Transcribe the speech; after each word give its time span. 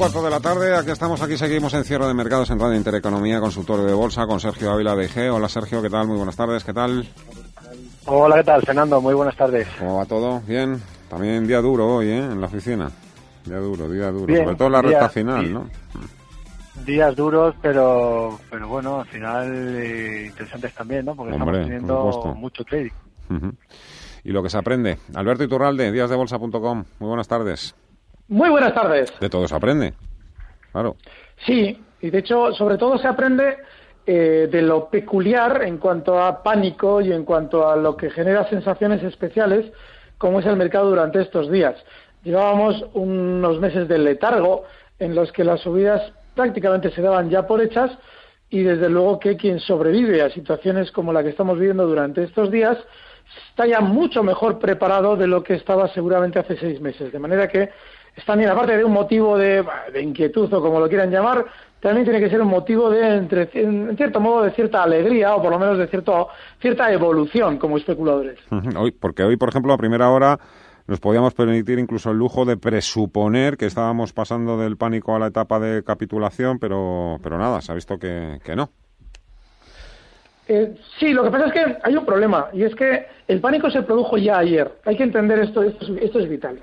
Cuarto 0.00 0.22
de 0.22 0.30
la 0.30 0.40
tarde, 0.40 0.74
aquí 0.74 0.92
estamos, 0.92 1.20
aquí 1.20 1.36
seguimos 1.36 1.74
en 1.74 1.84
cierre 1.84 2.06
de 2.06 2.14
mercados 2.14 2.48
en 2.48 2.58
Radio 2.58 2.74
Intereconomía, 2.74 3.38
consultorio 3.38 3.84
de 3.84 3.92
bolsa 3.92 4.26
con 4.26 4.40
Sergio 4.40 4.70
Ávila 4.70 4.96
de 4.96 5.04
IG. 5.04 5.30
Hola 5.30 5.46
Sergio, 5.46 5.82
¿qué 5.82 5.90
tal? 5.90 6.06
Muy 6.06 6.16
buenas 6.16 6.36
tardes, 6.36 6.64
¿qué 6.64 6.72
tal? 6.72 7.06
Hola, 8.06 8.36
¿qué 8.36 8.44
tal? 8.44 8.62
Fernando, 8.62 8.98
muy 9.02 9.12
buenas 9.12 9.36
tardes. 9.36 9.68
¿Cómo 9.78 9.98
va 9.98 10.06
todo? 10.06 10.40
Bien. 10.46 10.80
También 11.10 11.46
día 11.46 11.60
duro 11.60 11.96
hoy, 11.96 12.08
¿eh? 12.08 12.16
En 12.16 12.40
la 12.40 12.46
oficina. 12.46 12.90
Día 13.44 13.58
duro, 13.58 13.90
día 13.90 14.10
duro. 14.10 14.34
Sobre 14.34 14.56
todo 14.56 14.70
la 14.70 14.80
recta 14.80 15.10
final, 15.10 15.52
¿no? 15.52 15.66
Días 16.86 17.14
duros, 17.14 17.54
pero 17.60 18.40
pero 18.50 18.68
bueno, 18.68 19.00
al 19.00 19.06
final 19.06 19.76
eh, 19.76 20.28
interesantes 20.28 20.72
también, 20.72 21.04
¿no? 21.04 21.14
Porque 21.14 21.32
estamos 21.32 21.52
teniendo 21.52 22.34
mucho 22.38 22.64
trading. 22.64 22.90
Y 24.24 24.32
lo 24.32 24.42
que 24.42 24.48
se 24.48 24.56
aprende. 24.56 24.96
Alberto 25.14 25.44
Iturralde, 25.44 25.92
díasdebolsa.com. 25.92 26.84
Muy 27.00 27.08
buenas 27.08 27.28
tardes. 27.28 27.74
Muy 28.30 28.48
buenas 28.48 28.72
tardes. 28.74 29.12
De 29.18 29.28
todo 29.28 29.48
se 29.48 29.56
aprende, 29.56 29.92
claro. 30.70 30.94
Sí, 31.44 31.76
y 32.00 32.10
de 32.10 32.18
hecho, 32.18 32.52
sobre 32.52 32.78
todo 32.78 32.96
se 32.96 33.08
aprende 33.08 33.56
eh, 34.06 34.48
de 34.48 34.62
lo 34.62 34.88
peculiar 34.88 35.64
en 35.64 35.78
cuanto 35.78 36.22
a 36.22 36.40
pánico 36.40 37.00
y 37.00 37.12
en 37.12 37.24
cuanto 37.24 37.68
a 37.68 37.74
lo 37.74 37.96
que 37.96 38.08
genera 38.08 38.48
sensaciones 38.48 39.02
especiales, 39.02 39.72
como 40.16 40.38
es 40.38 40.46
el 40.46 40.54
mercado 40.54 40.90
durante 40.90 41.20
estos 41.20 41.50
días. 41.50 41.74
Llevábamos 42.22 42.84
unos 42.94 43.58
meses 43.58 43.88
de 43.88 43.98
letargo 43.98 44.62
en 45.00 45.16
los 45.16 45.32
que 45.32 45.42
las 45.42 45.60
subidas 45.62 46.12
prácticamente 46.36 46.92
se 46.92 47.02
daban 47.02 47.30
ya 47.30 47.48
por 47.48 47.60
hechas 47.60 47.90
y 48.48 48.62
desde 48.62 48.88
luego 48.88 49.18
que 49.18 49.36
quien 49.36 49.58
sobrevive 49.58 50.22
a 50.22 50.30
situaciones 50.30 50.92
como 50.92 51.12
la 51.12 51.24
que 51.24 51.30
estamos 51.30 51.58
viviendo 51.58 51.84
durante 51.84 52.22
estos 52.22 52.52
días 52.52 52.78
está 53.50 53.66
ya 53.66 53.80
mucho 53.80 54.22
mejor 54.22 54.60
preparado 54.60 55.16
de 55.16 55.26
lo 55.26 55.42
que 55.42 55.54
estaba 55.54 55.88
seguramente 55.88 56.38
hace 56.38 56.56
seis 56.56 56.80
meses. 56.80 57.12
De 57.12 57.18
manera 57.18 57.48
que 57.48 57.70
también, 58.24 58.50
aparte 58.50 58.76
de 58.76 58.84
un 58.84 58.92
motivo 58.92 59.36
de, 59.36 59.64
inquietud 60.00 60.52
o 60.52 60.62
como 60.62 60.80
lo 60.80 60.88
quieran 60.88 61.10
llamar, 61.10 61.44
también 61.80 62.04
tiene 62.04 62.20
que 62.20 62.28
ser 62.28 62.40
un 62.40 62.48
motivo 62.48 62.90
de, 62.90 63.16
entre, 63.16 63.48
en 63.54 63.96
cierto 63.96 64.20
modo, 64.20 64.42
de 64.42 64.50
cierta 64.52 64.82
alegría 64.82 65.34
o 65.34 65.42
por 65.42 65.50
lo 65.50 65.58
menos 65.58 65.78
de 65.78 65.86
cierto, 65.88 66.28
cierta 66.60 66.92
evolución 66.92 67.58
como 67.58 67.76
especuladores. 67.78 68.38
Hoy, 68.76 68.90
porque 68.92 69.22
hoy, 69.22 69.36
por 69.36 69.48
ejemplo, 69.48 69.72
a 69.72 69.78
primera 69.78 70.10
hora 70.10 70.38
nos 70.86 71.00
podíamos 71.00 71.34
permitir 71.34 71.78
incluso 71.78 72.10
el 72.10 72.18
lujo 72.18 72.44
de 72.44 72.56
presuponer 72.56 73.56
que 73.56 73.66
estábamos 73.66 74.12
pasando 74.12 74.58
del 74.58 74.76
pánico 74.76 75.14
a 75.14 75.18
la 75.18 75.28
etapa 75.28 75.60
de 75.60 75.84
capitulación, 75.84 76.58
pero, 76.58 77.18
pero 77.22 77.38
nada, 77.38 77.60
se 77.60 77.72
ha 77.72 77.74
visto 77.74 77.98
que, 77.98 78.38
que 78.44 78.56
no. 78.56 78.70
Eh, 80.48 80.74
sí, 80.98 81.12
lo 81.12 81.22
que 81.22 81.30
pasa 81.30 81.46
es 81.46 81.52
que 81.52 81.76
hay 81.80 81.96
un 81.96 82.04
problema 82.04 82.48
y 82.52 82.64
es 82.64 82.74
que 82.74 83.06
el 83.28 83.40
pánico 83.40 83.70
se 83.70 83.82
produjo 83.82 84.18
ya 84.18 84.38
ayer. 84.38 84.68
Hay 84.84 84.96
que 84.96 85.04
entender 85.04 85.38
esto, 85.38 85.62
esto, 85.62 85.94
esto 85.94 86.18
es 86.18 86.28
vital. 86.28 86.58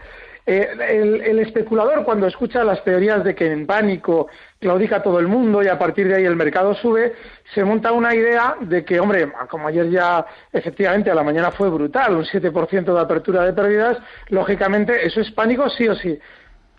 Eh, 0.50 1.22
el, 1.26 1.40
especulador 1.40 2.06
cuando 2.06 2.26
escucha 2.26 2.64
las 2.64 2.82
teorías 2.82 3.22
de 3.22 3.36
que 3.36 3.52
en 3.52 3.68
pánico 3.68 4.30
claudica 4.58 5.04
todo 5.04 5.20
el 5.20 5.28
mundo 5.28 5.62
y 5.62 5.68
a 5.68 5.78
partir 5.78 6.08
de 6.08 6.16
ahí 6.16 6.24
el 6.24 6.38
mercado 6.38 6.74
sube, 6.74 7.16
se 7.54 7.66
monta 7.66 7.92
una 7.92 8.16
idea 8.16 8.56
de 8.62 8.86
que, 8.86 8.98
hombre, 8.98 9.30
como 9.50 9.68
ayer 9.68 9.90
ya 9.90 10.26
efectivamente 10.54 11.12
a 11.12 11.16
la 11.16 11.24
mañana 11.24 11.52
fue 11.52 11.70
brutal, 11.70 12.16
un 12.16 12.24
7% 12.24 12.94
de 12.94 13.00
apertura 13.00 13.44
de 13.44 13.52
pérdidas, 13.52 13.98
lógicamente 14.30 15.06
eso 15.06 15.20
es 15.20 15.30
pánico 15.32 15.70
sí 15.70 15.90
o 15.90 15.96
sí. 15.96 16.18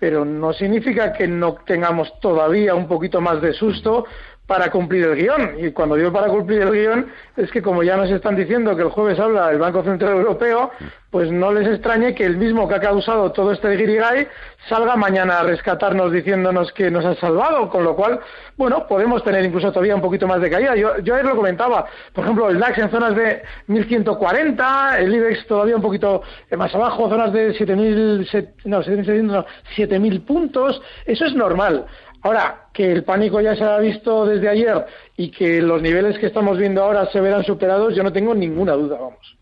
Pero 0.00 0.24
no 0.24 0.54
significa 0.54 1.12
que 1.12 1.28
no 1.28 1.56
tengamos 1.66 2.18
todavía 2.20 2.74
un 2.74 2.88
poquito 2.88 3.20
más 3.20 3.42
de 3.42 3.52
susto 3.52 4.06
para 4.48 4.70
cumplir 4.70 5.04
el 5.04 5.14
guion. 5.14 5.56
Y 5.59 5.72
cuando 5.72 5.94
digo 5.94 6.10
para 6.10 6.28
cumplir 6.28 6.62
el 6.62 6.72
guion, 6.72 7.06
es 7.36 7.50
que 7.53 7.60
como 7.60 7.82
ya 7.82 7.98
nos 7.98 8.10
están 8.10 8.34
diciendo 8.34 8.75
que 8.75 8.82
el 8.82 8.88
jueves 8.88 9.20
habla 9.20 9.50
el 9.50 9.59
Banco 9.59 9.84
Central 9.84 10.12
Europeo, 10.12 10.70
pues 11.10 11.31
no 11.31 11.53
les 11.53 11.69
extrañe 11.69 12.14
que 12.14 12.25
el 12.25 12.38
mismo 12.38 12.66
que 12.66 12.75
ha 12.75 12.81
causado 12.81 13.31
todo 13.32 13.53
este 13.53 13.69
guirigay 13.76 14.26
salga 14.69 14.97
mañana 14.97 15.41
a 15.41 15.42
rescatarnos 15.42 16.12
diciéndonos 16.12 16.72
que 16.72 16.91
nos 16.91 17.04
ha 17.04 17.14
salvado, 17.16 17.69
con 17.69 17.84
lo 17.84 17.94
cual, 17.94 18.20
bueno, 18.56 18.86
podemos 18.86 19.22
tener 19.22 19.44
incluso 19.44 19.70
todavía 19.70 19.94
un 19.94 20.00
poquito 20.00 20.26
más 20.26 20.41
de 20.41 20.50
caída. 20.50 20.75
Yo, 20.76 20.98
yo 20.98 21.15
ayer 21.15 21.26
lo 21.26 21.36
comentaba, 21.36 21.86
por 22.15 22.25
ejemplo, 22.25 22.48
el 22.48 22.59
DAX 22.59 22.78
en 22.78 22.91
zonas 22.91 23.15
de 23.15 23.42
1140, 23.66 24.98
el 24.98 25.15
IBEX 25.15 25.47
todavía 25.47 25.76
un 25.76 25.82
poquito 25.82 26.22
más 26.56 26.75
abajo, 26.75 27.09
zonas 27.10 27.34
de 27.34 27.53
7000, 27.53 28.28
no, 28.65 28.82
7000 28.82 30.20
puntos, 30.22 30.80
eso 31.04 31.26
es 31.26 31.34
normal. 31.34 31.86
Ahora, 32.22 32.68
que 32.72 32.90
el 32.90 33.04
pánico 33.04 33.40
ya 33.40 33.54
se 33.54 33.64
ha 33.64 33.78
visto 33.78 34.26
desde 34.26 34.48
ayer 34.48 34.86
y 35.16 35.30
que 35.30 35.62
los 35.62 35.80
niveles 35.80 36.18
que 36.18 36.26
estamos 36.26 36.58
viendo 36.58 36.82
ahora 36.82 37.06
se 37.12 37.20
verán 37.20 37.44
superados, 37.44 37.94
yo 37.94 38.02
no 38.02 38.12
tengo 38.12 38.34
ninguna 38.34 38.72
duda, 38.72 38.96
vamos. 38.98 39.36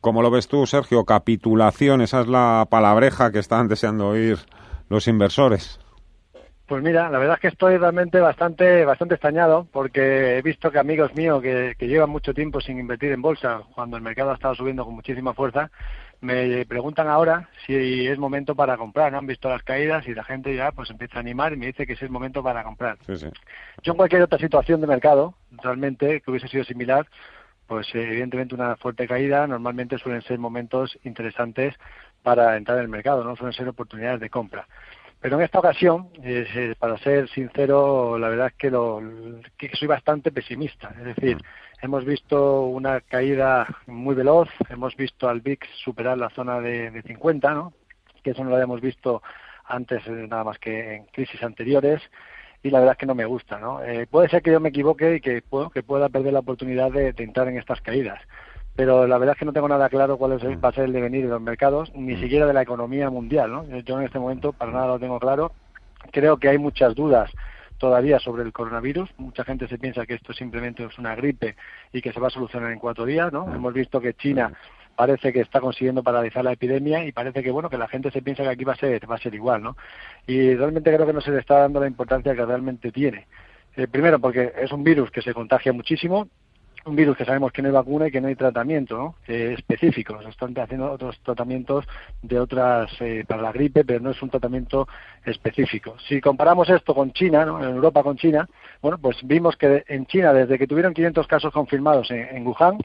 ¿Cómo 0.00 0.22
lo 0.22 0.30
ves 0.30 0.48
tú, 0.48 0.66
Sergio? 0.66 1.04
Capitulación, 1.04 2.00
esa 2.00 2.20
es 2.20 2.28
la 2.28 2.66
palabreja 2.70 3.32
que 3.32 3.38
están 3.40 3.68
deseando 3.68 4.08
oír 4.08 4.38
los 4.88 5.08
inversores. 5.08 5.80
Pues 6.66 6.82
mira, 6.82 7.08
la 7.08 7.18
verdad 7.18 7.36
es 7.36 7.40
que 7.40 7.48
estoy 7.48 7.78
realmente 7.78 8.20
bastante 8.20 8.84
bastante 8.84 9.14
extrañado 9.14 9.66
porque 9.72 10.36
he 10.36 10.42
visto 10.42 10.70
que 10.70 10.78
amigos 10.78 11.14
míos 11.14 11.40
que, 11.40 11.74
que 11.78 11.88
llevan 11.88 12.10
mucho 12.10 12.34
tiempo 12.34 12.60
sin 12.60 12.78
invertir 12.78 13.10
en 13.12 13.22
bolsa, 13.22 13.62
cuando 13.74 13.96
el 13.96 14.02
mercado 14.02 14.32
ha 14.32 14.34
estado 14.34 14.54
subiendo 14.54 14.84
con 14.84 14.94
muchísima 14.94 15.32
fuerza, 15.32 15.70
me 16.20 16.66
preguntan 16.66 17.08
ahora 17.08 17.48
si 17.66 18.06
es 18.06 18.18
momento 18.18 18.54
para 18.54 18.76
comprar, 18.76 19.12
¿no? 19.12 19.18
Han 19.18 19.26
visto 19.26 19.48
las 19.48 19.62
caídas 19.62 20.06
y 20.08 20.14
la 20.14 20.24
gente 20.24 20.54
ya 20.54 20.72
pues 20.72 20.90
empieza 20.90 21.16
a 21.16 21.20
animar 21.20 21.52
y 21.52 21.56
me 21.56 21.66
dice 21.66 21.86
que 21.86 21.92
es 21.92 22.02
el 22.02 22.10
momento 22.10 22.42
para 22.42 22.64
comprar. 22.64 22.98
Yo 23.06 23.92
en 23.92 23.96
cualquier 23.96 24.22
otra 24.22 24.38
situación 24.38 24.80
de 24.80 24.86
mercado, 24.86 25.34
realmente, 25.62 26.20
que 26.20 26.30
hubiese 26.30 26.48
sido 26.48 26.64
similar, 26.64 27.06
pues 27.66 27.86
evidentemente 27.94 28.54
una 28.54 28.76
fuerte 28.76 29.06
caída 29.06 29.46
normalmente 29.46 29.98
suelen 29.98 30.22
ser 30.22 30.38
momentos 30.38 30.98
interesantes 31.04 31.74
para 32.22 32.56
entrar 32.56 32.78
en 32.78 32.84
el 32.84 32.90
mercado, 32.90 33.22
no 33.22 33.36
suelen 33.36 33.52
ser 33.52 33.68
oportunidades 33.68 34.20
de 34.20 34.30
compra. 34.30 34.66
Pero 35.20 35.36
en 35.36 35.42
esta 35.42 35.58
ocasión, 35.58 36.10
eh, 36.22 36.74
para 36.78 36.96
ser 36.98 37.28
sincero, 37.28 38.18
la 38.18 38.28
verdad 38.28 38.46
es 38.48 38.54
que, 38.54 38.70
lo, 38.70 39.02
que 39.56 39.68
soy 39.74 39.88
bastante 39.88 40.30
pesimista. 40.30 40.94
Es 40.96 41.16
decir, 41.16 41.36
mm. 41.36 41.40
Hemos 41.80 42.04
visto 42.04 42.62
una 42.62 43.00
caída 43.00 43.66
muy 43.86 44.14
veloz, 44.14 44.48
hemos 44.68 44.96
visto 44.96 45.28
al 45.28 45.40
VIX 45.40 45.66
superar 45.84 46.18
la 46.18 46.30
zona 46.30 46.60
de, 46.60 46.90
de 46.90 47.02
50, 47.02 47.54
¿no? 47.54 47.72
que 48.22 48.30
eso 48.30 48.42
no 48.42 48.50
lo 48.50 48.56
habíamos 48.56 48.80
visto 48.80 49.22
antes 49.64 50.06
eh, 50.06 50.26
nada 50.28 50.44
más 50.44 50.58
que 50.58 50.96
en 50.96 51.04
crisis 51.06 51.42
anteriores 51.42 52.02
y 52.62 52.70
la 52.70 52.80
verdad 52.80 52.94
es 52.94 52.98
que 52.98 53.06
no 53.06 53.14
me 53.14 53.24
gusta. 53.24 53.58
¿no? 53.58 53.82
Eh, 53.82 54.06
puede 54.10 54.28
ser 54.28 54.42
que 54.42 54.52
yo 54.52 54.60
me 54.60 54.70
equivoque 54.70 55.16
y 55.16 55.20
que, 55.20 55.42
que 55.72 55.82
pueda 55.82 56.08
perder 56.08 56.32
la 56.32 56.40
oportunidad 56.40 56.90
de 56.90 57.14
entrar 57.16 57.48
en 57.48 57.58
estas 57.58 57.80
caídas 57.80 58.20
pero 58.78 59.08
la 59.08 59.18
verdad 59.18 59.34
es 59.34 59.40
que 59.40 59.44
no 59.44 59.52
tengo 59.52 59.66
nada 59.66 59.88
claro 59.88 60.18
cuál 60.18 60.34
es 60.34 60.44
va 60.44 60.68
a 60.68 60.72
ser 60.72 60.84
el 60.84 60.92
devenir 60.92 61.24
de 61.24 61.30
los 61.30 61.40
mercados, 61.40 61.92
ni 61.96 62.14
mm. 62.14 62.20
siquiera 62.20 62.46
de 62.46 62.52
la 62.52 62.62
economía 62.62 63.10
mundial. 63.10 63.50
¿no? 63.50 63.64
Yo 63.80 63.98
en 63.98 64.06
este 64.06 64.20
momento 64.20 64.52
para 64.52 64.70
nada 64.70 64.86
lo 64.86 65.00
tengo 65.00 65.18
claro. 65.18 65.50
Creo 66.12 66.36
que 66.36 66.48
hay 66.48 66.58
muchas 66.58 66.94
dudas 66.94 67.28
todavía 67.78 68.18
sobre 68.18 68.42
el 68.42 68.52
coronavirus. 68.52 69.10
Mucha 69.18 69.44
gente 69.44 69.68
se 69.68 69.78
piensa 69.78 70.06
que 70.06 70.14
esto 70.14 70.32
simplemente 70.32 70.84
es 70.84 70.98
una 70.98 71.14
gripe 71.14 71.56
y 71.92 72.02
que 72.02 72.12
se 72.12 72.20
va 72.20 72.26
a 72.26 72.30
solucionar 72.30 72.72
en 72.72 72.78
cuatro 72.78 73.06
días. 73.06 73.32
¿no? 73.32 73.46
Mm. 73.46 73.54
Hemos 73.54 73.74
visto 73.74 74.00
que 74.00 74.14
China 74.14 74.52
parece 74.98 75.32
que 75.32 75.40
está 75.40 75.60
consiguiendo 75.60 76.02
paralizar 76.02 76.42
la 76.42 76.52
epidemia 76.52 77.04
y 77.04 77.12
parece 77.12 77.40
que 77.40 77.52
bueno 77.52 77.70
que 77.70 77.78
la 77.78 77.86
gente 77.86 78.10
se 78.10 78.20
piensa 78.20 78.42
que 78.42 78.48
aquí 78.48 78.64
va 78.64 78.72
a 78.72 78.76
ser 78.76 79.08
va 79.08 79.14
a 79.14 79.18
ser 79.18 79.32
igual, 79.32 79.62
¿no? 79.62 79.76
Y 80.26 80.56
realmente 80.56 80.92
creo 80.92 81.06
que 81.06 81.12
no 81.12 81.20
se 81.20 81.30
le 81.30 81.38
está 81.38 81.58
dando 81.58 81.78
la 81.78 81.86
importancia 81.86 82.34
que 82.34 82.44
realmente 82.44 82.90
tiene. 82.90 83.28
Eh, 83.76 83.86
primero 83.86 84.18
porque 84.18 84.52
es 84.60 84.72
un 84.72 84.82
virus 84.82 85.12
que 85.12 85.22
se 85.22 85.32
contagia 85.32 85.72
muchísimo, 85.72 86.28
un 86.88 86.96
virus 86.96 87.16
que 87.16 87.24
sabemos 87.24 87.52
que 87.52 87.62
no 87.62 87.68
hay 87.68 87.74
vacuna 87.74 88.08
y 88.08 88.10
que 88.10 88.20
no 88.20 88.28
hay 88.28 88.34
tratamiento 88.34 89.14
específico. 89.26 90.20
Se 90.22 90.30
están 90.30 90.58
haciendo 90.58 90.90
otros 90.90 91.18
tratamientos 91.22 91.84
de 92.22 92.40
otras 92.40 92.90
eh, 93.00 93.24
para 93.26 93.42
la 93.42 93.52
gripe, 93.52 93.84
pero 93.84 94.00
no 94.00 94.10
es 94.10 94.22
un 94.22 94.30
tratamiento 94.30 94.88
específico. 95.24 95.96
Si 96.08 96.20
comparamos 96.20 96.68
esto 96.70 96.94
con 96.94 97.12
China, 97.12 97.44
¿no? 97.44 97.62
en 97.62 97.76
Europa 97.76 98.02
con 98.02 98.16
China, 98.16 98.48
bueno, 98.80 98.98
pues 98.98 99.18
vimos 99.22 99.56
que 99.56 99.84
en 99.86 100.06
China, 100.06 100.32
desde 100.32 100.58
que 100.58 100.66
tuvieron 100.66 100.94
500 100.94 101.26
casos 101.26 101.52
confirmados 101.52 102.10
en, 102.10 102.46
Wuhan, 102.46 102.78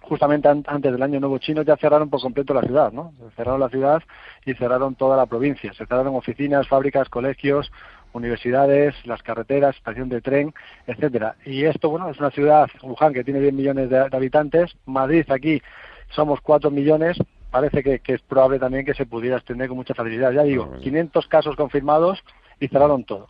justamente 0.00 0.48
antes 0.48 0.92
del 0.92 1.02
año 1.02 1.20
nuevo 1.20 1.38
chino 1.38 1.62
ya 1.62 1.76
cerraron 1.76 2.10
por 2.10 2.20
completo 2.20 2.52
la 2.52 2.62
ciudad, 2.62 2.92
¿no? 2.92 3.12
Cerraron 3.36 3.60
la 3.60 3.68
ciudad 3.68 4.02
y 4.44 4.54
cerraron 4.54 4.94
toda 4.94 5.16
la 5.16 5.26
provincia. 5.26 5.72
Se 5.72 5.86
cerraron 5.86 6.14
oficinas, 6.14 6.68
fábricas, 6.68 7.08
colegios, 7.08 7.70
universidades, 8.14 8.94
las 9.04 9.22
carreteras, 9.22 9.76
estación 9.76 10.08
de 10.08 10.20
tren, 10.20 10.54
etcétera. 10.86 11.36
Y 11.44 11.64
esto, 11.64 11.90
bueno, 11.90 12.08
es 12.08 12.18
una 12.18 12.30
ciudad, 12.30 12.68
Wuhan, 12.82 13.12
que 13.12 13.24
tiene 13.24 13.40
10 13.40 13.52
millones 13.52 13.90
de, 13.90 13.98
habitantes, 13.98 14.74
Madrid 14.86 15.26
aquí 15.30 15.60
somos 16.10 16.40
4 16.40 16.70
millones, 16.70 17.18
parece 17.50 17.82
que, 17.82 18.00
es 18.04 18.22
probable 18.22 18.58
también 18.58 18.84
que 18.84 18.94
se 18.94 19.06
pudiera 19.06 19.36
extender 19.36 19.68
con 19.68 19.76
mucha 19.76 19.94
facilidad. 19.94 20.32
Ya 20.32 20.42
digo, 20.42 20.76
500 20.80 21.26
casos 21.26 21.56
confirmados 21.56 22.22
y 22.60 22.68
cerraron 22.68 23.04
todo. 23.04 23.28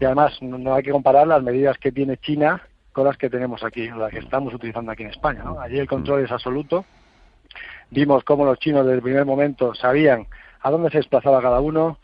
Y 0.00 0.04
además 0.04 0.40
no 0.40 0.74
hay 0.74 0.82
que 0.82 0.90
comparar 0.90 1.26
las 1.26 1.42
medidas 1.42 1.76
que 1.78 1.92
tiene 1.92 2.16
China 2.16 2.62
con 2.92 3.04
las 3.04 3.16
que 3.16 3.30
tenemos 3.30 3.62
aquí, 3.64 3.88
las 3.88 4.10
que 4.10 4.18
estamos 4.18 4.54
utilizando 4.54 4.92
aquí 4.92 5.02
en 5.02 5.10
España. 5.10 5.42
¿no? 5.44 5.60
Allí 5.60 5.78
el 5.78 5.88
control 5.88 6.24
es 6.24 6.30
absoluto. 6.30 6.84
Vimos 7.90 8.24
cómo 8.24 8.44
los 8.44 8.58
chinos 8.58 8.84
desde 8.84 8.96
el 8.96 9.02
primer 9.02 9.24
momento 9.24 9.74
sabían 9.74 10.26
a 10.60 10.70
dónde 10.70 10.90
se 10.90 10.98
desplazaba 10.98 11.42
cada 11.42 11.60
uno, 11.60 11.98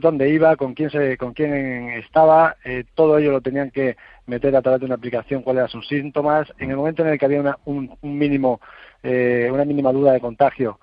dónde 0.00 0.28
iba, 0.28 0.56
con 0.56 0.74
quién, 0.74 0.90
se, 0.90 1.16
con 1.16 1.32
quién 1.32 1.90
estaba, 1.90 2.56
eh, 2.64 2.84
todo 2.94 3.18
ello 3.18 3.32
lo 3.32 3.40
tenían 3.40 3.70
que 3.70 3.96
meter 4.26 4.54
a 4.56 4.62
través 4.62 4.80
de 4.80 4.86
una 4.86 4.94
aplicación 4.94 5.42
cuáles 5.42 5.60
eran 5.60 5.70
sus 5.70 5.88
síntomas. 5.88 6.52
En 6.58 6.70
el 6.70 6.76
momento 6.76 7.02
en 7.02 7.08
el 7.08 7.18
que 7.18 7.26
había 7.26 7.58
un, 7.64 7.96
mínimo, 8.02 8.60
eh, 9.02 9.50
una 9.52 9.64
mínima 9.64 9.92
duda 9.92 10.12
de 10.12 10.20
contagio, 10.20 10.78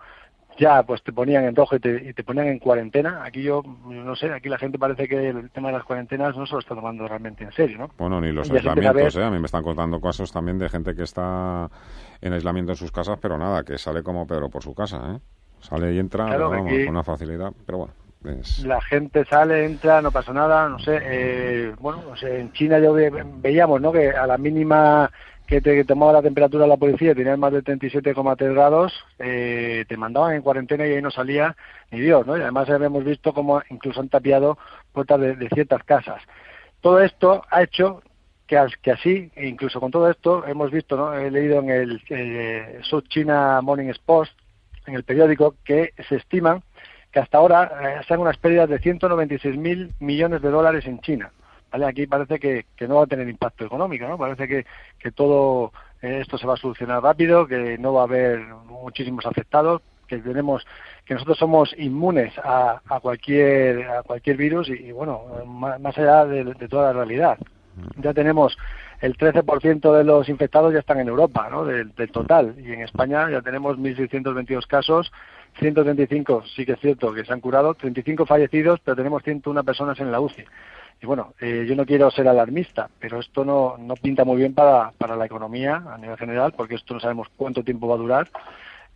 ya 0.58 0.84
pues 0.84 1.02
te 1.04 1.12
ponían 1.14 1.46
en 1.46 1.56
rojo 1.56 1.76
y 1.76 1.80
te, 1.80 2.24
ponían 2.24 2.48
en 2.48 2.60
cuarentena. 2.60 3.24
Aquí 3.24 3.42
yo, 3.42 3.64
no 3.86 4.16
sé, 4.16 4.32
aquí 4.32 4.50
la 4.50 4.58
gente 4.58 4.78
parece 4.78 5.08
que 5.08 5.30
el 5.30 5.50
tema 5.50 5.70
de 5.70 5.78
las 5.78 5.86
cuarentenas 5.86 6.36
no 6.36 6.46
se 6.46 6.54
lo 6.54 6.60
está 6.60 6.76
tomando 6.76 7.08
realmente 7.08 7.44
en 7.44 7.52
serio, 7.52 7.78
¿no? 7.78 7.90
Bueno, 7.98 8.22
ni 8.22 8.32
los 8.32 8.50
aislamientos, 8.52 9.16
¿eh? 9.16 9.24
A 9.24 9.32
mí 9.32 9.40
me 9.40 9.46
están 9.46 9.64
contando 9.64 10.00
casos 10.00 10.32
también 10.32 10.60
de 10.60 10.70
gente 10.70 10.96
que 10.96 11.04
está 11.04 11.70
en 12.22 12.34
aislamiento 12.34 12.74
en 12.74 12.78
sus 12.78 12.92
casas, 12.92 13.18
pero 13.22 13.38
nada, 13.38 13.64
que 13.64 13.78
sale 13.78 14.04
como 14.04 14.28
Pedro 14.28 14.50
por 14.50 14.64
su 14.64 14.76
casa, 14.76 15.16
¿eh? 15.16 15.20
Sale 15.62 15.94
y 15.94 16.00
entra 16.00 16.38
con 16.38 16.68
una 16.68 17.04
facilidad, 17.04 17.54
pero 17.66 17.80
bueno. 17.80 17.94
La 18.64 18.80
gente 18.82 19.26
sale, 19.26 19.66
entra, 19.66 20.02
no 20.02 20.12
pasa 20.12 20.32
nada, 20.32 20.70
no 20.70 20.78
sé. 20.80 21.00
Eh, 21.02 21.74
bueno, 21.80 22.04
en 22.22 22.52
China 22.54 22.78
yo 22.80 22.94
veíamos, 22.94 23.82
¿no? 23.82 23.92
Que 23.92 24.12
a 24.12 24.28
la 24.28 24.38
mínima 24.38 25.10
que 25.48 25.60
te 25.60 25.84
tomaba 25.84 26.14
la 26.14 26.22
temperatura 26.22 26.66
la 26.66 26.78
policía, 26.78 27.16
tenías 27.16 27.38
más 27.38 27.52
de 27.52 27.64
37,3 27.64 28.54
grados, 28.54 28.94
eh, 29.20 29.84
te 29.86 29.98
mandaban 29.98 30.36
en 30.36 30.44
cuarentena 30.44 30.88
y 30.88 30.94
ahí 30.94 31.02
no 31.02 31.12
salía 31.12 31.58
ni 31.90 32.00
Dios, 32.00 32.26
¿no? 32.26 32.38
Y 32.38 32.42
además 32.42 32.70
habíamos 32.70 33.04
visto 33.04 33.34
cómo 33.34 33.62
incluso 33.70 34.00
han 34.00 34.08
tapiado 34.08 34.58
puertas 34.94 35.20
de, 35.20 35.50
ciertas 35.54 35.84
casas. 35.84 36.22
Todo 36.80 37.02
esto 37.02 37.44
ha 37.50 37.64
hecho 37.64 38.02
que, 38.48 38.58
así, 38.58 39.32
e 39.36 39.48
incluso 39.48 39.82
con 39.82 39.92
todo 39.92 40.10
esto, 40.10 40.46
hemos 40.46 40.72
visto, 40.72 40.96
¿no? 40.96 41.14
He 41.14 41.30
leído 41.32 41.60
en 41.60 41.70
el 41.70 42.02
eh, 42.10 42.80
South 42.84 43.06
China 43.10 43.60
Morning 43.62 43.92
Post, 44.06 44.32
en 44.86 44.94
el 44.94 45.04
periódico, 45.04 45.56
que 45.66 45.94
se 46.08 46.16
estiman 46.16 46.64
que 47.12 47.20
hasta 47.20 47.38
ahora 47.38 47.72
eh, 47.82 48.02
sean 48.08 48.20
unas 48.20 48.38
pérdidas 48.38 48.70
de 48.70 48.80
196 48.80 49.58
mil 49.58 49.94
millones 50.00 50.42
de 50.42 50.50
dólares 50.50 50.86
en 50.86 51.00
China. 51.02 51.32
¿Vale? 51.72 51.86
Aquí 51.86 52.06
parece 52.06 52.40
que, 52.40 52.66
no 52.88 52.96
va 52.96 53.04
a 53.04 53.08
tener 53.08 53.30
impacto 53.30 53.64
económico, 53.66 54.06
¿no? 54.06 54.18
Parece 54.18 54.46
que, 54.46 54.66
que 55.00 55.12
todo 55.12 55.72
eh, 56.02 56.20
esto 56.22 56.38
se 56.38 56.46
va 56.46 56.56
a 56.56 56.58
solucionar 56.58 57.02
rápido, 57.02 57.48
que 57.48 57.78
no 57.78 57.94
va 57.94 58.02
a 58.02 58.06
haber 58.06 58.40
muchísimos 58.66 59.26
afectados, 59.26 59.82
que 60.08 60.18
tenemos 60.18 60.66
que 61.06 61.14
nosotros 61.14 61.38
somos 61.38 61.74
inmunes 61.78 62.34
a 62.44 62.82
cualquier 63.02 63.90
a 63.90 64.04
cualquier 64.04 64.36
virus 64.36 64.70
y, 64.70 64.92
bueno 64.92 65.24
más, 65.46 65.98
allá 65.98 66.26
de, 66.26 66.54
toda 66.68 66.88
la 66.88 66.94
realidad 66.94 67.38
ya 67.98 68.14
tenemos 68.14 68.58
el 69.02 69.18
13% 69.18 69.98
de 69.98 70.04
los 70.04 70.30
infectados 70.30 70.74
ya 70.74 70.80
están 70.80 71.00
en 71.00 71.10
Europa 71.10 71.50
¿no? 71.52 71.66
del, 71.66 71.94
del 71.96 72.12
total 72.12 72.56
y 72.58 72.72
en 72.72 72.82
España 72.82 73.30
ya 73.30 73.42
tenemos 73.42 73.78
1.622 73.78 74.68
casos 74.68 75.12
135 75.60 76.44
sí 76.56 76.66
que 76.66 76.74
es 76.74 76.80
cierto 76.80 77.14
que 77.14 77.26
se 77.26 77.34
han 77.34 77.42
curado, 77.42 77.74
35 77.74 78.26
fallecidos, 78.26 78.80
pero 78.84 78.96
tenemos 78.96 79.24
101 79.24 79.64
personas 79.64 80.00
en 80.00 80.12
la 80.12 80.20
UCI. 80.20 80.44
Y 81.02 81.06
bueno, 81.06 81.34
eh, 81.42 81.66
yo 81.68 81.76
no 81.76 81.86
quiero 81.86 82.12
ser 82.12 82.28
alarmista, 82.28 82.90
pero 83.00 83.20
esto 83.20 83.44
no, 83.44 83.76
no 83.78 83.96
pinta 83.96 84.24
muy 84.24 84.38
bien 84.38 84.54
para, 84.54 84.92
para 84.92 85.16
la 85.16 85.26
economía 85.26 85.84
a 85.92 85.98
nivel 85.98 86.18
general, 86.18 86.54
porque 86.56 86.76
esto 86.76 86.94
no 86.94 87.00
sabemos 87.00 87.28
cuánto 87.36 87.64
tiempo 87.64 87.88
va 87.88 87.96
a 87.96 88.00
durar 88.00 88.30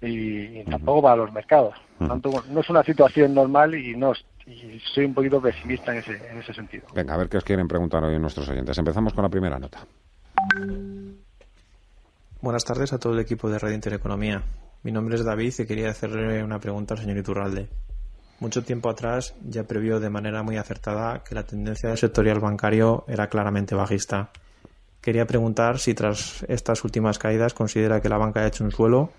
y, 0.01 0.63
tampoco 0.65 1.01
para 1.01 1.15
los 1.15 1.33
mercados. 1.33 1.75
tanto, 1.97 2.29
no 2.49 2.59
es 2.59 2.69
una 2.69 2.83
situación 2.83 3.33
normal 3.33 3.73
y 3.75 3.95
no 3.95 4.13
y 4.47 4.79
soy 4.93 5.05
un 5.05 5.13
poquito 5.13 5.41
pesimista 5.41 5.91
en 5.91 5.99
ese, 5.99 6.11
en 6.29 6.37
ese 6.37 6.53
sentido. 6.53 6.85
Venga, 6.93 7.13
a 7.13 7.17
ver 7.17 7.29
qué 7.29 7.37
os 7.37 7.43
quieren 7.43 7.67
preguntar 7.67 8.03
hoy 8.03 8.19
nuestros 8.19 8.47
oyentes. 8.49 8.77
Empezamos 8.77 9.13
con 9.13 9.23
la 9.23 9.29
primera 9.29 9.59
nota. 9.59 9.85
Buenas 12.41 12.63
tardes 12.63 12.93
a 12.93 12.99
todo 12.99 13.13
el 13.13 13.19
equipo 13.19 13.49
de 13.49 13.57
Radio 13.57 13.75
Intereconomía. 13.75 14.43
Mi 14.83 14.91
nombre 14.91 15.15
es 15.15 15.25
David 15.25 15.53
y 15.57 15.65
quería 15.65 15.89
hacerle 15.89 16.43
una 16.43 16.59
pregunta 16.59 16.93
al 16.93 16.99
señor 16.99 17.17
Iturralde. 17.17 17.67
Mucho 18.39 18.63
tiempo 18.63 18.89
atrás 18.89 19.33
ya 19.43 19.63
previó 19.63 19.99
de 19.99 20.09
manera 20.09 20.43
muy 20.43 20.57
acertada 20.57 21.23
que 21.23 21.33
la 21.33 21.43
tendencia 21.43 21.89
del 21.89 21.97
sectorial 21.97 22.39
bancario 22.39 23.05
era 23.07 23.29
claramente 23.29 23.73
bajista. 23.73 24.29
Quería 25.01 25.25
preguntar 25.25 25.79
si 25.79 25.93
tras 25.93 26.45
estas 26.47 26.83
últimas 26.83 27.17
caídas 27.17 27.53
considera 27.53 28.01
que 28.01 28.09
la 28.09 28.17
banca 28.17 28.41
ha 28.41 28.47
hecho 28.47 28.63
un 28.63 28.71
suelo, 28.71 29.11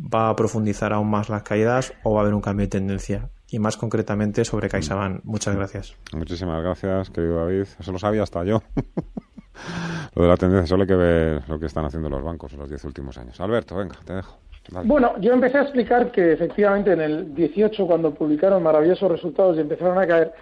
va 0.00 0.28
a 0.28 0.36
profundizar 0.36 0.92
aún 0.92 1.10
más 1.10 1.28
las 1.28 1.42
caídas 1.42 1.92
o 2.02 2.14
va 2.14 2.20
a 2.20 2.22
haber 2.22 2.34
un 2.34 2.40
cambio 2.40 2.66
de 2.66 2.70
tendencia. 2.70 3.28
Y 3.48 3.58
más 3.58 3.76
concretamente 3.76 4.44
sobre 4.44 4.68
CaixaBank. 4.68 5.24
Muchas 5.24 5.54
gracias. 5.54 5.94
Muchísimas 6.12 6.62
gracias, 6.62 7.10
querido 7.10 7.36
David. 7.36 7.66
Eso 7.78 7.92
lo 7.92 7.98
sabía 7.98 8.22
hasta 8.22 8.42
yo. 8.44 8.62
lo 10.14 10.22
de 10.22 10.28
la 10.28 10.36
tendencia, 10.36 10.66
solo 10.66 10.82
hay 10.82 10.88
que 10.88 10.96
ver 10.96 11.48
lo 11.48 11.58
que 11.58 11.66
están 11.66 11.84
haciendo 11.84 12.10
los 12.10 12.22
bancos 12.22 12.52
en 12.52 12.58
los 12.58 12.68
diez 12.68 12.84
últimos 12.84 13.16
años. 13.18 13.40
Alberto, 13.40 13.76
venga, 13.76 13.96
te 14.04 14.14
dejo. 14.14 14.38
Bueno, 14.84 15.14
yo 15.20 15.32
empecé 15.32 15.58
a 15.58 15.62
explicar 15.62 16.10
que 16.10 16.32
efectivamente 16.32 16.92
en 16.92 17.00
el 17.00 17.34
18, 17.34 17.86
cuando 17.86 18.12
publicaron 18.12 18.62
maravillosos 18.62 19.10
resultados 19.10 19.56
y 19.56 19.60
empezaron 19.60 19.98
a 19.98 20.06
caer, 20.06 20.32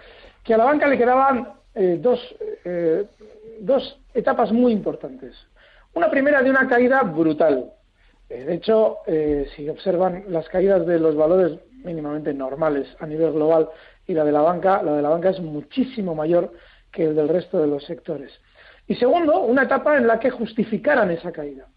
que 0.43 0.53
a 0.53 0.57
la 0.57 0.65
banca 0.65 0.87
le 0.87 0.97
quedaban 0.97 1.47
eh, 1.75 1.99
dos, 2.01 2.19
eh, 2.63 3.05
dos 3.59 3.99
etapas 4.13 4.51
muy 4.51 4.71
importantes. 4.71 5.35
Una 5.93 6.09
primera 6.09 6.41
de 6.41 6.49
una 6.49 6.67
caída 6.67 7.03
brutal. 7.03 7.71
Eh, 8.29 8.45
de 8.45 8.55
hecho, 8.55 8.97
si 9.55 9.69
observan 9.69 10.25
las 10.29 10.49
caídas 10.49 10.85
de 10.85 10.99
los 10.99 11.15
valores 11.15 11.59
mínimamente 11.85 12.33
normales 12.33 12.87
a 12.99 13.05
nivel 13.05 13.31
global 13.31 13.69
y 14.07 14.13
la 14.13 14.23
de 14.23 14.31
la 14.31 14.41
banca, 14.41 14.81
la 14.83 14.93
de 14.93 15.01
la 15.01 15.09
banca 15.09 15.29
es 15.29 15.39
muchísimo 15.39 16.15
mayor 16.15 16.51
que 16.91 17.05
el 17.05 17.15
del 17.15 17.29
resto 17.29 17.59
de 17.59 17.67
los 17.67 17.83
sectores. 17.85 18.31
Y 18.87 18.95
segundo, 18.95 19.39
una 19.41 19.63
etapa 19.63 19.97
en 19.97 20.07
la 20.07 20.19
que 20.19 20.29
justificaran 20.29 21.11
esa 21.11 21.31
caída. 21.31 21.67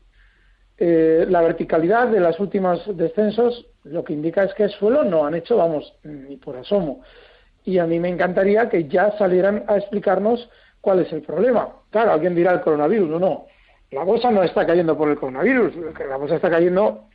Eh, 0.77 1.27
la 1.29 1.41
verticalidad 1.41 2.09
de 2.09 2.21
las 2.21 2.39
últimas 2.39 2.81
descensos 2.97 3.67
lo 3.85 4.05
que 4.05 4.13
indica 4.13 4.45
es 4.45 4.55
que 4.55 4.65
el 4.65 4.71
suelo 4.71 5.05
no 5.05 5.27
han 5.27 5.35
hecho, 5.35 5.57
vamos, 5.57 5.95
ni 6.05 6.37
por 6.37 6.57
asomo. 6.57 7.03
Y 7.65 7.79
a 7.79 7.87
mí 7.87 7.99
me 7.99 8.09
encantaría 8.09 8.69
que 8.69 8.87
ya 8.87 9.17
salieran 9.19 9.65
a 9.67 9.77
explicarnos 9.77 10.49
cuál 10.81 11.01
es 11.01 11.13
el 11.13 11.23
problema. 11.23 11.69
Claro, 11.91 12.13
alguien 12.13 12.35
dirá 12.35 12.53
el 12.53 12.61
coronavirus, 12.61 13.09
no, 13.09 13.19
no. 13.19 13.47
La 13.91 14.05
bolsa 14.05 14.31
no 14.31 14.43
está 14.43 14.67
cayendo 14.67 14.97
por 14.97 15.09
el 15.09 15.17
coronavirus, 15.17 15.75
la 16.09 16.17
bolsa 16.17 16.37
está 16.37 16.51
cayendo 16.51 17.09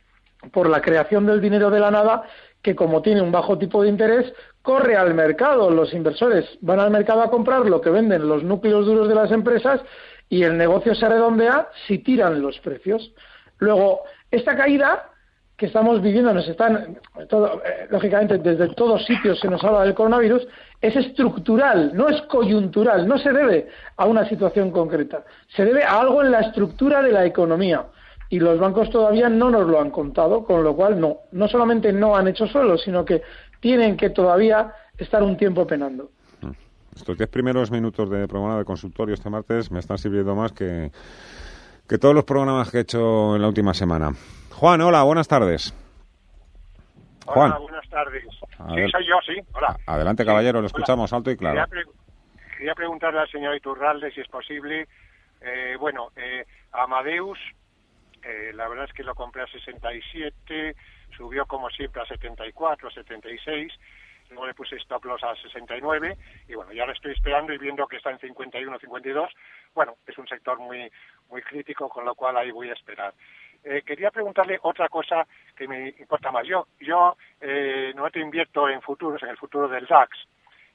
por 0.52 0.68
la 0.68 0.80
creación 0.80 1.24
del 1.24 1.40
dinero 1.40 1.70
de 1.70 1.80
la 1.80 1.90
nada 1.90 2.24
que 2.64 2.74
como 2.74 3.02
tiene 3.02 3.20
un 3.20 3.30
bajo 3.30 3.58
tipo 3.58 3.82
de 3.82 3.90
interés, 3.90 4.32
corre 4.62 4.96
al 4.96 5.12
mercado. 5.12 5.70
Los 5.70 5.92
inversores 5.92 6.46
van 6.62 6.80
al 6.80 6.90
mercado 6.90 7.20
a 7.22 7.30
comprar 7.30 7.66
lo 7.66 7.82
que 7.82 7.90
venden 7.90 8.26
los 8.26 8.42
núcleos 8.42 8.86
duros 8.86 9.06
de 9.06 9.14
las 9.14 9.30
empresas 9.30 9.82
y 10.30 10.42
el 10.42 10.56
negocio 10.56 10.94
se 10.94 11.06
redondea 11.06 11.68
si 11.86 11.98
tiran 11.98 12.40
los 12.40 12.58
precios. 12.60 13.12
Luego, 13.58 14.00
esta 14.30 14.56
caída 14.56 15.10
que 15.58 15.66
estamos 15.66 16.00
viviendo, 16.02 16.32
nos 16.32 16.48
están, 16.48 16.98
eh, 17.18 17.86
lógicamente, 17.90 18.38
desde 18.38 18.74
todos 18.74 19.04
sitios 19.04 19.38
se 19.38 19.48
nos 19.48 19.62
habla 19.62 19.82
del 19.82 19.94
coronavirus, 19.94 20.48
es 20.80 20.96
estructural, 20.96 21.92
no 21.94 22.08
es 22.08 22.20
coyuntural, 22.22 23.06
no 23.06 23.18
se 23.18 23.30
debe 23.30 23.68
a 23.96 24.06
una 24.06 24.28
situación 24.28 24.70
concreta, 24.72 25.22
se 25.54 25.64
debe 25.64 25.84
a 25.84 26.00
algo 26.00 26.22
en 26.22 26.32
la 26.32 26.40
estructura 26.40 27.02
de 27.02 27.12
la 27.12 27.24
economía. 27.24 27.84
Y 28.30 28.40
los 28.40 28.58
bancos 28.58 28.90
todavía 28.90 29.28
no 29.28 29.50
nos 29.50 29.66
lo 29.66 29.80
han 29.80 29.90
contado, 29.90 30.44
con 30.44 30.64
lo 30.64 30.74
cual 30.74 31.00
no, 31.00 31.18
no 31.32 31.48
solamente 31.48 31.92
no 31.92 32.16
han 32.16 32.28
hecho 32.28 32.46
suelo, 32.46 32.78
sino 32.78 33.04
que 33.04 33.22
tienen 33.60 33.96
que 33.96 34.10
todavía 34.10 34.72
estar 34.98 35.22
un 35.22 35.36
tiempo 35.36 35.66
penando. 35.66 36.10
Mm. 36.40 36.50
Estos 36.96 37.18
diez 37.18 37.28
primeros 37.28 37.70
minutos 37.70 38.08
de 38.10 38.26
programa 38.26 38.58
de 38.58 38.64
consultorio 38.64 39.14
este 39.14 39.30
martes 39.30 39.70
me 39.70 39.80
están 39.80 39.98
sirviendo 39.98 40.34
más 40.34 40.52
que 40.52 40.90
que 41.88 41.98
todos 41.98 42.14
los 42.14 42.24
programas 42.24 42.70
que 42.70 42.78
he 42.78 42.80
hecho 42.80 43.36
en 43.36 43.42
la 43.42 43.48
última 43.48 43.74
semana. 43.74 44.12
Juan, 44.52 44.80
hola, 44.80 45.02
buenas 45.02 45.28
tardes. 45.28 45.74
Juan. 47.26 47.52
Hola, 47.52 47.60
buenas 47.60 47.88
tardes. 47.88 48.24
Sí, 48.24 48.90
soy 48.90 49.06
yo, 49.06 49.16
sí. 49.26 49.40
Hola. 49.52 49.76
Adelante, 49.86 50.24
caballero, 50.24 50.60
lo 50.60 50.66
escuchamos 50.66 51.12
alto 51.12 51.30
y 51.30 51.36
claro. 51.36 51.66
Quería, 52.56 52.74
preguntarle 52.74 53.20
al 53.20 53.30
señor 53.30 53.54
Iturralde 53.56 54.10
si 54.12 54.20
es 54.20 54.28
posible. 54.28 54.86
Eh, 55.40 55.76
bueno, 55.78 56.08
eh, 56.16 56.46
Amadeus, 56.72 57.38
eh, 58.24 58.52
la 58.54 58.68
verdad 58.68 58.86
es 58.86 58.92
que 58.92 59.02
lo 59.02 59.14
compré 59.14 59.42
a 59.42 59.46
67, 59.46 60.74
subió 61.16 61.46
como 61.46 61.70
siempre 61.70 62.02
a 62.02 62.06
74, 62.06 62.90
76 62.90 63.72
luego 64.30 64.46
le 64.46 64.54
puse 64.54 64.76
stop 64.76 65.04
loss 65.04 65.22
a 65.22 65.34
69 65.36 66.16
y 66.48 66.54
bueno, 66.54 66.72
ya 66.72 66.86
lo 66.86 66.92
estoy 66.92 67.12
esperando 67.12 67.52
y 67.52 67.58
viendo 67.58 67.86
que 67.86 67.96
está 67.96 68.10
en 68.10 68.18
51, 68.18 68.78
52, 68.78 69.30
bueno, 69.74 69.96
es 70.06 70.18
un 70.18 70.26
sector 70.26 70.58
muy 70.58 70.90
muy 71.30 71.42
crítico, 71.42 71.88
con 71.88 72.04
lo 72.04 72.14
cual 72.14 72.36
ahí 72.36 72.50
voy 72.50 72.70
a 72.70 72.74
esperar. 72.74 73.14
Eh, 73.62 73.82
quería 73.82 74.10
preguntarle 74.10 74.58
otra 74.62 74.88
cosa 74.88 75.26
que 75.56 75.66
me 75.66 75.88
importa 75.98 76.30
más. 76.30 76.46
Yo, 76.46 76.66
yo 76.80 77.16
eh, 77.40 77.92
no 77.94 78.10
te 78.10 78.20
invierto 78.20 78.68
en 78.68 78.82
futuros, 78.82 79.22
en 79.22 79.30
el 79.30 79.38
futuro 79.38 79.68
del 79.68 79.86
DAX. 79.86 80.18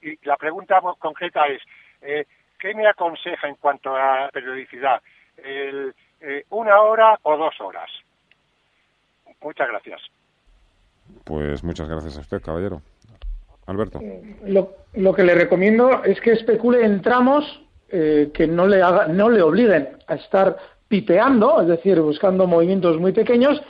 Y 0.01 0.17
la 0.25 0.37
pregunta 0.37 0.81
concreta 0.97 1.47
es, 1.47 1.61
¿qué 1.99 2.73
me 2.73 2.87
aconseja 2.87 3.47
en 3.47 3.55
cuanto 3.55 3.95
a 3.95 4.29
periodicidad? 4.29 5.01
El, 5.37 5.93
eh, 6.21 6.45
¿Una 6.49 6.81
hora 6.81 7.19
o 7.23 7.37
dos 7.37 7.59
horas? 7.61 7.89
Muchas 9.41 9.67
gracias. 9.69 10.01
Pues 11.23 11.63
muchas 11.63 11.87
gracias 11.87 12.17
a 12.17 12.21
usted, 12.21 12.41
caballero. 12.41 12.81
Alberto. 13.65 13.99
Lo, 14.45 14.71
lo 14.93 15.13
que 15.13 15.23
le 15.23 15.35
recomiendo 15.35 16.03
es 16.03 16.19
que 16.21 16.31
especule 16.31 16.83
en 16.83 17.01
tramos 17.01 17.61
eh, 17.91 18.29
que 18.33 18.45
no 18.45 18.67
le, 18.67 18.81
haga, 18.81 19.07
no 19.07 19.29
le 19.29 19.41
obliguen 19.41 19.89
a 20.07 20.15
estar 20.15 20.57
pipeando, 20.87 21.61
es 21.61 21.67
decir, 21.67 21.99
buscando 22.01 22.45
movimientos 22.45 22.99
muy 22.99 23.13
pequeños, 23.13 23.61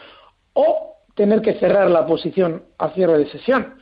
o 0.54 0.98
tener 1.16 1.42
que 1.42 1.54
cerrar 1.56 1.90
la 1.90 2.06
posición 2.06 2.64
a 2.78 2.90
cierre 2.90 3.18
de 3.18 3.30
sesión. 3.30 3.79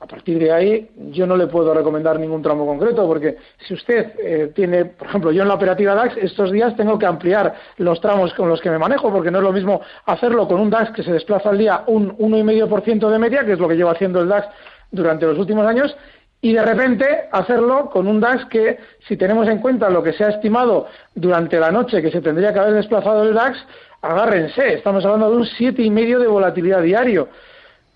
A 0.00 0.06
partir 0.06 0.38
de 0.38 0.52
ahí, 0.52 0.90
yo 1.12 1.26
no 1.26 1.36
le 1.36 1.46
puedo 1.46 1.72
recomendar 1.72 2.18
ningún 2.18 2.42
tramo 2.42 2.66
concreto, 2.66 3.06
porque 3.06 3.36
si 3.66 3.74
usted 3.74 4.12
eh, 4.18 4.52
tiene, 4.54 4.84
por 4.86 5.08
ejemplo, 5.08 5.32
yo 5.32 5.42
en 5.42 5.48
la 5.48 5.54
operativa 5.54 5.94
DAX, 5.94 6.16
estos 6.18 6.50
días 6.50 6.76
tengo 6.76 6.98
que 6.98 7.06
ampliar 7.06 7.54
los 7.78 8.00
tramos 8.00 8.34
con 8.34 8.48
los 8.48 8.60
que 8.60 8.70
me 8.70 8.78
manejo, 8.78 9.10
porque 9.10 9.30
no 9.30 9.38
es 9.38 9.44
lo 9.44 9.52
mismo 9.52 9.80
hacerlo 10.04 10.46
con 10.46 10.60
un 10.60 10.68
DAX 10.68 10.90
que 10.90 11.02
se 11.02 11.12
desplaza 11.12 11.50
al 11.50 11.58
día 11.58 11.84
un 11.86 12.16
1,5% 12.18 13.08
de 13.08 13.18
media, 13.18 13.44
que 13.44 13.52
es 13.52 13.58
lo 13.58 13.68
que 13.68 13.76
lleva 13.76 13.92
haciendo 13.92 14.20
el 14.20 14.28
DAX 14.28 14.48
durante 14.90 15.26
los 15.26 15.38
últimos 15.38 15.66
años 15.66 15.96
y 16.44 16.52
de 16.52 16.62
repente 16.62 17.06
hacerlo 17.32 17.88
con 17.88 18.06
un 18.06 18.20
DAX 18.20 18.44
que, 18.50 18.78
si 19.08 19.16
tenemos 19.16 19.48
en 19.48 19.60
cuenta 19.60 19.88
lo 19.88 20.02
que 20.02 20.12
se 20.12 20.24
ha 20.24 20.28
estimado 20.28 20.86
durante 21.14 21.58
la 21.58 21.70
noche 21.70 22.02
que 22.02 22.10
se 22.10 22.20
tendría 22.20 22.52
que 22.52 22.58
haber 22.58 22.74
desplazado 22.74 23.22
el 23.22 23.32
DAX, 23.32 23.56
agárrense, 24.02 24.74
estamos 24.74 25.02
hablando 25.06 25.30
de 25.30 25.36
un 25.38 25.46
siete 25.46 25.80
y 25.80 25.90
medio 25.90 26.18
de 26.18 26.26
volatilidad 26.26 26.82
diario. 26.82 27.30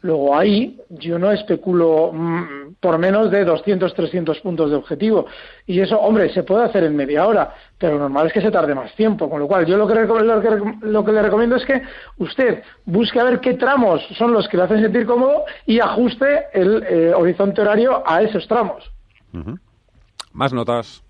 Luego 0.01 0.37
ahí 0.37 0.81
yo 0.91 1.19
no 1.19 1.33
especulo 1.33 2.13
mm, 2.13 2.75
por 2.81 2.99
menos 2.99 3.31
de 3.33 3.45
200, 3.45 3.93
300 3.95 4.41
puntos 4.41 4.71
de 4.71 4.77
objetivo. 4.77 5.27
Y 5.67 5.81
eso, 5.81 5.99
hombre, 5.99 6.33
se 6.33 6.45
puede 6.45 6.65
hacer 6.65 6.85
en 6.85 6.95
media 6.95 7.27
hora, 7.27 7.53
pero 7.77 7.95
lo 7.95 8.01
normal 8.01 8.29
es 8.29 8.33
que 8.33 8.41
se 8.41 8.51
tarde 8.51 8.75
más 8.75 8.95
tiempo. 8.95 9.29
Con 9.29 9.41
lo 9.41 9.49
cual, 9.49 9.67
yo 9.67 9.77
lo 9.77 9.89
que, 9.89 9.95
lo 9.95 11.05
que, 11.05 11.13
le 11.13 11.23
recomiendo 11.23 11.57
es 11.57 11.65
que 11.65 11.83
usted 12.19 12.63
busque 12.85 13.19
a 13.19 13.25
ver 13.25 13.41
qué 13.41 13.55
tramos 13.55 14.01
son 14.17 14.33
los 14.33 14.47
que 14.49 14.57
le 14.57 14.65
hacen 14.65 14.83
sentir 14.83 15.05
cómodo 15.05 15.45
y 15.67 15.81
ajuste 15.81 16.47
el 16.53 16.85
eh, 16.89 17.13
horizonte 17.15 17.61
horario 17.61 18.03
a 18.07 18.23
esos 18.23 18.47
tramos. 18.47 18.91
Más 20.33 20.53
notas. 20.53 21.03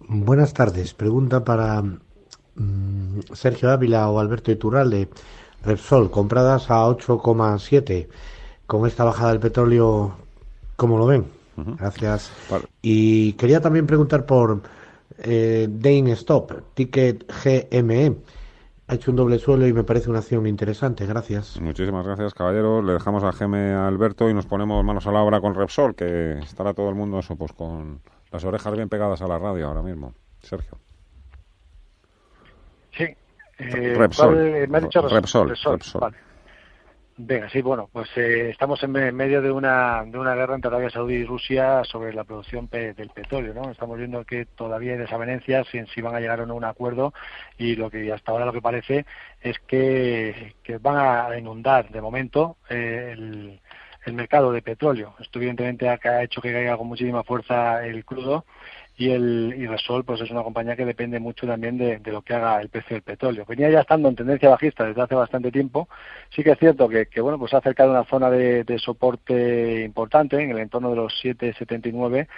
Buenas 0.00 0.52
tardes. 0.52 0.94
Pregunta 0.94 1.44
para 1.44 1.82
mm, 1.82 3.20
Sergio 3.34 3.70
Ávila 3.70 4.10
o 4.10 4.18
Alberto 4.18 4.50
Iturralde. 4.50 5.08
Repsol, 5.64 6.10
compradas 6.10 6.70
a 6.70 6.86
8,7 6.86 8.08
con 8.66 8.86
esta 8.86 9.04
bajada 9.04 9.30
del 9.30 9.40
petróleo, 9.40 10.14
¿cómo 10.76 10.96
lo 10.98 11.06
ven? 11.06 11.26
Gracias. 11.56 12.32
Y 12.80 13.34
quería 13.34 13.60
también 13.60 13.86
preguntar 13.86 14.24
por 14.24 14.62
eh, 15.18 15.68
Dane 15.70 16.12
Stop, 16.12 16.74
ticket 16.74 17.30
GME. 17.30 18.16
Ha 18.86 18.94
hecho 18.94 19.10
un 19.10 19.16
doble 19.16 19.38
suelo 19.38 19.66
y 19.66 19.72
me 19.72 19.84
parece 19.84 20.10
una 20.10 20.20
acción 20.20 20.46
interesante. 20.46 21.06
Gracias. 21.06 21.60
Muchísimas 21.60 22.06
gracias, 22.06 22.34
caballero. 22.34 22.82
Le 22.82 22.94
dejamos 22.94 23.22
a 23.22 23.30
GME 23.30 23.72
a 23.72 23.86
Alberto 23.86 24.28
y 24.28 24.34
nos 24.34 24.46
ponemos 24.46 24.84
manos 24.84 25.06
a 25.06 25.12
la 25.12 25.20
obra 25.20 25.40
con 25.40 25.54
Repsol, 25.54 25.94
que 25.94 26.38
estará 26.38 26.74
todo 26.74 26.88
el 26.88 26.94
mundo 26.94 27.18
eso, 27.18 27.36
pues 27.36 27.52
con 27.52 28.00
las 28.32 28.44
orejas 28.44 28.74
bien 28.74 28.88
pegadas 28.88 29.22
a 29.22 29.28
la 29.28 29.38
radio 29.38 29.68
ahora 29.68 29.82
mismo. 29.82 30.14
Sergio. 30.42 30.78
Eh, 33.60 33.94
Repsol. 33.96 34.68
me 34.68 34.78
ha 34.78 34.80
dicho 34.80 35.02
Repsol. 35.06 35.50
Repsol. 35.50 36.00
Vale. 36.00 36.16
Venga, 37.22 37.50
sí, 37.50 37.60
bueno, 37.60 37.90
pues 37.92 38.08
eh, 38.16 38.48
estamos 38.48 38.82
en 38.82 38.92
medio 38.92 39.42
de 39.42 39.50
una, 39.50 40.02
de 40.06 40.16
una 40.16 40.34
guerra 40.34 40.54
entre 40.54 40.68
Arabia 40.68 40.88
Saudí 40.88 41.16
y 41.16 41.24
Rusia 41.26 41.84
sobre 41.84 42.14
la 42.14 42.24
producción 42.24 42.66
del 42.70 43.10
petróleo, 43.10 43.52
¿no? 43.52 43.70
Estamos 43.70 43.98
viendo 43.98 44.24
que 44.24 44.46
todavía 44.46 44.92
hay 44.92 44.98
desavenencias 44.98 45.66
en 45.74 45.86
si 45.88 46.00
van 46.00 46.14
a 46.14 46.20
llegar 46.20 46.40
o 46.40 46.46
no 46.46 46.54
a 46.54 46.56
un 46.56 46.64
acuerdo 46.64 47.12
y 47.58 47.76
lo 47.76 47.90
que 47.90 48.10
hasta 48.10 48.32
ahora 48.32 48.46
lo 48.46 48.54
que 48.54 48.62
parece 48.62 49.04
es 49.42 49.58
que, 49.66 50.54
que 50.62 50.78
van 50.78 50.96
a 50.96 51.36
inundar 51.36 51.90
de 51.90 52.00
momento 52.00 52.56
eh, 52.70 53.10
el, 53.12 53.60
el 54.06 54.12
mercado 54.14 54.50
de 54.50 54.62
petróleo. 54.62 55.14
Esto 55.20 55.38
evidentemente 55.38 55.90
ha 55.90 56.22
hecho 56.22 56.40
que 56.40 56.52
caiga 56.52 56.78
con 56.78 56.88
muchísima 56.88 57.22
fuerza 57.22 57.84
el 57.86 58.02
crudo 58.04 58.46
y 59.00 59.10
el 59.12 59.54
y 59.56 59.66
Resol 59.66 60.04
pues 60.04 60.20
es 60.20 60.30
una 60.30 60.42
compañía 60.42 60.76
que 60.76 60.84
depende 60.84 61.18
mucho 61.20 61.46
también 61.46 61.78
de, 61.78 61.98
lo 62.12 62.20
que 62.20 62.34
haga 62.34 62.60
el 62.60 62.68
precio 62.68 62.96
del 62.96 63.02
petróleo. 63.02 63.46
Venía 63.48 63.70
ya 63.70 63.80
estando 63.80 64.10
en 64.10 64.16
tendencia 64.16 64.50
bajista 64.50 64.84
desde 64.84 65.00
hace 65.00 65.14
bastante 65.14 65.50
tiempo. 65.50 65.88
Sí 66.28 66.44
que 66.44 66.50
es 66.50 66.58
cierto 66.58 66.86
que, 66.86 67.06
bueno 67.22 67.38
pues 67.38 67.54
ha 67.54 67.58
acercado 67.58 67.90
a 67.90 68.00
una 68.00 68.10
zona 68.10 68.28
de, 68.28 68.78
soporte 68.78 69.84
importante 69.84 70.42
en 70.42 70.50
el 70.50 70.58
entorno 70.58 70.90
de 70.90 70.96
los 70.96 71.14
7,79 71.24 72.28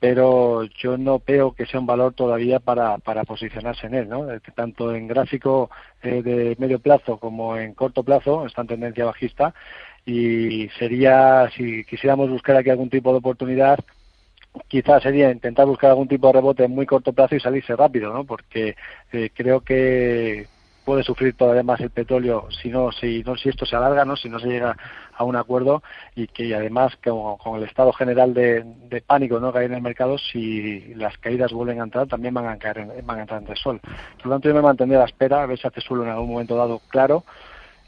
pero 0.00 0.64
yo 0.64 0.96
no 0.96 1.22
veo 1.24 1.52
que 1.52 1.66
sea 1.66 1.78
un 1.78 1.86
valor 1.86 2.14
todavía 2.14 2.58
para, 2.58 2.98
para 2.98 3.24
posicionarse 3.24 3.86
en 3.86 3.94
él, 3.94 4.08
¿no? 4.08 4.26
Tanto 4.54 4.94
en 4.94 5.06
gráfico 5.06 5.70
eh, 6.02 6.22
de 6.22 6.56
medio 6.58 6.78
plazo 6.80 7.18
como 7.18 7.56
en 7.56 7.74
corto 7.74 8.02
plazo 8.02 8.46
está 8.46 8.62
en 8.62 8.68
tendencia 8.68 9.04
bajista 9.04 9.54
y 10.06 10.68
sería, 10.78 11.50
si 11.54 11.84
quisiéramos 11.84 12.30
buscar 12.30 12.56
aquí 12.56 12.70
algún 12.70 12.88
tipo 12.88 13.12
de 13.12 13.18
oportunidad, 13.18 13.78
quizás 14.68 15.02
sería 15.02 15.30
intentar 15.30 15.66
buscar 15.66 15.90
algún 15.90 16.08
tipo 16.08 16.26
de 16.28 16.32
rebote 16.34 16.64
en 16.64 16.72
muy 16.72 16.86
corto 16.86 17.12
plazo 17.12 17.34
y 17.34 17.40
salirse 17.40 17.76
rápido, 17.76 18.12
¿no? 18.12 18.24
Porque 18.24 18.76
eh, 19.12 19.30
creo 19.34 19.60
que 19.60 20.46
puede 20.84 21.02
sufrir 21.02 21.34
todavía 21.34 21.62
más 21.62 21.80
el 21.80 21.90
petróleo 21.90 22.48
si 22.50 22.68
no 22.68 22.90
si 22.90 23.22
no 23.22 23.36
si 23.36 23.50
esto 23.50 23.66
se 23.66 23.76
alarga 23.76 24.04
no 24.04 24.16
si 24.16 24.28
no 24.28 24.40
se 24.40 24.48
llega 24.48 24.76
a 25.14 25.24
un 25.24 25.36
acuerdo 25.36 25.82
y 26.16 26.26
que 26.26 26.54
además 26.54 26.96
con, 27.04 27.36
con 27.36 27.58
el 27.58 27.68
estado 27.68 27.92
general 27.92 28.32
de, 28.32 28.64
pánico 29.06 29.38
no 29.38 29.52
que 29.52 29.58
hay 29.58 29.66
en 29.66 29.74
el 29.74 29.82
mercado 29.82 30.16
si 30.18 30.94
las 30.94 31.16
caídas 31.18 31.52
vuelven 31.52 31.80
a 31.80 31.84
entrar 31.84 32.08
también 32.08 32.34
van 32.34 32.48
a 32.48 32.58
caer 32.58 32.88
van 33.04 33.18
a 33.18 33.22
entrar 33.22 33.42
en 33.46 33.56
sol. 33.56 33.80
Por 34.16 34.26
lo 34.26 34.32
tanto 34.32 34.48
yo 34.48 34.54
me 34.54 34.62
mantendré 34.62 34.96
a 34.96 35.00
la 35.00 35.06
espera 35.06 35.42
a 35.42 35.46
ver 35.46 35.58
si 35.58 35.68
hace 35.68 35.80
suelo 35.80 36.02
en 36.02 36.10
algún 36.10 36.30
momento 36.30 36.56
dado 36.56 36.80
claro 36.88 37.24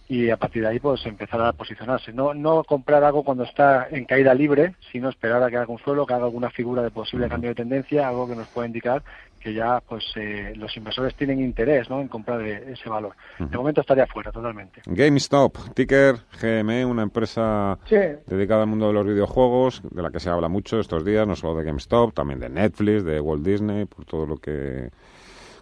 y 0.08 0.30
a 0.30 0.36
partir 0.36 0.62
de 0.62 0.68
ahí 0.68 0.78
pues 0.78 1.04
empezar 1.06 1.40
a 1.40 1.52
posicionarse. 1.52 2.12
No, 2.12 2.34
no 2.34 2.64
comprar 2.64 3.02
algo 3.04 3.24
cuando 3.24 3.44
está 3.44 3.88
en 3.90 4.04
caída 4.04 4.34
libre, 4.34 4.74
sino 4.90 5.08
esperar 5.08 5.42
a 5.42 5.50
que 5.50 5.56
haga 5.56 5.72
un 5.72 5.78
suelo, 5.78 6.06
que 6.06 6.14
haga 6.14 6.24
alguna 6.24 6.50
figura 6.50 6.82
de 6.82 6.90
posible 6.90 7.28
cambio 7.28 7.50
de 7.50 7.56
tendencia, 7.56 8.08
algo 8.08 8.28
que 8.28 8.36
nos 8.36 8.48
pueda 8.48 8.66
indicar 8.66 9.02
que 9.42 9.52
ya 9.52 9.80
pues 9.80 10.04
eh, 10.14 10.52
los 10.56 10.76
inversores 10.76 11.14
tienen 11.16 11.40
interés 11.40 11.90
¿no? 11.90 12.00
en 12.00 12.08
comprar 12.08 12.40
ese 12.42 12.88
valor. 12.88 13.14
De 13.38 13.56
momento 13.56 13.80
estaría 13.80 14.06
fuera 14.06 14.30
totalmente. 14.30 14.82
GameStop, 14.86 15.74
ticker 15.74 16.16
GME, 16.40 16.84
una 16.84 17.02
empresa 17.02 17.78
dedicada 18.26 18.62
al 18.62 18.68
mundo 18.68 18.86
de 18.86 18.92
los 18.92 19.06
videojuegos, 19.06 19.82
de 19.90 20.02
la 20.02 20.10
que 20.10 20.20
se 20.20 20.30
habla 20.30 20.48
mucho 20.48 20.78
estos 20.78 21.04
días, 21.04 21.26
no 21.26 21.34
solo 21.34 21.58
de 21.58 21.64
GameStop, 21.64 22.14
también 22.14 22.38
de 22.38 22.48
Netflix, 22.48 23.04
de 23.04 23.20
Walt 23.20 23.44
Disney, 23.44 23.86
por 23.86 24.04
todo 24.04 24.26
lo 24.26 24.36
que 24.36 24.90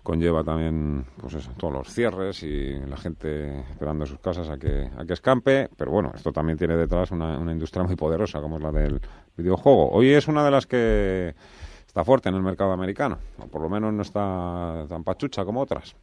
conlleva 0.03 0.43
también 0.43 1.05
pues 1.21 1.35
eso, 1.35 1.51
todos 1.57 1.73
los 1.73 1.93
cierres 1.93 2.43
y 2.43 2.79
la 2.87 2.97
gente 2.97 3.61
esperando 3.71 4.07
sus 4.07 4.19
casas 4.19 4.49
a 4.49 4.59
que, 4.59 4.89
a 4.97 5.05
que 5.05 5.13
escampe. 5.13 5.69
Pero 5.77 5.91
bueno, 5.91 6.13
esto 6.15 6.33
también 6.33 6.59
tiene 6.59 6.77
detrás 6.77 7.11
una, 7.11 7.39
una 7.39 7.53
industria 7.53 7.85
muy 7.85 7.97
poderosa 7.97 8.41
como 8.41 8.57
es 8.57 8.63
la 8.63 8.73
del 8.73 9.01
videojuego. 9.37 9.91
Hoy 9.91 10.13
es 10.13 10.29
una 10.29 10.45
de 10.45 10.51
las 10.51 10.67
que 10.67 11.35
está 11.87 12.05
fuerte 12.05 12.29
en 12.29 12.37
el 12.37 12.43
mercado 12.43 12.73
americano, 12.73 13.19
o 13.39 13.47
por 13.49 13.63
lo 13.63 13.69
menos 13.69 13.93
no 13.93 14.03
está 14.03 14.87
tan 14.89 15.03
pachucha 15.03 15.45
como 15.45 15.61
otras. 15.61 15.97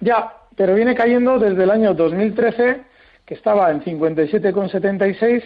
Ya, 0.00 0.34
pero 0.56 0.74
viene 0.74 0.94
cayendo 0.94 1.38
desde 1.38 1.64
el 1.64 1.70
año 1.70 1.92
2013, 1.92 2.82
que 3.26 3.34
estaba 3.34 3.70
en 3.70 3.82
57,76 3.82 5.42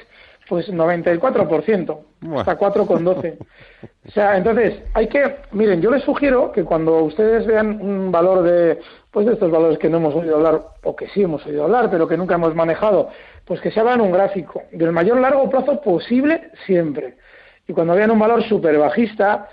pues 0.48 0.68
94%, 0.70 1.98
hasta 2.36 2.58
4,12. 2.58 3.38
o 4.08 4.10
sea, 4.10 4.36
entonces, 4.36 4.82
hay 4.92 5.08
que, 5.08 5.36
miren, 5.52 5.80
yo 5.80 5.90
les 5.90 6.02
sugiero 6.02 6.52
que 6.52 6.64
cuando 6.64 7.02
ustedes 7.04 7.46
vean 7.46 7.80
un 7.80 8.12
valor 8.12 8.42
de, 8.42 8.78
pues 9.10 9.26
de 9.26 9.34
estos 9.34 9.50
valores 9.50 9.78
que 9.78 9.88
no 9.88 9.98
hemos 9.98 10.14
oído 10.14 10.36
hablar, 10.36 10.60
o 10.82 10.94
que 10.94 11.08
sí 11.08 11.22
hemos 11.22 11.44
oído 11.46 11.64
hablar, 11.64 11.90
pero 11.90 12.06
que 12.06 12.16
nunca 12.16 12.34
hemos 12.34 12.54
manejado, 12.54 13.08
pues 13.44 13.60
que 13.60 13.70
se 13.70 13.80
hagan 13.80 14.00
un 14.00 14.12
gráfico 14.12 14.62
del 14.72 14.92
mayor 14.92 15.20
largo 15.20 15.48
plazo 15.48 15.80
posible 15.80 16.50
siempre. 16.66 17.16
Y 17.66 17.72
cuando 17.72 17.94
vean 17.94 18.10
un 18.10 18.18
valor 18.18 18.42
súper 18.44 18.78
bajista, 18.78 19.48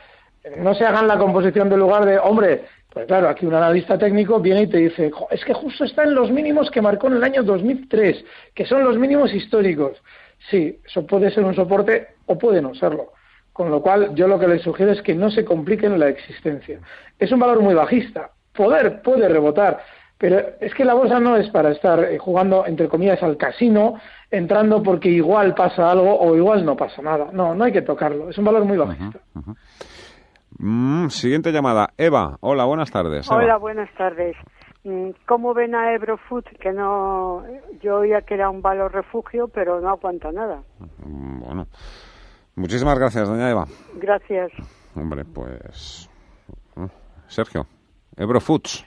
no 0.57 0.73
se 0.73 0.85
hagan 0.85 1.07
la 1.07 1.17
composición 1.17 1.69
del 1.69 1.79
lugar 1.79 2.05
de, 2.05 2.17
hombre, 2.17 2.65
Pues 2.93 3.05
claro, 3.05 3.29
aquí 3.29 3.45
un 3.45 3.53
analista 3.53 3.97
técnico 3.97 4.39
viene 4.39 4.63
y 4.63 4.67
te 4.67 4.77
dice, 4.77 5.11
es 5.29 5.45
que 5.45 5.53
justo 5.53 5.85
está 5.85 6.03
en 6.03 6.13
los 6.13 6.29
mínimos 6.29 6.69
que 6.69 6.81
marcó 6.81 7.07
en 7.07 7.13
el 7.13 7.23
año 7.23 7.43
2003, 7.43 8.25
que 8.53 8.65
son 8.65 8.83
los 8.83 8.97
mínimos 8.97 9.33
históricos. 9.33 10.01
Sí, 10.49 10.79
eso 10.85 11.05
puede 11.05 11.31
ser 11.31 11.43
un 11.43 11.55
soporte 11.55 12.07
o 12.25 12.37
puede 12.37 12.61
no 12.61 12.73
serlo. 12.73 13.11
Con 13.53 13.69
lo 13.69 13.81
cual, 13.81 14.15
yo 14.15 14.27
lo 14.27 14.39
que 14.39 14.47
les 14.47 14.61
sugiero 14.61 14.91
es 14.91 15.01
que 15.01 15.13
no 15.13 15.29
se 15.29 15.45
compliquen 15.45 15.99
la 15.99 16.07
existencia. 16.07 16.79
Es 17.19 17.31
un 17.31 17.39
valor 17.39 17.61
muy 17.61 17.73
bajista. 17.73 18.31
Poder 18.53 19.01
puede 19.01 19.27
rebotar, 19.27 19.81
pero 20.17 20.39
es 20.59 20.73
que 20.73 20.85
la 20.85 20.93
bolsa 20.93 21.19
no 21.19 21.35
es 21.35 21.49
para 21.49 21.71
estar 21.71 22.03
eh, 22.03 22.17
jugando, 22.17 22.65
entre 22.65 22.87
comillas, 22.87 23.21
al 23.23 23.37
casino, 23.37 23.95
entrando 24.29 24.81
porque 24.81 25.09
igual 25.09 25.53
pasa 25.53 25.91
algo 25.91 26.17
o 26.19 26.35
igual 26.35 26.65
no 26.65 26.75
pasa 26.77 27.01
nada. 27.01 27.29
No, 27.33 27.53
no 27.53 27.63
hay 27.65 27.71
que 27.71 27.81
tocarlo. 27.81 28.29
Es 28.29 28.37
un 28.37 28.45
valor 28.45 28.65
muy 28.65 28.77
bajista. 28.77 29.19
Mm, 30.57 31.07
siguiente 31.09 31.51
llamada. 31.51 31.89
Eva, 31.97 32.37
hola, 32.41 32.65
buenas 32.65 32.91
tardes. 32.91 33.29
Hola, 33.29 33.57
buenas 33.57 33.89
tardes. 33.95 34.35
Mm, 34.83 35.11
¿Cómo 35.27 35.53
ven 35.53 35.75
a 35.75 35.93
Ebrofood? 35.93 36.45
Que 36.59 36.71
no, 36.71 37.43
yo 37.81 37.97
oía 37.97 38.21
que 38.21 38.33
era 38.33 38.49
un 38.49 38.61
valor 38.61 38.93
refugio, 38.93 39.47
pero 39.47 39.79
no 39.79 39.89
aguanta 39.89 40.31
nada. 40.31 40.63
Mm, 41.05 41.39
bueno, 41.39 41.67
muchísimas 42.55 42.97
gracias, 42.97 43.27
doña 43.27 43.49
Eva. 43.49 43.65
Gracias. 43.95 44.51
Hombre, 44.95 45.23
pues... 45.25 46.09
Sergio, 47.27 47.65
Ebrofoods. 48.17 48.85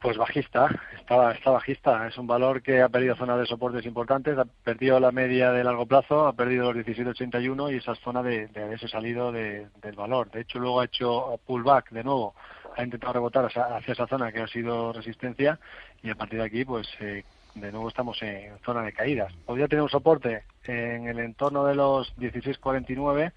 Pues 0.00 0.16
bajista, 0.16 0.68
está, 0.96 1.32
está 1.32 1.50
bajista. 1.50 2.06
Es 2.06 2.16
un 2.18 2.26
valor 2.28 2.62
que 2.62 2.82
ha 2.82 2.88
perdido 2.88 3.16
zonas 3.16 3.40
de 3.40 3.46
soportes 3.46 3.84
importantes, 3.84 4.38
ha 4.38 4.44
perdido 4.44 5.00
la 5.00 5.10
media 5.10 5.50
de 5.50 5.64
largo 5.64 5.86
plazo, 5.86 6.28
ha 6.28 6.32
perdido 6.34 6.72
los 6.72 6.86
17.81 6.86 7.72
y 7.72 7.76
esa 7.78 7.92
es 7.92 7.98
zona 7.98 8.22
de, 8.22 8.46
de 8.46 8.62
haberse 8.62 8.86
salido 8.86 9.32
del 9.32 9.96
valor. 9.96 10.30
De 10.30 10.42
hecho, 10.42 10.60
luego 10.60 10.80
ha 10.80 10.84
hecho 10.84 11.40
pullback 11.44 11.90
de 11.90 12.04
nuevo, 12.04 12.34
ha 12.76 12.84
intentado 12.84 13.14
rebotar 13.14 13.46
hacia, 13.46 13.92
esa 13.92 14.06
zona 14.06 14.30
que 14.30 14.40
ha 14.40 14.46
sido 14.46 14.92
resistencia 14.92 15.58
y 16.02 16.10
a 16.10 16.14
partir 16.14 16.38
de 16.38 16.44
aquí, 16.44 16.64
pues 16.64 16.88
eh, 17.00 17.24
de 17.56 17.72
nuevo 17.72 17.88
estamos 17.88 18.22
en 18.22 18.56
zona 18.64 18.82
de 18.82 18.92
caídas. 18.92 19.32
Podría 19.44 19.66
tener 19.66 19.82
un 19.82 19.88
soporte 19.88 20.44
en 20.64 21.08
el 21.08 21.18
entorno 21.18 21.64
de 21.64 21.74
los 21.74 22.14
16.49 22.18 23.32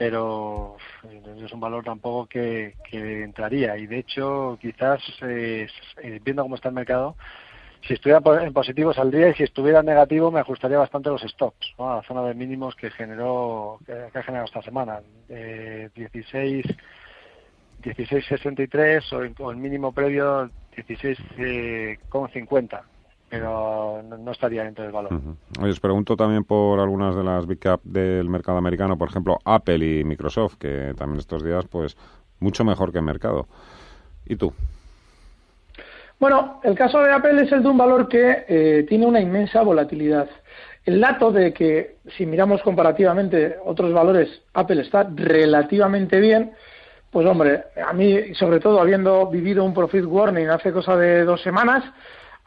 pero 0.00 0.76
es 1.44 1.52
un 1.52 1.60
valor 1.60 1.84
tampoco 1.84 2.26
que, 2.26 2.74
entraría. 2.90 3.76
Y 3.76 3.86
de 3.86 3.98
hecho 3.98 4.56
quizás 4.58 4.98
eh, 5.20 5.68
viendo 6.24 6.42
cómo 6.42 6.54
está 6.54 6.70
el 6.70 6.74
mercado 6.74 7.16
si 7.86 7.92
estuviera 7.92 8.22
en 8.42 8.54
positivo 8.54 8.94
saldría 8.94 9.28
y 9.28 9.34
si 9.34 9.42
estuviera 9.42 9.80
en 9.80 9.86
negativo 9.86 10.30
me 10.30 10.40
ajustaría 10.40 10.78
bastante 10.78 11.10
los 11.10 11.20
stops 11.20 11.74
a 11.76 11.96
la 11.96 12.02
zona 12.04 12.22
de 12.22 12.32
mínimos 12.32 12.74
que 12.76 12.90
generó 12.90 13.78
que, 13.84 13.92
ha 13.92 14.22
generado 14.22 14.46
esta 14.46 14.62
semana. 14.62 15.00
Eh, 15.28 15.90
16 15.94 16.64
16.63 17.82 19.12
o, 19.12 19.18
o 19.44 19.50
el 19.50 19.58
mínimo 19.58 19.92
previo 19.92 20.48
16.50 20.78 22.80
pero 23.30 24.02
no, 24.02 24.32
estaría 24.32 24.64
dentro 24.64 24.82
del 24.82 24.92
valor. 24.92 25.12
Oye, 25.60 25.70
os 25.70 25.80
pregunto 25.80 26.16
también 26.16 26.42
por 26.42 26.80
algunas 26.80 27.14
de 27.14 27.22
las 27.22 27.46
big 27.46 27.60
cap 27.60 27.80
del 27.84 28.28
mercado 28.28 28.58
americano, 28.58 28.98
por 28.98 29.08
ejemplo, 29.08 29.38
Apple 29.44 30.00
y 30.00 30.04
Microsoft, 30.04 30.56
que 30.58 30.92
también 30.98 31.20
estos 31.20 31.44
días, 31.44 31.64
pues, 31.70 31.96
mucho 32.40 32.64
mejor 32.64 32.90
que 32.90 32.98
el 32.98 33.04
mercado. 33.04 33.46
¿Y 34.26 34.34
tú? 34.34 34.52
Bueno, 36.18 36.60
el 36.64 36.74
caso 36.74 36.98
de 36.98 37.12
Apple 37.12 37.42
es 37.42 37.52
el 37.52 37.62
de 37.62 37.68
un 37.68 37.78
valor 37.78 38.08
que 38.08 38.44
eh, 38.48 38.84
tiene 38.88 39.06
una 39.06 39.20
inmensa 39.20 39.62
volatilidad. 39.62 40.28
El 40.84 41.00
dato 41.00 41.30
de 41.30 41.52
que, 41.52 41.98
si 42.16 42.26
miramos 42.26 42.62
comparativamente 42.62 43.56
otros 43.64 43.92
valores, 43.92 44.42
Apple 44.54 44.82
está 44.82 45.08
relativamente 45.14 46.18
bien, 46.18 46.52
pues 47.10 47.26
hombre, 47.26 47.64
a 47.86 47.92
mí, 47.92 48.34
sobre 48.34 48.58
todo 48.60 48.80
habiendo 48.80 49.26
vivido 49.28 49.64
un 49.64 49.72
profit 49.72 50.04
warning 50.04 50.48
hace 50.48 50.72
cosa 50.72 50.96
de 50.96 51.24
dos 51.24 51.40
semanas, 51.42 51.84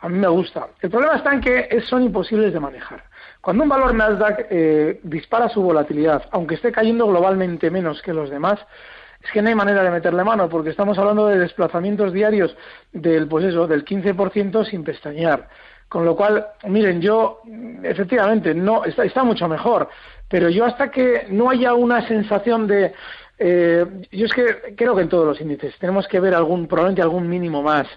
a 0.03 0.09
mí 0.09 0.19
me 0.19 0.27
gusta. 0.27 0.67
El 0.81 0.89
problema 0.89 1.15
está 1.15 1.33
en 1.33 1.39
que 1.39 1.81
son 1.87 2.03
imposibles 2.03 2.51
de 2.51 2.59
manejar. 2.59 3.05
Cuando 3.39 3.63
un 3.63 3.69
valor 3.69 3.95
Nasdaq 3.95 4.47
eh, 4.49 4.99
dispara 5.03 5.47
su 5.47 5.61
volatilidad, 5.61 6.23
aunque 6.31 6.55
esté 6.55 6.73
cayendo 6.73 7.07
globalmente 7.07 7.71
menos 7.71 8.01
que 8.01 8.11
los 8.11 8.29
demás, 8.29 8.59
es 9.23 9.31
que 9.31 9.41
no 9.41 9.47
hay 9.47 9.55
manera 9.55 9.81
de 9.81 9.89
meterle 9.89 10.25
mano, 10.25 10.49
porque 10.49 10.71
estamos 10.71 10.97
hablando 10.97 11.27
de 11.27 11.39
desplazamientos 11.39 12.11
diarios 12.11 12.53
del, 12.91 13.29
pues 13.29 13.45
eso, 13.45 13.65
del 13.65 13.85
15% 13.85 14.69
sin 14.69 14.83
pestañear. 14.83 15.47
Con 15.87 16.03
lo 16.03 16.17
cual, 16.17 16.47
miren, 16.67 16.99
yo, 16.99 17.39
efectivamente, 17.81 18.53
no, 18.53 18.83
está, 18.83 19.05
está 19.05 19.23
mucho 19.23 19.47
mejor, 19.47 19.87
pero 20.27 20.49
yo 20.49 20.65
hasta 20.65 20.91
que 20.91 21.27
no 21.29 21.49
haya 21.49 21.75
una 21.75 22.05
sensación 22.09 22.67
de, 22.67 22.91
eh, 23.39 23.85
yo 24.11 24.25
es 24.25 24.33
que 24.33 24.75
creo 24.75 24.97
que 24.97 25.03
en 25.03 25.09
todos 25.09 25.25
los 25.25 25.39
índices 25.39 25.73
tenemos 25.79 26.09
que 26.09 26.19
ver 26.19 26.35
algún, 26.35 26.67
probablemente 26.67 27.01
algún 27.01 27.29
mínimo 27.29 27.63
más 27.63 27.87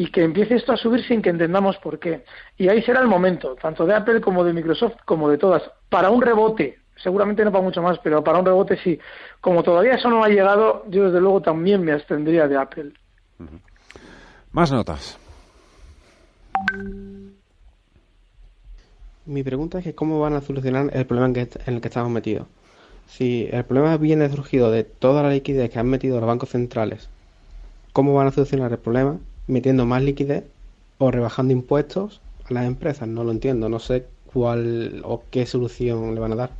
y 0.00 0.10
que 0.10 0.24
empiece 0.24 0.54
esto 0.54 0.72
a 0.72 0.78
subir 0.78 1.06
sin 1.06 1.20
que 1.20 1.28
entendamos 1.28 1.76
por 1.76 1.98
qué. 1.98 2.24
Y 2.56 2.70
ahí 2.70 2.80
será 2.82 3.02
el 3.02 3.06
momento, 3.06 3.54
tanto 3.60 3.84
de 3.84 3.94
Apple 3.94 4.22
como 4.22 4.42
de 4.42 4.54
Microsoft, 4.54 4.94
como 5.04 5.28
de 5.28 5.36
todas, 5.36 5.62
para 5.90 6.08
un 6.08 6.22
rebote. 6.22 6.78
Seguramente 7.02 7.44
no 7.44 7.52
para 7.52 7.64
mucho 7.64 7.82
más, 7.82 7.98
pero 7.98 8.24
para 8.24 8.38
un 8.38 8.46
rebote 8.46 8.78
sí. 8.82 8.98
Como 9.42 9.62
todavía 9.62 9.96
eso 9.96 10.08
no 10.08 10.24
ha 10.24 10.30
llegado, 10.30 10.84
yo 10.88 11.04
desde 11.04 11.20
luego 11.20 11.42
también 11.42 11.84
me 11.84 11.92
abstendría 11.92 12.48
de 12.48 12.56
Apple. 12.56 12.94
Más 14.52 14.72
notas. 14.72 15.18
Mi 19.26 19.42
pregunta 19.42 19.80
es 19.80 19.84
que 19.84 19.94
cómo 19.94 20.18
van 20.18 20.32
a 20.32 20.40
solucionar 20.40 20.88
el 20.94 21.04
problema 21.04 21.26
en, 21.28 21.36
en 21.66 21.74
el 21.74 21.80
que 21.82 21.88
estamos 21.88 22.10
metidos. 22.10 22.46
Si 23.06 23.50
el 23.52 23.66
problema 23.66 23.98
viene 23.98 24.30
surgido 24.30 24.70
de 24.70 24.82
toda 24.84 25.22
la 25.22 25.28
liquidez 25.28 25.68
que 25.68 25.78
han 25.78 25.88
metido 25.88 26.20
los 26.20 26.26
bancos 26.26 26.48
centrales, 26.48 27.10
¿cómo 27.92 28.14
van 28.14 28.28
a 28.28 28.30
solucionar 28.30 28.72
el 28.72 28.78
problema 28.78 29.18
metiendo 29.50 29.86
más 29.86 30.02
liquidez 30.02 30.44
o 30.98 31.10
rebajando 31.10 31.52
impuestos 31.52 32.20
a 32.48 32.54
las 32.54 32.66
empresas. 32.66 33.08
No 33.08 33.24
lo 33.24 33.32
entiendo, 33.32 33.68
no 33.68 33.78
sé 33.78 34.06
cuál 34.32 35.02
o 35.04 35.24
qué 35.30 35.46
solución 35.46 36.14
le 36.14 36.20
van 36.20 36.32
a 36.32 36.36
dar 36.36 36.50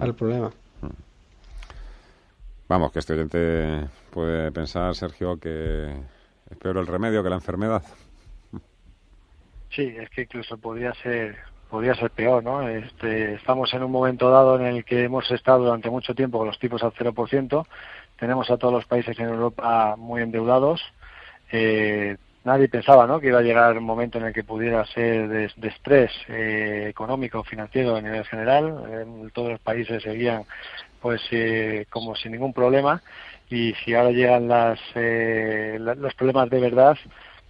al 0.00 0.14
problema. 0.14 0.50
Vamos, 2.68 2.92
que 2.92 2.98
este 2.98 3.12
oyente 3.12 3.88
puede 4.10 4.50
pensar, 4.50 4.94
Sergio, 4.94 5.38
que 5.38 5.92
es 6.50 6.56
peor 6.58 6.78
el 6.78 6.86
remedio 6.86 7.22
que 7.22 7.30
la 7.30 7.36
enfermedad. 7.36 7.82
Sí, 9.70 9.94
es 9.96 10.10
que 10.10 10.22
incluso 10.22 10.56
podría 10.58 10.92
ser 10.94 11.36
podría 11.70 11.94
ser 11.94 12.10
peor, 12.10 12.44
¿no? 12.44 12.68
Este, 12.68 13.34
estamos 13.34 13.72
en 13.74 13.82
un 13.82 13.90
momento 13.90 14.30
dado 14.30 14.56
en 14.56 14.66
el 14.66 14.84
que 14.84 15.04
hemos 15.04 15.30
estado 15.30 15.64
durante 15.64 15.90
mucho 15.90 16.14
tiempo 16.14 16.38
con 16.38 16.46
los 16.46 16.58
tipos 16.58 16.82
al 16.82 16.92
0%, 16.92 17.66
tenemos 18.18 18.50
a 18.50 18.56
todos 18.56 18.72
los 18.72 18.86
países 18.86 19.18
en 19.18 19.28
Europa 19.28 19.96
muy 19.96 20.22
endeudados, 20.22 20.80
eh, 21.50 22.16
nadie 22.46 22.68
pensaba 22.68 23.08
¿no? 23.08 23.18
que 23.18 23.26
iba 23.26 23.40
a 23.40 23.42
llegar 23.42 23.76
un 23.76 23.84
momento 23.84 24.18
en 24.18 24.26
el 24.26 24.32
que 24.32 24.44
pudiera 24.44 24.86
ser 24.86 25.28
de, 25.28 25.68
estrés 25.68 26.12
eh, 26.28 26.86
económico 26.88 27.42
financiero 27.42 27.96
a 27.96 28.00
nivel 28.00 28.24
general 28.24 29.04
todos 29.34 29.50
los 29.50 29.60
países 29.60 30.00
seguían 30.04 30.44
pues 31.02 31.20
eh, 31.32 31.86
como 31.90 32.14
sin 32.14 32.32
ningún 32.32 32.52
problema 32.52 33.02
y 33.50 33.74
si 33.74 33.94
ahora 33.94 34.12
llegan 34.12 34.46
las, 34.46 34.78
eh, 34.94 35.76
los 35.80 36.14
problemas 36.14 36.48
de 36.48 36.60
verdad 36.60 36.96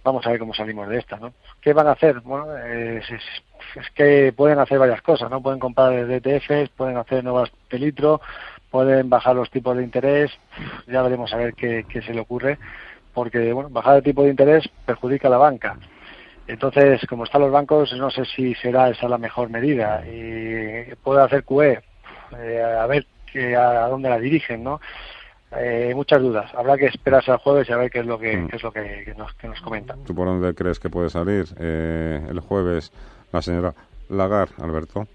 vamos 0.03 0.25
a 0.25 0.31
ver 0.31 0.39
cómo 0.39 0.55
salimos 0.55 0.89
de 0.89 0.97
esta 0.97 1.17
¿no? 1.17 1.31
¿qué 1.61 1.73
van 1.73 1.87
a 1.87 1.91
hacer? 1.91 2.21
bueno 2.21 2.57
es, 2.57 3.05
que 3.93 4.33
pueden 4.35 4.57
hacer 4.57 4.79
varias 4.79 5.03
cosas 5.03 5.29
¿no? 5.29 5.43
pueden 5.43 5.59
comprar 5.59 6.07
DTFs 6.07 6.69
pueden 6.75 6.97
hacer 6.97 7.23
nuevas 7.23 7.51
pelitro 7.69 8.19
pueden 8.71 9.11
bajar 9.11 9.35
los 9.35 9.51
tipos 9.51 9.77
de 9.77 9.83
interés 9.83 10.31
ya 10.87 11.03
veremos 11.03 11.31
a 11.33 11.37
ver 11.37 11.53
qué 11.53 12.01
se 12.03 12.15
le 12.15 12.21
ocurre 12.21 12.57
porque 13.17 13.51
bueno, 13.51 13.71
bajar 13.71 13.97
el 13.97 14.03
tipo 14.03 14.21
de 14.21 14.29
interés 14.29 14.69
perjudica 14.85 15.27
a 15.27 15.31
la 15.31 15.39
banca. 15.39 15.75
Entonces, 16.45 17.01
como 17.09 17.23
están 17.23 17.41
los 17.41 17.51
bancos, 17.51 17.91
no 17.93 18.11
sé 18.11 18.25
si 18.25 18.53
será 18.53 18.91
esa 18.91 19.09
la 19.09 19.17
mejor 19.17 19.49
medida. 19.49 20.03
Y 20.05 20.93
puede 21.03 21.23
hacer 21.23 21.43
QE, 21.43 21.81
eh, 22.37 22.61
a 22.79 22.85
ver 22.85 23.07
que, 23.33 23.55
a, 23.55 23.87
dónde 23.87 24.09
la 24.09 24.19
dirigen, 24.19 24.63
¿no? 24.63 24.79
Eh, 25.51 25.93
muchas 25.95 26.21
dudas. 26.21 26.53
Habrá 26.53 26.77
que 26.77 26.85
esperarse 26.85 27.31
al 27.31 27.39
jueves 27.39 27.67
y 27.67 27.73
a 27.73 27.77
ver 27.77 27.89
qué 27.89 28.01
es 28.01 28.05
lo 28.05 28.19
que, 28.19 28.37
mm. 28.37 28.49
es 28.53 28.61
lo 28.61 28.71
que, 28.71 29.15
nos, 29.17 29.33
que 29.33 29.47
nos 29.47 29.61
comentan. 29.61 30.03
¿Tú 30.03 30.13
por 30.13 30.27
dónde 30.27 30.53
crees 30.53 30.79
que 30.79 30.91
puede 30.91 31.09
salir 31.09 31.47
eh, 31.59 32.23
el 32.29 32.39
jueves 32.39 32.91
la 33.31 33.41
señora 33.41 33.73
Lagarde, 34.09 34.53
Alberto? 34.61 35.07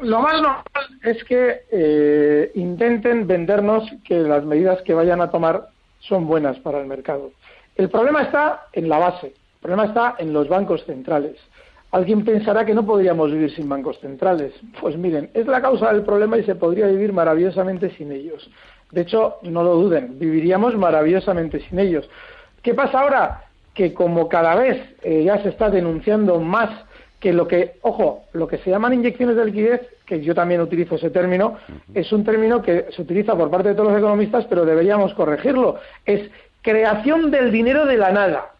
Lo 0.00 0.20
más 0.20 0.34
normal 0.34 0.62
es 1.02 1.24
que 1.24 2.52
intenten 2.54 3.26
vendernos 3.26 3.90
que 4.04 4.20
las 4.20 4.44
medidas 4.44 4.80
que 4.82 4.94
vayan 4.94 5.20
a 5.20 5.32
tomar 5.32 5.70
son 6.00 6.26
buenas 6.26 6.58
para 6.58 6.80
el 6.80 6.86
mercado. 6.86 7.30
El 7.76 7.88
problema 7.88 8.22
está 8.22 8.66
en 8.72 8.88
la 8.88 8.98
base, 8.98 9.28
el 9.28 9.60
problema 9.60 9.84
está 9.86 10.16
en 10.18 10.32
los 10.32 10.48
bancos 10.48 10.84
centrales. 10.84 11.36
Alguien 11.92 12.24
pensará 12.24 12.64
que 12.64 12.74
no 12.74 12.86
podríamos 12.86 13.32
vivir 13.32 13.54
sin 13.54 13.68
bancos 13.68 13.98
centrales. 13.98 14.52
Pues 14.80 14.96
miren, 14.96 15.30
es 15.34 15.46
la 15.46 15.60
causa 15.60 15.92
del 15.92 16.02
problema 16.02 16.38
y 16.38 16.44
se 16.44 16.54
podría 16.54 16.86
vivir 16.86 17.12
maravillosamente 17.12 17.90
sin 17.96 18.12
ellos. 18.12 18.48
De 18.92 19.02
hecho, 19.02 19.38
no 19.42 19.62
lo 19.62 19.74
duden, 19.74 20.18
viviríamos 20.18 20.76
maravillosamente 20.76 21.60
sin 21.68 21.78
ellos. 21.78 22.08
¿Qué 22.62 22.74
pasa 22.74 23.00
ahora? 23.00 23.44
Que 23.74 23.92
como 23.94 24.28
cada 24.28 24.54
vez 24.56 24.94
eh, 25.02 25.24
ya 25.24 25.42
se 25.42 25.48
está 25.48 25.70
denunciando 25.70 26.40
más 26.40 26.70
que 27.20 27.32
lo 27.32 27.46
que, 27.46 27.76
ojo, 27.82 28.24
lo 28.32 28.48
que 28.48 28.58
se 28.58 28.70
llaman 28.70 28.94
inyecciones 28.94 29.36
de 29.36 29.44
liquidez, 29.44 29.82
que 30.06 30.22
yo 30.22 30.34
también 30.34 30.62
utilizo 30.62 30.96
ese 30.96 31.10
término, 31.10 31.58
es 31.94 32.10
un 32.12 32.24
término 32.24 32.62
que 32.62 32.86
se 32.96 33.02
utiliza 33.02 33.36
por 33.36 33.50
parte 33.50 33.68
de 33.68 33.74
todos 33.74 33.90
los 33.90 33.98
economistas, 33.98 34.46
pero 34.46 34.64
deberíamos 34.64 35.12
corregirlo. 35.14 35.76
Es 36.06 36.30
creación 36.62 37.30
del 37.30 37.52
dinero 37.52 37.84
de 37.84 37.98
la 37.98 38.10
nada. 38.10 38.52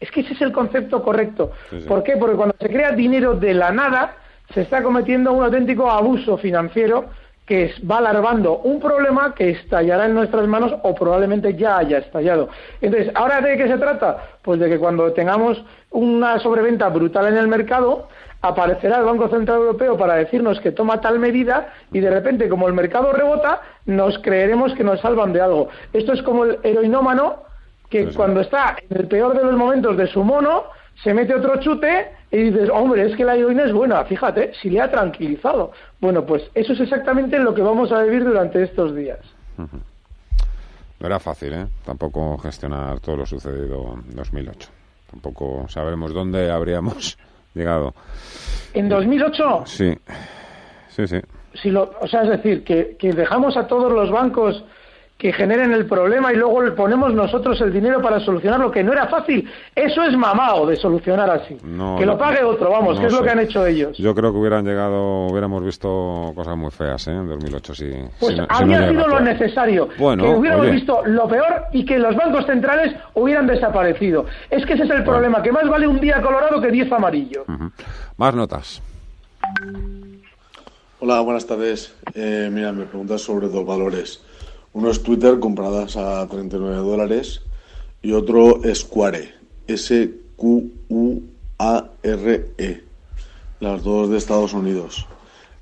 Es 0.00 0.10
que 0.10 0.20
ese 0.20 0.34
es 0.34 0.42
el 0.42 0.52
concepto 0.52 1.02
correcto. 1.02 1.52
¿Por 1.88 2.02
qué? 2.02 2.16
Porque 2.16 2.36
cuando 2.36 2.54
se 2.60 2.68
crea 2.68 2.92
dinero 2.92 3.34
de 3.34 3.54
la 3.54 3.72
nada, 3.72 4.16
se 4.52 4.60
está 4.60 4.82
cometiendo 4.82 5.32
un 5.32 5.42
auténtico 5.42 5.90
abuso 5.90 6.36
financiero 6.36 7.06
que 7.48 7.72
va 7.90 7.96
alargando 7.96 8.58
un 8.58 8.78
problema 8.78 9.34
que 9.34 9.48
estallará 9.50 10.04
en 10.04 10.12
nuestras 10.12 10.46
manos 10.46 10.74
o 10.82 10.94
probablemente 10.94 11.54
ya 11.54 11.78
haya 11.78 11.98
estallado. 11.98 12.50
Entonces, 12.82 13.10
¿ahora 13.14 13.40
de 13.40 13.56
qué 13.56 13.66
se 13.66 13.78
trata? 13.78 14.18
Pues 14.42 14.60
de 14.60 14.68
que 14.68 14.78
cuando 14.78 15.10
tengamos 15.14 15.64
una 15.90 16.38
sobreventa 16.40 16.90
brutal 16.90 17.26
en 17.28 17.38
el 17.38 17.48
mercado, 17.48 18.06
aparecerá 18.42 18.98
el 18.98 19.06
Banco 19.06 19.30
Central 19.30 19.60
Europeo 19.60 19.96
para 19.96 20.16
decirnos 20.16 20.60
que 20.60 20.72
toma 20.72 21.00
tal 21.00 21.18
medida 21.18 21.72
y 21.90 22.00
de 22.00 22.10
repente, 22.10 22.50
como 22.50 22.68
el 22.68 22.74
mercado 22.74 23.12
rebota, 23.12 23.62
nos 23.86 24.18
creeremos 24.18 24.74
que 24.74 24.84
nos 24.84 25.00
salvan 25.00 25.32
de 25.32 25.40
algo. 25.40 25.70
Esto 25.94 26.12
es 26.12 26.22
como 26.22 26.44
el 26.44 26.58
heroinómano 26.62 27.44
que 27.88 28.08
cuando 28.08 28.42
está 28.42 28.76
en 28.90 28.98
el 28.98 29.08
peor 29.08 29.34
de 29.34 29.44
los 29.44 29.56
momentos 29.56 29.96
de 29.96 30.06
su 30.06 30.22
mono, 30.22 30.64
se 31.02 31.14
mete 31.14 31.34
otro 31.34 31.60
chute 31.60 32.12
y 32.30 32.50
dices, 32.50 32.68
hombre, 32.70 33.06
es 33.06 33.16
que 33.16 33.24
la 33.24 33.36
heroína 33.36 33.64
es 33.64 33.72
buena, 33.72 34.04
fíjate, 34.04 34.52
si 34.60 34.70
le 34.70 34.80
ha 34.80 34.90
tranquilizado. 34.90 35.72
Bueno, 36.00 36.24
pues 36.24 36.42
eso 36.54 36.72
es 36.72 36.80
exactamente 36.80 37.38
lo 37.38 37.54
que 37.54 37.62
vamos 37.62 37.92
a 37.92 38.02
vivir 38.02 38.24
durante 38.24 38.62
estos 38.62 38.94
días. 38.94 39.20
No 39.56 41.06
era 41.06 41.18
fácil, 41.18 41.52
¿eh? 41.52 41.66
Tampoco 41.84 42.36
gestionar 42.38 43.00
todo 43.00 43.16
lo 43.16 43.26
sucedido 43.26 43.94
en 44.08 44.16
2008. 44.16 44.68
Tampoco 45.10 45.66
sabremos 45.68 46.12
dónde 46.12 46.50
habríamos 46.50 47.16
llegado. 47.54 47.94
¿En 48.74 48.88
2008? 48.88 49.62
Sí, 49.66 49.96
sí, 50.88 51.06
sí. 51.06 51.20
Si 51.54 51.70
lo, 51.70 51.90
o 52.00 52.06
sea, 52.06 52.22
es 52.22 52.30
decir, 52.30 52.62
que, 52.64 52.96
que 52.98 53.12
dejamos 53.12 53.56
a 53.56 53.66
todos 53.66 53.92
los 53.92 54.10
bancos 54.10 54.64
que 55.18 55.32
generen 55.32 55.72
el 55.72 55.84
problema 55.86 56.32
y 56.32 56.36
luego 56.36 56.62
le 56.62 56.70
ponemos 56.70 57.12
nosotros 57.12 57.60
el 57.60 57.72
dinero 57.72 58.00
para 58.00 58.20
solucionarlo, 58.20 58.70
que 58.70 58.84
no 58.84 58.92
era 58.92 59.08
fácil. 59.08 59.50
Eso 59.74 60.04
es 60.04 60.16
mamado 60.16 60.64
de 60.64 60.76
solucionar 60.76 61.28
así. 61.28 61.56
que 61.56 62.06
lo 62.06 62.16
pague 62.16 62.44
otro, 62.44 62.70
vamos, 62.70 63.00
que 63.00 63.06
es 63.06 63.12
lo 63.12 63.22
que 63.22 63.30
han 63.30 63.40
hecho 63.40 63.66
ellos. 63.66 63.98
Yo 63.98 64.14
creo 64.14 64.30
que 64.30 64.38
hubieran 64.38 64.64
llegado, 64.64 65.26
hubiéramos 65.26 65.64
visto 65.64 66.32
cosas 66.36 66.56
muy 66.56 66.70
feas 66.70 67.08
¿eh? 67.08 67.10
en 67.10 67.28
2008. 67.28 67.74
Si, 67.74 67.92
pues 68.20 68.38
habría 68.48 68.88
sido 68.88 69.08
lo 69.08 69.18
necesario. 69.18 69.88
que 69.88 70.04
hubiéramos 70.04 70.70
visto 70.70 71.02
lo 71.04 71.26
peor 71.26 71.64
y 71.72 71.84
que 71.84 71.98
los 71.98 72.14
bancos 72.14 72.46
centrales 72.46 72.94
hubieran 73.14 73.48
desaparecido. 73.48 74.24
Es 74.48 74.64
que 74.64 74.74
ese 74.74 74.84
es 74.84 74.90
el 74.90 75.02
problema, 75.02 75.42
que 75.42 75.50
más 75.50 75.68
vale 75.68 75.88
un 75.88 76.00
día 76.00 76.22
colorado 76.22 76.60
que 76.60 76.70
diez 76.70 76.90
amarillo. 76.92 77.44
Más 78.16 78.34
notas. 78.36 78.80
Hola, 81.00 81.20
buenas 81.20 81.44
tardes. 81.46 81.92
Eh, 82.14 82.50
mira, 82.52 82.72
me 82.72 82.84
preguntas 82.84 83.20
sobre 83.22 83.48
dos 83.48 83.66
valores. 83.66 84.22
Uno 84.72 84.90
es 84.90 85.02
Twitter, 85.02 85.38
compradas 85.40 85.96
a 85.96 86.26
39 86.28 86.76
dólares, 86.76 87.42
y 88.02 88.12
otro 88.12 88.62
es 88.64 88.80
Square, 88.80 89.34
S-Q-U-A-R-E, 89.66 90.04
las 93.60 93.82
dos 93.82 94.10
de 94.10 94.18
Estados 94.18 94.52
Unidos. 94.54 95.06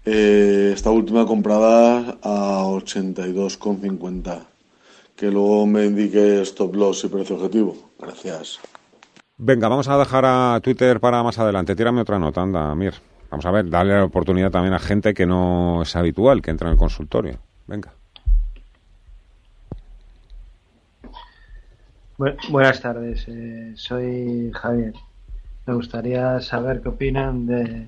Eh, 0.04 0.70
esta 0.72 0.90
última 0.90 1.26
comprada 1.26 2.18
a 2.22 2.62
82,50. 2.62 4.46
Que 5.16 5.30
luego 5.30 5.66
me 5.66 5.86
indique 5.86 6.42
stop 6.42 6.76
loss 6.76 7.04
y 7.04 7.08
precio 7.08 7.34
objetivo. 7.36 7.76
Gracias. 7.98 8.60
Venga, 9.38 9.68
vamos 9.68 9.88
a 9.88 9.98
dejar 9.98 10.24
a 10.24 10.60
Twitter 10.62 11.00
para 11.00 11.22
más 11.24 11.38
adelante. 11.38 11.74
Tírame 11.74 12.02
otra 12.02 12.18
nota, 12.18 12.42
anda, 12.42 12.74
Mir. 12.74 12.94
Vamos 13.30 13.44
a 13.46 13.50
ver, 13.50 13.68
darle 13.68 13.94
la 13.94 14.04
oportunidad 14.04 14.52
también 14.52 14.74
a 14.74 14.78
gente 14.78 15.12
que 15.12 15.26
no 15.26 15.82
es 15.82 15.96
habitual, 15.96 16.40
que 16.40 16.52
entra 16.52 16.68
en 16.68 16.74
el 16.74 16.78
consultorio. 16.78 17.40
Venga. 17.66 17.95
Buenas 22.18 22.80
tardes, 22.80 23.26
eh, 23.28 23.72
soy 23.76 24.50
Javier. 24.54 24.94
Me 25.66 25.74
gustaría 25.74 26.40
saber 26.40 26.80
qué 26.80 26.88
opinan 26.88 27.46
de 27.46 27.86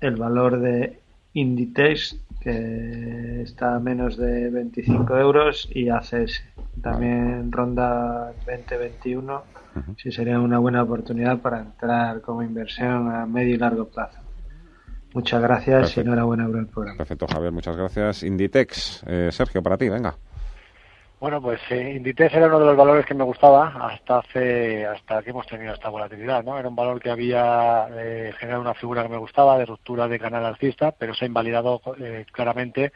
el 0.00 0.16
valor 0.16 0.60
de 0.60 0.98
Inditex, 1.34 2.16
que 2.40 3.42
está 3.42 3.76
a 3.76 3.80
menos 3.80 4.16
de 4.16 4.48
25 4.50 5.18
euros, 5.18 5.68
y 5.72 5.90
ACS. 5.90 6.42
También 6.82 7.52
ronda 7.52 8.32
2021, 8.46 9.42
si 9.98 10.10
sería 10.10 10.40
una 10.40 10.58
buena 10.58 10.82
oportunidad 10.82 11.38
para 11.40 11.60
entrar 11.60 12.22
como 12.22 12.42
inversión 12.42 13.14
a 13.14 13.26
medio 13.26 13.54
y 13.54 13.58
largo 13.58 13.86
plazo. 13.86 14.18
Muchas 15.12 15.42
gracias 15.42 15.96
y 15.96 16.00
enhorabuena 16.00 16.46
por 16.46 16.58
el 16.58 16.66
programa. 16.66 16.98
Perfecto, 16.98 17.26
Javier, 17.26 17.52
muchas 17.52 17.76
gracias. 17.76 18.22
Inditex, 18.22 19.02
eh, 19.06 19.28
Sergio, 19.32 19.62
para 19.62 19.76
ti, 19.76 19.88
venga. 19.88 20.14
Bueno, 21.20 21.42
pues 21.42 21.60
eh, 21.68 21.92
Inditex 21.96 22.32
era 22.34 22.46
uno 22.46 22.60
de 22.60 22.64
los 22.64 22.76
valores 22.78 23.04
que 23.04 23.12
me 23.12 23.24
gustaba 23.24 23.68
hasta 23.88 24.20
hace 24.20 24.86
hasta 24.86 25.22
que 25.22 25.28
hemos 25.28 25.46
tenido 25.46 25.74
esta 25.74 25.90
volatilidad, 25.90 26.42
¿no? 26.42 26.58
Era 26.58 26.70
un 26.70 26.74
valor 26.74 26.98
que 26.98 27.10
había 27.10 27.88
eh, 27.90 28.32
generado 28.38 28.62
una 28.62 28.72
figura 28.72 29.02
que 29.02 29.10
me 29.10 29.18
gustaba 29.18 29.58
de 29.58 29.66
ruptura 29.66 30.08
de 30.08 30.18
canal 30.18 30.46
alcista, 30.46 30.92
pero 30.92 31.12
se 31.12 31.26
ha 31.26 31.28
invalidado 31.28 31.82
eh, 32.00 32.24
claramente 32.32 32.92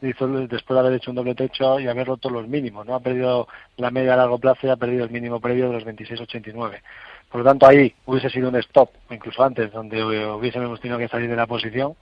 después 0.00 0.48
de 0.50 0.78
haber 0.78 0.94
hecho 0.94 1.12
un 1.12 1.16
doble 1.16 1.36
techo 1.36 1.78
y 1.78 1.86
haber 1.86 2.08
roto 2.08 2.30
los 2.30 2.48
mínimos, 2.48 2.84
¿no? 2.84 2.96
Ha 2.96 3.00
perdido 3.00 3.46
la 3.76 3.92
media 3.92 4.14
a 4.14 4.16
largo 4.16 4.38
plazo 4.38 4.66
y 4.66 4.70
ha 4.70 4.76
perdido 4.76 5.04
el 5.04 5.10
mínimo 5.10 5.40
previo 5.40 5.68
de 5.68 5.74
los 5.74 5.84
26.89. 5.84 6.82
Por 7.30 7.42
lo 7.42 7.44
tanto, 7.44 7.66
ahí 7.66 7.94
hubiese 8.06 8.30
sido 8.30 8.48
un 8.48 8.56
stop, 8.56 8.90
incluso 9.10 9.44
antes, 9.44 9.70
donde 9.70 10.02
hubiésemos 10.02 10.80
tenido 10.80 10.98
que 10.98 11.08
salir 11.08 11.30
de 11.30 11.36
la 11.36 11.46
posición 11.46 11.94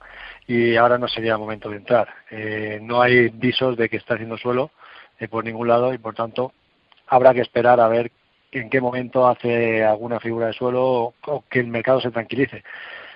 y 0.47 0.75
ahora 0.75 0.97
no 0.97 1.07
sería 1.07 1.33
el 1.33 1.39
momento 1.39 1.69
de 1.69 1.77
entrar. 1.77 2.07
Eh, 2.31 2.79
no 2.81 2.99
hay 3.01 3.29
visos 3.29 3.77
de 3.77 3.89
que 3.89 3.97
está 3.97 4.15
haciendo 4.15 4.37
suelo 4.37 4.71
eh, 5.19 5.27
por 5.27 5.43
ningún 5.43 5.67
lado 5.67 5.93
y 5.93 5.97
por 5.97 6.15
tanto 6.15 6.51
habrá 7.07 7.33
que 7.33 7.41
esperar 7.41 7.79
a 7.79 7.87
ver 7.87 8.11
en 8.51 8.69
qué 8.69 8.81
momento 8.81 9.27
hace 9.27 9.83
alguna 9.83 10.19
figura 10.19 10.47
de 10.47 10.53
suelo 10.53 11.13
o, 11.25 11.43
que 11.49 11.59
el 11.59 11.67
mercado 11.67 12.01
se 12.01 12.11
tranquilice. 12.11 12.63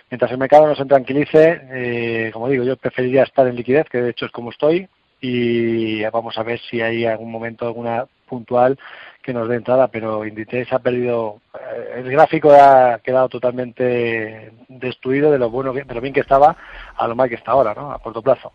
Mientras 0.10 0.32
el 0.32 0.38
mercado 0.38 0.68
no 0.68 0.76
se 0.76 0.86
tranquilice, 0.86 1.62
eh, 1.72 2.30
como 2.34 2.50
digo, 2.50 2.64
yo 2.64 2.76
preferiría 2.76 3.24
estar 3.24 3.48
en 3.48 3.56
liquidez, 3.56 3.88
que 3.90 4.02
de 4.02 4.10
hecho 4.10 4.26
es 4.26 4.32
como 4.32 4.52
estoy, 4.52 4.88
y 5.22 6.04
vamos 6.10 6.38
a 6.38 6.44
ver 6.44 6.60
si 6.60 6.82
hay 6.82 7.06
algún 7.06 7.32
momento, 7.32 7.66
alguna 7.66 8.06
puntual 8.28 8.78
que 9.22 9.34
nos 9.34 9.48
dé 9.48 9.56
entrada, 9.56 9.88
pero 9.88 10.26
Inditex 10.26 10.74
ha 10.74 10.80
perdido, 10.80 11.42
eh, 11.54 12.00
el 12.00 12.10
gráfico 12.10 12.52
ha 12.52 13.00
quedado 13.04 13.30
totalmente 13.30 14.52
destruido 14.68 15.32
de 15.32 15.38
lo 15.38 15.50
bueno, 15.50 15.74
de 15.74 15.86
lo 15.86 16.02
bien 16.02 16.14
que 16.14 16.22
estaba 16.22 16.58
a 16.96 17.08
lo 17.08 17.16
mal 17.16 17.30
que 17.30 17.36
está 17.36 17.52
ahora, 17.52 17.74
¿no? 17.76 17.92
A 17.92 18.00
corto 18.00 18.22
plazo. 18.22 18.52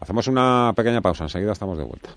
Hacemos 0.00 0.26
una 0.26 0.72
pequeña 0.74 1.02
pausa, 1.02 1.24
enseguida 1.24 1.52
estamos 1.52 1.76
de 1.76 1.84
vuelta. 1.84 2.10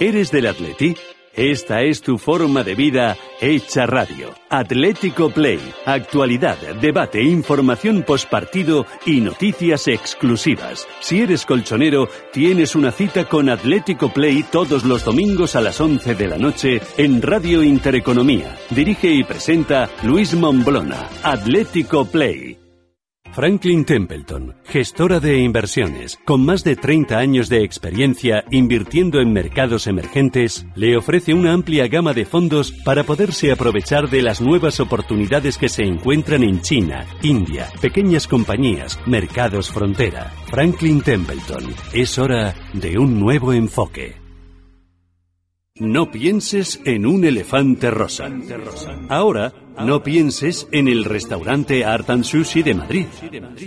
¿Eres 0.00 0.32
del 0.32 0.48
Atleti? 0.48 0.96
Esta 1.36 1.82
es 1.82 2.00
tu 2.00 2.18
forma 2.18 2.64
de 2.64 2.74
vida 2.74 3.16
hecha 3.40 3.86
radio. 3.86 4.34
Atlético 4.50 5.30
Play. 5.30 5.60
Actualidad, 5.84 6.58
debate, 6.80 7.22
información 7.22 8.02
postpartido 8.02 8.86
y 9.06 9.20
noticias 9.20 9.86
exclusivas. 9.86 10.86
Si 11.00 11.20
eres 11.20 11.46
colchonero, 11.46 12.08
tienes 12.32 12.74
una 12.74 12.90
cita 12.90 13.28
con 13.28 13.48
Atlético 13.48 14.12
Play 14.12 14.44
todos 14.50 14.84
los 14.84 15.04
domingos 15.04 15.54
a 15.54 15.60
las 15.60 15.80
11 15.80 16.16
de 16.16 16.28
la 16.28 16.38
noche 16.38 16.80
en 16.96 17.22
Radio 17.22 17.62
Intereconomía. 17.62 18.56
Dirige 18.70 19.10
y 19.10 19.22
presenta 19.22 19.88
Luis 20.02 20.34
Momblona. 20.34 21.08
Atlético 21.22 22.04
Play. 22.04 22.63
Franklin 23.34 23.84
Templeton, 23.84 24.54
gestora 24.64 25.18
de 25.18 25.38
inversiones, 25.38 26.20
con 26.24 26.44
más 26.44 26.62
de 26.62 26.76
30 26.76 27.18
años 27.18 27.48
de 27.48 27.64
experiencia 27.64 28.44
invirtiendo 28.52 29.20
en 29.20 29.32
mercados 29.32 29.88
emergentes, 29.88 30.64
le 30.76 30.96
ofrece 30.96 31.34
una 31.34 31.52
amplia 31.52 31.88
gama 31.88 32.14
de 32.14 32.26
fondos 32.26 32.70
para 32.84 33.02
poderse 33.02 33.50
aprovechar 33.50 34.08
de 34.08 34.22
las 34.22 34.40
nuevas 34.40 34.78
oportunidades 34.78 35.58
que 35.58 35.68
se 35.68 35.82
encuentran 35.82 36.44
en 36.44 36.60
China, 36.60 37.06
India, 37.22 37.68
pequeñas 37.80 38.28
compañías, 38.28 39.00
mercados 39.04 39.68
frontera. 39.68 40.32
Franklin 40.46 41.00
Templeton, 41.00 41.74
es 41.92 42.16
hora 42.18 42.54
de 42.72 42.98
un 42.98 43.18
nuevo 43.18 43.52
enfoque. 43.52 44.23
No 45.80 46.08
pienses 46.12 46.80
en 46.84 47.04
un 47.04 47.24
elefante 47.24 47.90
rosa. 47.90 48.30
Ahora, 49.08 49.52
no 49.76 50.04
pienses 50.04 50.68
en 50.70 50.86
el 50.86 51.04
restaurante 51.04 51.84
Art 51.84 52.10
and 52.10 52.22
Sushi 52.22 52.62
de 52.62 52.74
Madrid. 52.74 53.06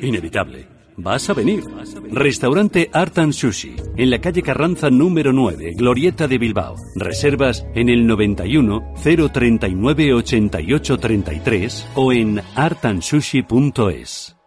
Inevitable. 0.02 0.70
Vas 0.96 1.30
a 1.30 1.34
venir. 1.34 1.66
Restaurante 2.10 2.90
Art 2.94 3.18
and 3.18 3.34
Sushi, 3.34 3.76
en 3.98 4.10
la 4.10 4.22
calle 4.22 4.42
Carranza 4.42 4.90
número 4.90 5.34
9, 5.34 5.74
Glorieta 5.76 6.30
de 6.30 6.38
Bilbao. 6.38 6.78
Reservas 6.96 7.66
en 7.76 7.90
el 7.90 8.08
91 8.08 8.94
039 9.34 10.14
88 10.14 10.98
33 11.00 11.90
o 11.96 12.14
en 12.14 12.42
artandsushi.es. 12.56 14.38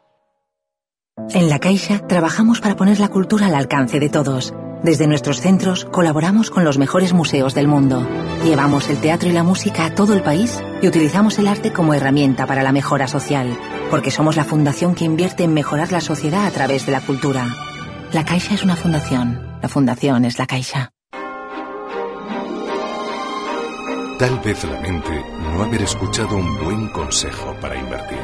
En 1.34 1.50
La 1.50 1.58
Caixa 1.58 2.06
trabajamos 2.06 2.62
para 2.62 2.76
poner 2.76 2.98
la 3.00 3.08
cultura 3.08 3.48
al 3.48 3.54
alcance 3.54 4.00
de 4.00 4.08
todos 4.08 4.54
Desde 4.82 5.06
nuestros 5.06 5.42
centros 5.42 5.84
colaboramos 5.84 6.50
con 6.50 6.64
los 6.64 6.78
mejores 6.78 7.12
museos 7.12 7.54
del 7.54 7.68
mundo. 7.68 8.06
Llevamos 8.44 8.88
el 8.88 8.98
teatro 8.98 9.28
y 9.28 9.32
la 9.32 9.42
música 9.42 9.84
a 9.84 9.94
todo 9.94 10.14
el 10.14 10.22
país 10.22 10.58
y 10.80 10.88
utilizamos 10.88 11.38
el 11.38 11.48
arte 11.48 11.70
como 11.70 11.92
herramienta 11.92 12.46
para 12.46 12.62
la 12.62 12.72
mejora 12.72 13.06
social, 13.06 13.58
porque 13.90 14.10
somos 14.10 14.36
la 14.36 14.44
fundación 14.44 14.94
que 14.94 15.04
invierte 15.04 15.44
en 15.44 15.52
mejorar 15.52 15.92
la 15.92 16.00
sociedad 16.00 16.46
a 16.46 16.50
través 16.50 16.86
de 16.86 16.92
la 16.92 17.02
cultura. 17.02 17.46
La 18.12 18.24
Caixa 18.24 18.54
es 18.54 18.62
una 18.62 18.74
fundación. 18.74 19.58
La 19.60 19.68
fundación 19.68 20.24
es 20.24 20.38
la 20.38 20.46
Caixa. 20.46 20.92
Tal 24.18 24.38
vez 24.40 24.64
lamente 24.64 25.24
no 25.52 25.62
haber 25.62 25.82
escuchado 25.82 26.36
un 26.36 26.58
buen 26.64 26.88
consejo 26.88 27.54
para 27.60 27.76
invertir. 27.76 28.18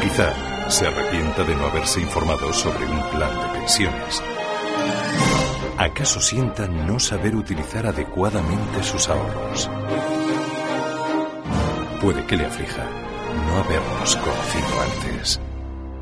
Quizá 0.00 0.70
se 0.70 0.86
arrepienta 0.86 1.44
de 1.44 1.54
no 1.54 1.66
haberse 1.66 2.00
informado 2.00 2.52
sobre 2.52 2.86
un 2.86 3.02
plan 3.10 3.30
de 3.30 3.58
pensiones. 3.58 4.22
¿Acaso 5.78 6.20
sienta 6.20 6.66
no 6.66 6.98
saber 6.98 7.34
utilizar 7.36 7.86
adecuadamente 7.86 8.82
sus 8.82 9.08
ahorros? 9.08 9.70
Puede 12.00 12.24
que 12.26 12.36
le 12.36 12.46
aflija 12.46 12.84
no 13.46 13.56
habernos 13.56 14.16
conocido 14.16 14.80
antes. 14.80 15.40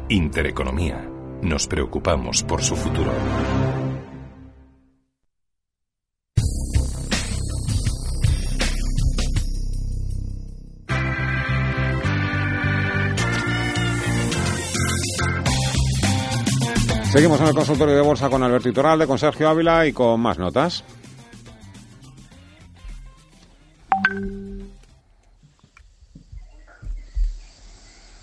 Intereconomía. 0.08 1.08
Nos 1.42 1.66
preocupamos 1.66 2.42
por 2.42 2.62
su 2.62 2.76
futuro. 2.76 3.11
Seguimos 17.12 17.40
en 17.40 17.46
el 17.48 17.55
consultorio 17.55 17.94
de 17.94 18.01
bolsa 18.01 18.31
con 18.31 18.42
Alberto 18.42 18.68
Iturralde, 18.68 19.07
con 19.07 19.18
Sergio 19.18 19.48
Ávila 19.48 19.87
y 19.87 19.92
con 19.92 20.18
más 20.20 20.38
notas. 20.38 20.83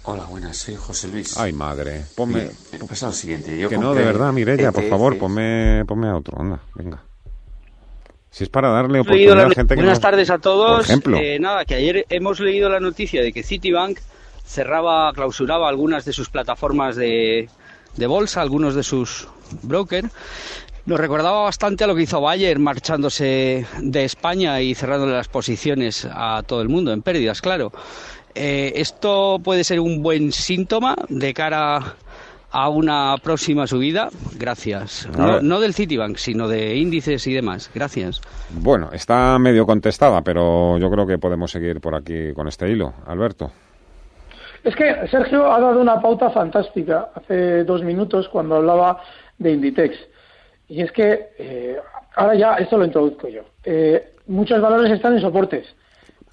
Hola, 0.04 0.24
buenas, 0.26 0.58
soy 0.58 0.76
José 0.76 1.08
Luis. 1.10 1.38
Ay, 1.38 1.52
madre, 1.54 2.04
ponme... 2.16 2.50
Mira, 2.72 2.86
pasa 2.88 3.08
lo 3.08 3.12
siguiente, 3.14 3.58
yo 3.60 3.70
que 3.70 3.78
no, 3.78 3.94
de 3.94 4.04
verdad, 4.04 4.32
Mireia, 4.32 4.72
por 4.72 4.88
favor, 4.90 5.18
ponme, 5.18 5.84
ponme 5.86 6.08
a 6.08 6.16
otro, 6.16 6.40
anda, 6.42 6.60
venga. 6.74 7.04
Si 8.32 8.44
es 8.44 8.50
para 8.50 8.70
darle 8.70 9.02
oportunidad 9.02 9.36
la- 9.36 9.44
a 9.44 9.50
gente 9.50 9.76
que 9.76 9.82
Buenas 9.82 9.98
no- 10.00 10.02
tardes 10.02 10.30
a 10.30 10.34
Por 10.36 10.42
todos. 10.42 10.86
ejemplo. 10.90 11.18
Eh, 11.18 11.38
nada, 11.40 11.66
que 11.66 11.76
ayer 11.76 12.06
hemos 12.10 12.40
leído 12.40 12.70
la 12.70 12.80
noticia 12.80 13.22
de 13.22 13.34
que 13.34 13.44
Citibank 13.44 14.00
cerraba, 14.46 15.12
clausuraba 15.14 15.68
algunas 15.68 16.06
de 16.06 16.14
sus 16.14 16.30
plataformas 16.30 16.96
de, 16.96 17.50
de 18.00 18.08
bolsa, 18.08 18.42
algunos 18.42 18.74
de 18.74 18.84
sus 18.84 19.28
brokers. 19.62 20.10
Nos 20.86 21.00
recordaba 21.00 21.44
bastante 21.44 21.84
a 21.84 21.88
lo 21.88 21.94
que 21.96 22.04
hizo 22.04 22.20
Bayer 22.20 22.58
marchándose 22.58 23.66
de 23.80 24.06
España 24.06 24.60
y 24.62 24.74
cerrándole 24.74 25.14
las 25.14 25.28
posiciones 25.28 26.08
a 26.10 26.42
todo 26.48 26.62
el 26.62 26.70
mundo, 26.70 26.92
en 26.92 27.04
pérdidas, 27.04 27.42
claro. 27.42 27.72
Eh, 28.34 28.74
¿Esto 28.76 29.40
puede 29.44 29.64
ser 29.64 29.80
un 29.80 30.02
buen 30.02 30.32
síntoma 30.32 30.96
de 31.10 31.34
cara 31.34 31.96
a 32.52 32.70
una 32.70 33.16
próxima 33.22 33.68
subida? 33.68 34.10
Gracias. 34.36 35.08
No 35.42 35.60
del 35.60 35.74
Citibank, 35.74 36.18
sino 36.18 36.48
de 36.48 36.76
índices 36.78 37.28
y 37.28 37.34
demás. 37.34 37.70
Gracias. 37.76 38.22
Bueno, 38.50 38.90
está 38.92 39.38
medio 39.38 39.66
contestada, 39.66 40.24
pero 40.24 40.78
yo 40.78 40.90
creo 40.90 41.06
que 41.06 41.18
podemos 41.18 41.52
seguir 41.52 41.82
por 41.82 41.96
aquí 41.96 42.34
con 42.34 42.48
este 42.48 42.70
hilo. 42.70 42.94
Alberto. 43.06 43.52
Es 44.64 44.76
que 44.76 45.08
Sergio 45.08 45.52
ha 45.52 45.60
dado 45.60 45.80
una 45.80 46.02
pauta 46.02 46.30
fantástica 46.30 47.10
hace 47.16 47.64
dos 47.64 47.84
minutos 47.84 48.28
cuando 48.30 48.56
hablaba 48.56 49.02
de 49.38 49.52
Inditex. 49.52 49.98
Y 50.68 50.82
es 50.82 50.92
que, 50.92 51.30
eh, 51.38 51.78
ahora 52.16 52.36
ya, 52.36 52.56
esto 52.56 52.78
lo 52.78 52.86
introduzco 52.86 53.28
yo. 53.28 53.42
Eh, 53.64 54.14
muchos 54.28 54.62
valores 54.62 54.92
están 54.92 55.14
en 55.14 55.22
soportes, 55.22 55.66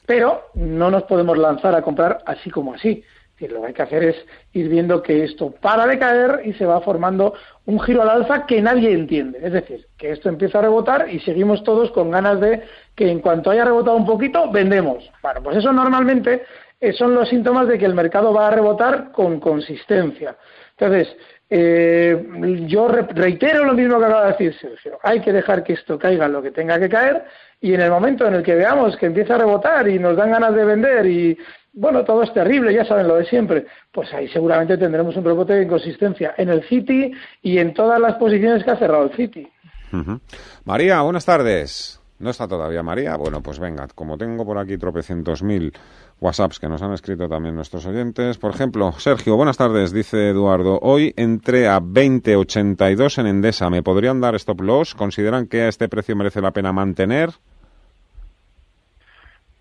pero 0.06 0.42
no 0.54 0.90
nos 0.90 1.04
podemos 1.04 1.38
lanzar 1.38 1.74
a 1.74 1.82
comprar 1.82 2.22
así 2.26 2.50
como 2.50 2.74
así. 2.74 3.02
Lo 3.38 3.60
que 3.60 3.66
hay 3.66 3.74
que 3.74 3.82
hacer 3.82 4.02
es 4.02 4.16
ir 4.54 4.70
viendo 4.70 5.02
que 5.02 5.22
esto 5.22 5.50
para 5.50 5.86
de 5.86 5.98
caer 5.98 6.40
y 6.46 6.54
se 6.54 6.64
va 6.64 6.80
formando 6.80 7.34
un 7.66 7.78
giro 7.80 8.00
al 8.00 8.08
alza 8.08 8.46
que 8.46 8.62
nadie 8.62 8.92
entiende. 8.92 9.38
Es 9.42 9.52
decir, 9.52 9.86
que 9.98 10.10
esto 10.10 10.30
empieza 10.30 10.58
a 10.58 10.62
rebotar 10.62 11.10
y 11.10 11.20
seguimos 11.20 11.62
todos 11.62 11.90
con 11.90 12.10
ganas 12.10 12.40
de 12.40 12.62
que 12.94 13.10
en 13.10 13.20
cuanto 13.20 13.50
haya 13.50 13.66
rebotado 13.66 13.94
un 13.94 14.06
poquito, 14.06 14.50
vendemos. 14.50 15.10
Bueno, 15.22 15.42
pues 15.42 15.58
eso 15.58 15.70
normalmente 15.70 16.44
son 16.92 17.14
los 17.14 17.29
síntomas 17.29 17.68
de 17.68 17.79
que 17.79 17.85
el 17.87 17.94
mercado 17.94 18.33
va 18.33 18.49
a 18.49 18.51
rebotar 18.51 19.12
con 19.12 19.40
consistencia. 19.40 20.37
Entonces, 20.79 21.16
eh, 21.49 22.64
yo 22.66 22.88
re- 22.88 23.07
reitero 23.14 23.64
lo 23.64 23.72
mismo 23.75 23.99
que 23.99 24.05
acaba 24.05 24.25
de 24.27 24.33
decir 24.33 24.55
Sergio. 24.61 24.99
Hay 25.03 25.20
que 25.20 25.33
dejar 25.33 25.62
que 25.62 25.75
esto 25.75 25.99
caiga 25.99 26.27
lo 26.29 26.42
que 26.42 26.51
tenga 26.51 26.79
que 26.79 26.88
caer 26.88 27.25
y 27.61 27.72
en 27.75 27.81
el 27.81 27.90
momento 27.90 28.27
en 28.27 28.35
el 28.35 28.42
que 28.42 28.55
veamos 28.55 28.96
que 28.96 29.07
empieza 29.07 29.37
a 29.37 29.38
rebotar 29.38 29.88
y 29.88 29.99
nos 29.99 30.16
dan 30.16 30.31
ganas 30.33 30.55
de 30.55 30.64
vender 30.64 31.07
y, 31.07 31.38
bueno, 31.72 32.05
todo 32.05 32.22
es 32.25 32.33
terrible, 32.33 32.75
ya 32.75 32.85
saben 32.85 33.07
lo 33.07 33.16
de 33.16 33.25
siempre, 33.27 33.66
pues 33.92 34.12
ahí 34.12 34.29
seguramente 34.29 34.77
tendremos 34.77 35.16
un 35.16 35.25
rebote 35.25 35.53
de 35.55 35.62
inconsistencia 35.62 36.35
en 36.37 36.49
el 36.49 36.62
City 36.68 37.12
y 37.42 37.59
en 37.59 37.72
todas 37.75 38.01
las 38.01 38.14
posiciones 38.14 38.64
que 38.64 38.70
ha 38.72 38.77
cerrado 38.77 39.05
el 39.05 39.14
City. 39.16 39.49
María, 40.64 41.01
buenas 41.03 41.25
tardes. 41.25 42.01
¿No 42.18 42.31
está 42.31 42.49
todavía 42.49 42.83
María? 42.83 43.14
Bueno, 43.16 43.42
pues 43.42 43.59
venga, 43.59 43.87
como 43.94 44.16
tengo 44.18 44.44
por 44.44 44.59
aquí 44.59 44.79
tropecientos 44.79 45.42
mil 45.42 45.72
WhatsApps 46.20 46.59
que 46.59 46.68
nos 46.68 46.83
han 46.83 46.92
escrito 46.92 47.29
también 47.29 47.55
nuestros 47.55 47.85
oyentes. 47.87 48.38
Por 48.38 48.55
ejemplo, 48.55 48.92
Sergio, 48.98 49.37
buenas 49.37 49.59
tardes, 49.59 49.92
dice 49.92 50.31
Eduardo. 50.31 50.79
Hoy 50.81 51.12
entré 51.16 51.68
a 51.68 51.81
20.82 51.81 53.18
en 53.18 53.26
Endesa. 53.26 53.68
¿Me 53.68 53.83
podrían 53.83 54.20
dar 54.20 54.35
stop 54.37 54.61
loss? 54.62 54.94
¿Consideran 54.94 55.46
que 55.46 55.62
a 55.62 55.68
este 55.68 55.88
precio 55.88 56.16
merece 56.16 56.40
la 56.40 56.52
pena 56.52 56.72
mantener? 56.72 57.35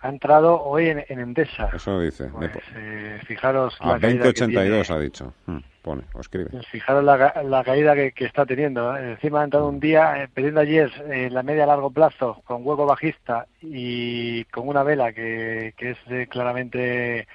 Ha 0.06 0.10
entrado 0.10 0.62
hoy 0.62 0.90
en, 0.90 1.04
en 1.10 1.20
Endesa. 1.20 1.70
Eso 1.74 2.00
dice. 2.00 2.30
Me 2.38 2.50
po- 2.50 2.60
Eh, 2.76 3.20
fijaros 3.26 3.76
a 3.80 3.94
la 3.94 4.00
caída 4.00 4.24
que 4.24 4.30
20.82 4.30 4.50
tiene. 4.50 4.84
ha 4.90 5.00
dicho. 5.00 5.34
Mm, 5.48 5.58
pone, 5.82 6.04
o 6.14 6.20
escribe. 6.20 6.50
Fijaros 6.72 7.04
la, 7.04 7.42
la 7.44 7.64
caída 7.64 7.96
que, 7.96 8.12
que 8.12 8.26
está 8.26 8.46
teniendo. 8.46 8.96
¿eh? 8.96 9.14
Encima 9.14 9.42
ha 9.42 9.46
entrado 9.46 9.68
un 9.68 9.80
día, 9.80 10.22
eh, 10.24 10.28
perdiendo 10.32 10.62
ayer 10.62 10.92
eh, 11.12 11.30
la 11.32 11.42
media 11.44 11.64
a 11.64 11.68
largo 11.68 11.90
plazo 11.90 12.42
con 12.46 12.62
hueco 12.66 12.86
bajista 12.86 13.48
y 13.62 14.44
con 14.46 14.68
una 14.68 14.84
vela 14.84 15.12
que, 15.12 15.74
que 15.76 15.92
es 15.92 15.98
eh, 16.10 16.28
claramente 16.30 17.28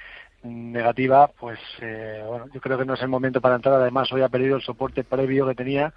negativa, 0.43 1.29
pues 1.39 1.59
eh, 1.81 2.23
bueno, 2.27 2.47
yo 2.53 2.61
creo 2.61 2.79
que 2.79 2.85
no 2.85 2.95
es 2.95 3.03
el 3.03 3.09
momento 3.09 3.41
para 3.41 3.57
entrar. 3.57 3.75
Además, 3.75 4.11
hoy 4.13 4.23
ha 4.23 4.29
perdido 4.29 4.57
el 4.57 4.63
soporte 4.63 5.05
previo 5.05 5.47
que 5.49 5.55
tenía, 5.55 5.93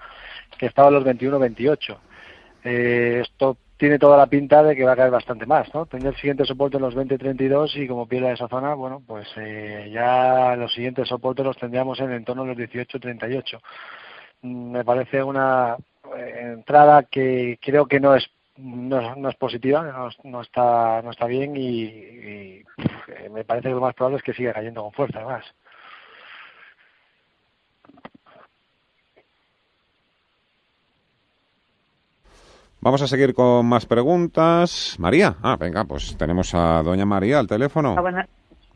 que 0.58 0.66
estaba 0.66 0.90
en 0.90 0.96
los 0.96 1.06
21-28. 1.06 1.98
Eh, 2.66 3.20
esto 3.24 3.58
tiene 3.84 4.00
toda 4.00 4.16
la 4.16 4.28
pinta 4.28 4.64
de 4.64 4.78
que 4.78 4.86
va 4.86 4.94
a 4.94 4.96
caer 4.96 5.12
bastante 5.12 5.46
más, 5.46 5.68
¿no? 5.76 5.86
Tenía 5.86 6.12
el 6.12 6.16
siguiente 6.16 6.46
soporte 6.46 6.78
en 6.78 6.84
los 6.84 6.96
20.32 6.96 7.76
y 7.76 7.86
como 7.86 8.08
pierda 8.08 8.32
esa 8.32 8.48
zona, 8.48 8.76
bueno, 8.76 9.04
pues 9.06 9.28
eh, 9.36 9.92
ya 9.94 10.56
los 10.56 10.74
siguientes 10.74 11.10
soportes 11.10 11.44
los 11.44 11.58
tendríamos 11.58 12.00
en 12.00 12.12
el 12.12 12.24
torno 12.24 12.46
de 12.46 12.56
los 12.56 12.58
18.38. 12.58 13.60
Mm, 14.44 14.72
Me 14.72 14.86
parece 14.86 15.22
una 15.22 15.76
eh, 16.16 16.54
entrada 16.54 17.04
que 17.04 17.60
creo 17.62 17.86
que 17.86 18.00
no 18.00 18.16
es 18.16 18.26
no, 18.56 19.18
no 19.18 19.28
es 19.28 19.36
positiva, 19.36 19.84
no, 19.84 20.10
no 20.32 20.42
está 20.42 21.02
no 21.02 21.12
está 21.12 21.26
bien 21.26 21.58
y, 21.58 21.82
y, 21.82 22.64
eh, 23.10 23.30
me 23.34 23.44
parece 23.44 23.68
que 23.68 23.74
lo 23.76 23.82
más 23.82 23.96
probable 23.96 24.20
es 24.20 24.24
que 24.24 24.34
siga 24.34 24.54
cayendo 24.54 24.82
con 24.82 24.94
fuerza 24.94 25.20
además. 25.20 25.44
Vamos 32.84 33.02
a 33.02 33.08
seguir 33.08 33.34
con 33.34 33.66
más 33.66 33.86
preguntas. 33.86 34.98
María, 35.00 35.36
ah, 35.42 35.56
venga, 35.58 35.86
pues 35.86 36.18
tenemos 36.18 36.54
a 36.54 36.84
doña 36.84 37.06
María 37.06 37.40
al 37.40 37.48
teléfono. 37.48 37.96
Ah, 37.98 38.02
buena- 38.02 38.28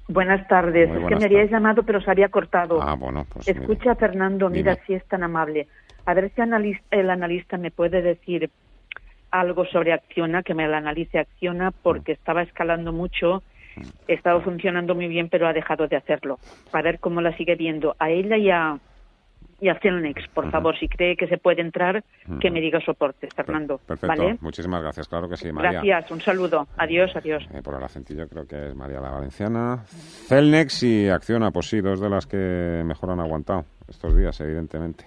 buenas 0.08 0.48
tardes. 0.48 0.90
Es 0.90 1.06
que 1.08 1.16
me 1.18 1.26
habíais 1.26 1.52
llamado, 1.52 1.84
pero 1.84 2.00
se 2.00 2.10
había 2.10 2.30
cortado. 2.30 2.82
Ah, 2.82 2.96
bueno, 2.96 3.26
pues 3.32 3.48
mire. 3.50 3.60
Escucha, 3.62 3.96
Fernando, 3.96 4.50
mira 4.50 4.76
Dime. 4.76 4.84
si 4.88 4.94
es 4.94 5.06
tan 5.08 5.24
amable. 5.24 5.68
A 6.06 6.14
ver 6.14 6.32
si 6.34 6.42
el 6.92 7.10
analista 7.10 7.58
me 7.58 7.70
puede 7.70 8.02
decir 8.02 8.50
algo 9.32 9.66
sobre 9.66 9.92
Acciona, 9.92 10.42
que 10.42 10.54
me 10.54 10.66
la 10.70 10.78
analice 10.78 11.20
Acciona, 11.20 11.72
porque 11.72 12.14
estaba 12.14 12.44
escalando 12.44 12.94
mucho, 12.94 13.44
estaba 14.08 14.40
funcionando 14.40 14.96
muy 14.96 15.10
bien, 15.10 15.28
pero 15.28 15.50
ha 15.50 15.54
dejado 15.54 15.90
de 15.90 15.98
hacerlo. 15.98 16.40
Para 16.72 16.84
ver 16.84 17.00
cómo 17.02 17.20
la 17.20 17.36
sigue 17.36 17.56
viendo. 17.56 17.94
A 18.00 18.10
ella 18.10 18.38
y 18.38 18.50
a, 18.52 18.78
y 19.60 19.70
a 19.70 19.80
Celnex, 19.80 20.28
por 20.34 20.52
favor, 20.52 20.78
si 20.78 20.88
cree 20.88 21.16
que 21.16 21.28
se 21.28 21.38
puede 21.38 21.62
entrar, 21.62 22.04
que 22.40 22.52
me 22.52 22.62
diga 22.62 22.80
soporte, 22.80 23.28
Fernando. 23.36 23.80
Perfecto, 23.80 24.08
¿Vale? 24.08 24.38
muchísimas 24.42 24.82
gracias, 24.82 25.08
claro 25.08 25.28
que 25.28 25.36
sí, 25.36 25.52
María. 25.52 25.82
Gracias, 25.82 26.12
un 26.12 26.22
saludo. 26.22 26.68
Adiós, 26.78 27.12
adiós. 27.16 27.44
Eh, 27.54 27.62
por 27.64 27.76
el 27.76 27.84
acentillo 27.84 28.28
creo 28.28 28.46
que 28.46 28.70
es 28.70 28.76
María 28.76 29.00
la 29.00 29.12
Valenciana. 29.12 29.84
Celnex 30.28 30.84
y 30.84 31.10
Acciona, 31.10 31.52
pues 31.52 31.70
sí, 31.70 31.82
dos 31.82 32.00
de 32.00 32.10
las 32.10 32.28
que 32.28 32.84
mejor 32.86 33.12
han 33.12 33.20
aguantado 33.20 33.66
estos 33.88 34.16
días, 34.16 34.40
evidentemente. 34.42 35.06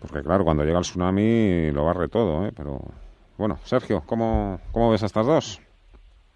Porque 0.00 0.22
claro, 0.22 0.44
cuando 0.44 0.64
llega 0.64 0.78
el 0.78 0.84
tsunami 0.84 1.70
lo 1.72 1.86
barre 1.86 2.08
todo, 2.08 2.46
¿eh? 2.46 2.52
Pero 2.54 2.78
bueno, 3.38 3.56
Sergio, 3.64 4.02
¿cómo, 4.04 4.60
cómo 4.72 4.90
ves 4.90 5.02
a 5.02 5.06
estas 5.06 5.26
dos? 5.26 5.63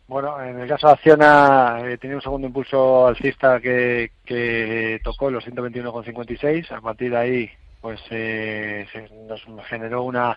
Bueno, 0.08 0.42
en 0.42 0.58
el 0.58 0.66
caso 0.66 0.86
de 0.86 0.94
Acciona 0.94 1.80
eh, 1.84 1.98
tenía 1.98 2.16
un 2.16 2.22
segundo 2.22 2.46
impulso 2.46 3.06
alcista 3.06 3.60
que, 3.60 4.12
que 4.24 5.00
tocó 5.04 5.30
los 5.30 5.46
121,56. 5.46 6.72
A 6.72 6.80
partir 6.80 7.10
de 7.10 7.16
ahí 7.16 7.50
pues 7.82 8.00
eh, 8.10 8.86
nos 9.28 9.66
generó 9.66 10.02
una 10.02 10.36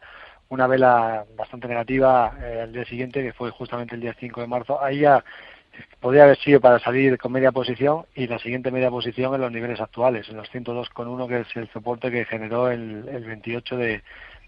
una 0.49 0.67
vela 0.67 1.25
bastante 1.37 1.69
negativa 1.69 2.37
eh, 2.41 2.59
al 2.63 2.73
día 2.73 2.83
siguiente, 2.83 3.23
que 3.23 3.31
fue 3.31 3.51
justamente 3.51 3.95
el 3.95 4.01
día 4.01 4.13
5 4.19 4.41
de 4.41 4.47
marzo. 4.47 4.83
Ahí 4.83 4.99
ya 4.99 5.23
podría 6.01 6.25
haber 6.25 6.37
sido 6.39 6.59
para 6.59 6.77
salir 6.79 7.17
con 7.17 7.31
media 7.31 7.53
posición 7.53 8.05
y 8.13 8.27
la 8.27 8.39
siguiente 8.39 8.71
media 8.71 8.89
posición 8.89 9.33
en 9.33 9.39
los 9.41 9.51
niveles 9.53 9.79
actuales, 9.79 10.27
en 10.27 10.35
los 10.35 10.51
102,1, 10.51 11.27
que 11.29 11.39
es 11.39 11.55
el 11.55 11.69
soporte 11.71 12.11
que 12.11 12.25
generó 12.25 12.69
el, 12.69 13.07
el 13.07 13.23
28 13.23 13.77
de, 13.77 14.03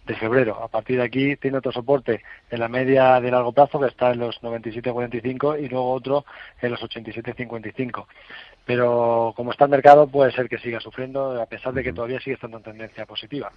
de 0.05 0.15
febrero. 0.15 0.61
A 0.61 0.67
partir 0.67 0.97
de 0.97 1.03
aquí 1.03 1.35
tiene 1.37 1.57
otro 1.57 1.71
soporte 1.71 2.21
en 2.49 2.59
la 2.59 2.67
media 2.67 3.19
de 3.21 3.31
largo 3.31 3.51
plazo 3.51 3.79
que 3.79 3.87
está 3.87 4.11
en 4.11 4.19
los 4.19 4.41
97,45 4.41 5.63
y 5.63 5.69
luego 5.69 5.91
otro 5.91 6.25
en 6.61 6.71
los 6.71 6.81
87,55. 6.81 8.05
Pero 8.65 9.33
como 9.35 9.51
está 9.51 9.65
el 9.65 9.71
mercado 9.71 10.07
puede 10.07 10.31
ser 10.31 10.49
que 10.49 10.57
siga 10.57 10.79
sufriendo 10.79 11.41
a 11.41 11.45
pesar 11.45 11.73
de 11.73 11.83
que 11.83 11.93
todavía 11.93 12.19
sigue 12.19 12.35
estando 12.35 12.57
en 12.57 12.63
tendencia 12.63 13.05
positiva. 13.05 13.51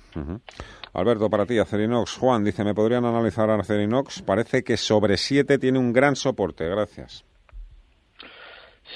Alberto, 0.92 1.28
para 1.28 1.46
ti, 1.46 1.58
Acerinox. 1.58 2.16
Juan 2.16 2.44
dice, 2.44 2.64
¿me 2.64 2.74
podrían 2.74 3.04
analizar 3.04 3.50
Acerinox? 3.50 4.22
Parece 4.22 4.62
que 4.62 4.76
sobre 4.76 5.16
7 5.16 5.58
tiene 5.58 5.78
un 5.78 5.92
gran 5.92 6.16
soporte. 6.16 6.68
Gracias. 6.68 7.24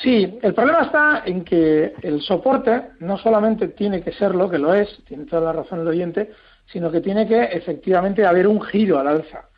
Sí, 0.03 0.39
el 0.41 0.55
problema 0.55 0.83
está 0.83 1.23
en 1.27 1.45
que 1.45 1.93
el 2.03 2.23
soporte 2.23 2.93
no 3.01 3.19
solamente 3.19 3.69
tiene 3.69 4.03
que 4.03 4.13
ser 4.13 4.35
lo 4.35 4.49
que 4.49 4.59
lo 4.59 4.73
es, 4.73 4.89
tiene 5.07 5.27
toda 5.27 5.43
la 5.43 5.53
razón 5.53 5.81
el 5.81 5.89
oyente, 5.89 6.31
sino 6.73 6.91
que 6.91 7.01
tiene 7.01 7.27
que 7.27 7.43
efectivamente 7.45 8.25
haber 8.25 8.47
un 8.47 8.61
giro 8.61 8.99
al 8.99 9.09
alza. 9.09 9.49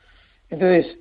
Entonces, 0.48 0.98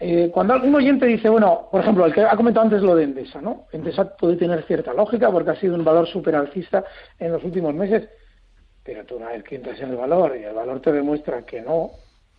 eh, 0.00 0.30
cuando 0.32 0.56
un 0.56 0.74
oyente 0.74 1.06
dice, 1.06 1.28
bueno, 1.28 1.68
por 1.70 1.80
ejemplo, 1.80 2.04
el 2.06 2.12
que 2.12 2.22
ha 2.22 2.36
comentado 2.36 2.64
antes 2.64 2.82
lo 2.82 2.96
de 2.96 3.04
Endesa, 3.04 3.40
¿no? 3.40 3.66
Endesa 3.72 4.16
puede 4.16 4.36
tener 4.36 4.62
cierta 4.64 4.92
lógica 4.92 5.30
porque 5.30 5.50
ha 5.50 5.56
sido 5.56 5.74
un 5.74 5.84
valor 5.84 6.06
super 6.08 6.34
alcista 6.34 6.84
en 7.18 7.32
los 7.32 7.44
últimos 7.44 7.74
meses, 7.74 8.08
pero 8.82 9.04
tú 9.04 9.16
una 9.16 9.28
vez 9.28 9.44
que 9.44 9.56
entras 9.56 9.80
en 9.80 9.90
el 9.90 9.96
valor 9.96 10.36
y 10.36 10.44
el 10.44 10.54
valor 10.54 10.80
te 10.80 10.92
demuestra 10.92 11.42
que 11.42 11.62
no, 11.62 11.90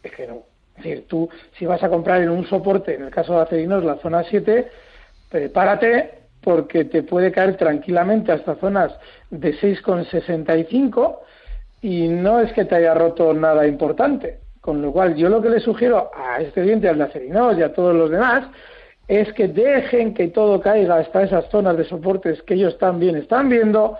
es 0.03 0.11
que 0.11 0.27
no. 0.27 0.43
Es 0.77 0.83
decir, 0.83 1.07
tú 1.07 1.29
si 1.57 1.65
vas 1.65 1.81
a 1.81 1.89
comprar 1.89 2.21
en 2.21 2.29
un 2.29 2.45
soporte, 2.45 2.95
en 2.95 3.03
el 3.03 3.09
caso 3.09 3.33
de 3.33 3.41
Acerinos, 3.41 3.83
la 3.83 3.95
zona 3.97 4.23
7, 4.23 4.67
prepárate 5.31 6.25
porque 6.41 6.85
te 6.85 7.03
puede 7.03 7.31
caer 7.31 7.55
tranquilamente 7.57 8.31
hasta 8.31 8.55
zonas 8.55 8.93
de 9.31 9.53
6,65 9.55 11.19
y 11.85 12.07
no 12.07 12.39
es 12.39 12.51
que 12.53 12.65
te 12.65 12.73
haya 12.73 12.95
roto 12.95 13.31
nada 13.31 13.67
importante. 13.67 14.39
Con 14.59 14.81
lo 14.81 14.91
cual, 14.91 15.15
yo 15.15 15.29
lo 15.29 15.39
que 15.39 15.51
le 15.51 15.59
sugiero 15.59 16.09
a 16.17 16.41
este 16.41 16.63
diente, 16.63 16.89
al 16.89 16.97
de 16.97 17.03
Acerinos 17.03 17.55
y 17.59 17.61
a 17.61 17.73
todos 17.73 17.93
los 17.93 18.09
demás, 18.09 18.47
es 19.07 19.31
que 19.33 19.47
dejen 19.47 20.15
que 20.15 20.29
todo 20.29 20.59
caiga 20.59 20.95
hasta 20.95 21.21
esas 21.21 21.47
zonas 21.51 21.77
de 21.77 21.83
soportes 21.83 22.41
que 22.41 22.55
ellos 22.55 22.75
también 22.79 23.15
están 23.15 23.49
viendo 23.49 23.99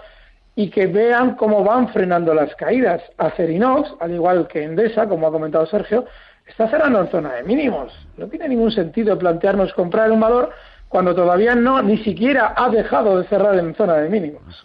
y 0.56 0.72
que 0.72 0.88
vean 0.88 1.36
cómo 1.36 1.64
van 1.64 1.90
frenando 1.90 2.34
las 2.34 2.56
caídas. 2.56 3.04
Acerinox, 3.20 3.94
al 4.00 4.16
igual 4.16 4.48
que 4.48 4.64
Endesa, 4.64 5.08
como 5.08 5.28
ha 5.28 5.32
comentado 5.32 5.68
Sergio, 5.68 6.06
está 6.48 6.68
cerrando 6.68 7.02
en 7.02 7.12
zona 7.12 7.34
de 7.34 7.44
mínimos. 7.44 7.94
No 8.18 8.26
tiene 8.26 8.50
ningún 8.50 8.72
sentido 8.72 9.16
plantearnos 9.20 9.72
comprar 9.76 10.12
un 10.12 10.22
valor 10.22 10.50
cuando 10.90 11.14
todavía 11.14 11.54
no 11.54 11.84
ni 11.84 12.00
siquiera 12.00 12.56
ha 12.58 12.68
dejado 12.70 13.20
de 13.20 13.28
cerrar 13.28 13.60
en 13.60 13.76
zona 13.76 13.98
de 13.98 14.10
mínimos. 14.10 14.64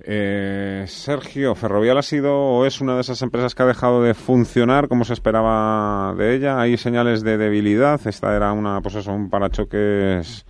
Eh, 0.00 0.84
Sergio, 0.86 1.54
¿Ferrovial 1.54 1.98
ha 1.98 2.02
sido 2.02 2.36
o 2.36 2.66
es 2.66 2.80
una 2.80 2.94
de 2.94 3.00
esas 3.00 3.20
empresas 3.22 3.54
que 3.54 3.62
ha 3.64 3.66
dejado 3.66 4.02
de 4.02 4.14
funcionar 4.14 4.88
como 4.88 5.04
se 5.04 5.12
esperaba 5.12 6.14
de 6.16 6.34
ella? 6.34 6.60
¿Hay 6.60 6.76
señales 6.76 7.22
de 7.22 7.36
debilidad? 7.36 8.00
Esta 8.06 8.34
era 8.36 8.52
una, 8.52 8.80
pues 8.80 8.94
eso, 8.94 9.12
un 9.12 9.28
parachoques 9.28 10.46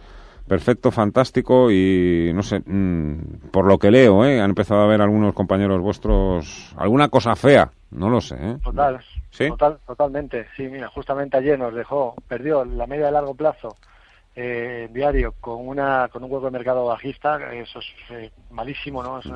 perfecto, 0.46 0.90
fantástico 0.90 1.70
y 1.70 2.30
no 2.34 2.42
sé, 2.42 2.60
mm, 2.60 3.50
por 3.50 3.66
lo 3.66 3.78
que 3.78 3.90
leo, 3.90 4.24
¿eh? 4.24 4.40
han 4.40 4.50
empezado 4.50 4.80
a 4.80 4.86
ver 4.86 5.00
algunos 5.00 5.34
compañeros 5.34 5.80
vuestros 5.80 6.72
alguna 6.76 7.08
cosa 7.08 7.36
fea, 7.36 7.70
no 7.90 8.08
lo 8.08 8.20
sé. 8.20 8.36
¿eh? 8.40 8.56
Total, 8.62 8.98
total, 9.36 9.78
totalmente. 9.86 10.46
Sí, 10.56 10.64
mira, 10.68 10.88
justamente 10.88 11.36
ayer 11.36 11.58
nos 11.58 11.74
dejó, 11.74 12.14
perdió 12.26 12.64
la 12.64 12.86
media 12.86 13.06
de 13.06 13.12
largo 13.12 13.34
plazo 13.34 13.76
eh, 14.40 14.88
diario 14.92 15.34
con 15.40 15.66
una 15.66 16.08
con 16.12 16.22
un 16.22 16.30
hueco 16.30 16.44
de 16.44 16.52
mercado 16.52 16.86
bajista 16.86 17.52
eso 17.52 17.80
es 17.80 17.86
eh, 18.10 18.30
malísimo 18.52 19.02
no 19.02 19.18
es 19.18 19.26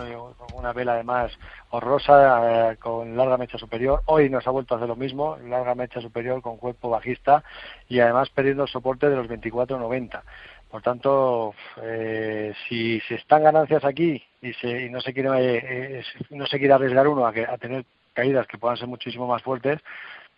una, 0.54 0.72
vela 0.72 0.92
además 0.92 1.32
horrorosa 1.70 2.70
eh, 2.70 2.76
con 2.76 3.16
larga 3.16 3.36
mecha 3.36 3.58
superior. 3.58 4.02
Hoy 4.06 4.30
nos 4.30 4.46
ha 4.46 4.52
vuelto 4.52 4.74
a 4.74 4.76
hacer 4.76 4.88
lo 4.88 4.94
mismo 4.94 5.36
larga 5.38 5.74
mecha 5.74 6.00
superior 6.00 6.40
con 6.40 6.56
cuerpo 6.56 6.88
bajista 6.88 7.42
y 7.88 7.98
además 7.98 8.30
perdiendo 8.30 8.62
el 8.62 8.68
soporte 8.68 9.10
de 9.10 9.16
los 9.16 9.26
24.90 9.26 10.22
por 10.70 10.82
tanto 10.82 11.52
eh, 11.82 12.54
si 12.68 13.00
se 13.00 13.16
están 13.16 13.42
ganancias 13.42 13.84
aquí 13.84 14.22
y, 14.40 14.52
se, 14.52 14.82
y 14.84 14.88
no 14.88 15.00
se 15.00 15.12
quiere 15.12 16.04
no 16.30 16.46
se 16.46 16.58
quiere 16.60 16.74
arriesgar 16.74 17.08
uno 17.08 17.26
a, 17.26 17.32
que, 17.32 17.44
a 17.44 17.58
tener 17.58 17.84
caídas 18.12 18.46
que 18.46 18.56
puedan 18.56 18.76
ser 18.76 18.86
muchísimo 18.86 19.26
más 19.26 19.42
fuertes 19.42 19.80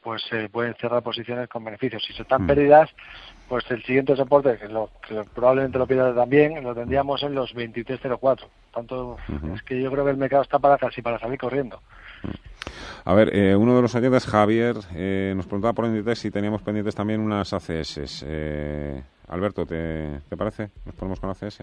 pues 0.05 0.23
se 0.29 0.51
pueden 0.51 0.75
cerrar 0.75 1.03
posiciones 1.03 1.49
con 1.49 1.65
beneficios. 1.65 2.05
Si 2.05 2.13
se 2.13 2.23
están 2.23 2.43
mm. 2.43 2.47
pérdidas, 2.47 2.91
pues 3.49 3.65
el 3.71 3.83
siguiente 3.83 4.15
soporte, 4.15 4.59
que, 4.59 4.69
lo, 4.69 4.91
que 5.09 5.23
probablemente 5.35 5.79
lo 5.79 5.87
pierda 5.87 6.15
también, 6.15 6.63
lo 6.63 6.75
tendríamos 6.75 7.23
en 7.23 7.35
los 7.35 7.55
23.04. 7.55 8.47
Tanto 8.73 9.17
es 9.55 9.63
que 9.63 9.81
yo 9.81 9.91
creo 9.91 10.05
que 10.05 10.11
el 10.11 10.19
mercado 10.19 10.43
está 10.43 10.59
para 10.59 10.77
casi 10.77 11.01
para 11.01 11.19
salir 11.19 11.39
corriendo. 11.39 11.81
A 13.07 13.15
ver, 13.15 13.35
eh, 13.35 13.57
uno 13.57 13.75
de 13.77 13.83
los 13.83 13.95
oyentes, 13.95 14.27
Javier, 14.27 14.77
eh, 14.95 15.33
nos 15.37 15.47
preguntaba 15.47 15.73
por 15.73 15.87
Inditex 15.87 16.19
si 16.19 16.31
teníamos 16.31 16.63
pendientes 16.63 16.95
también 16.95 17.21
unas 17.21 17.53
ACS. 17.53 18.25
Eh, 18.27 19.03
Alberto, 19.29 19.65
¿te, 19.65 20.21
¿te 20.29 20.37
parece? 20.37 20.71
¿Nos 20.85 20.95
ponemos 20.95 21.19
con 21.19 21.31
ACS? 21.31 21.63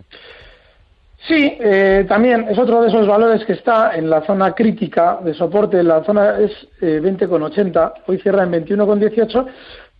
Sí, 1.27 1.57
eh, 1.59 2.05
también 2.07 2.47
es 2.49 2.57
otro 2.57 2.81
de 2.81 2.87
esos 2.87 3.07
valores 3.07 3.45
que 3.45 3.53
está 3.53 3.95
en 3.95 4.09
la 4.09 4.21
zona 4.25 4.53
crítica 4.53 5.19
de 5.23 5.35
soporte, 5.35 5.83
la 5.83 6.03
zona 6.03 6.39
es 6.39 6.51
eh, 6.81 6.99
20,80, 6.99 7.93
hoy 8.07 8.19
cierra 8.19 8.43
en 8.43 8.51
21,18, 8.51 9.45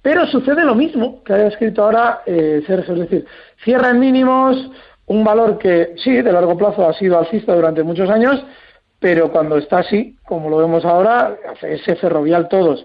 pero 0.02 0.26
sucede 0.26 0.64
lo 0.64 0.74
mismo 0.74 1.24
que 1.24 1.34
ha 1.34 1.48
escrito 1.48 1.84
ahora 1.84 2.22
eh, 2.26 2.64
Sergio, 2.66 2.96
es 2.96 3.02
decir, 3.02 3.26
cierra 3.64 3.92
en 3.92 4.00
mínimos, 4.00 4.72
un 5.06 5.24
valor 5.24 5.60
que 5.60 5.94
sí, 5.98 6.22
de 6.24 6.32
largo 6.32 6.58
plazo 6.58 6.88
ha 6.88 6.94
sido 6.94 7.20
alcista 7.20 7.54
durante 7.54 7.84
muchos 7.84 8.10
años, 8.10 8.44
pero 9.00 9.32
cuando 9.32 9.58
está 9.58 9.80
así, 9.80 10.18
como 10.26 10.50
lo 10.50 10.58
vemos 10.58 10.86
ahora, 10.86 11.36
ese 11.62 11.96
ferrovial 11.98 12.48
todos, 12.48 12.84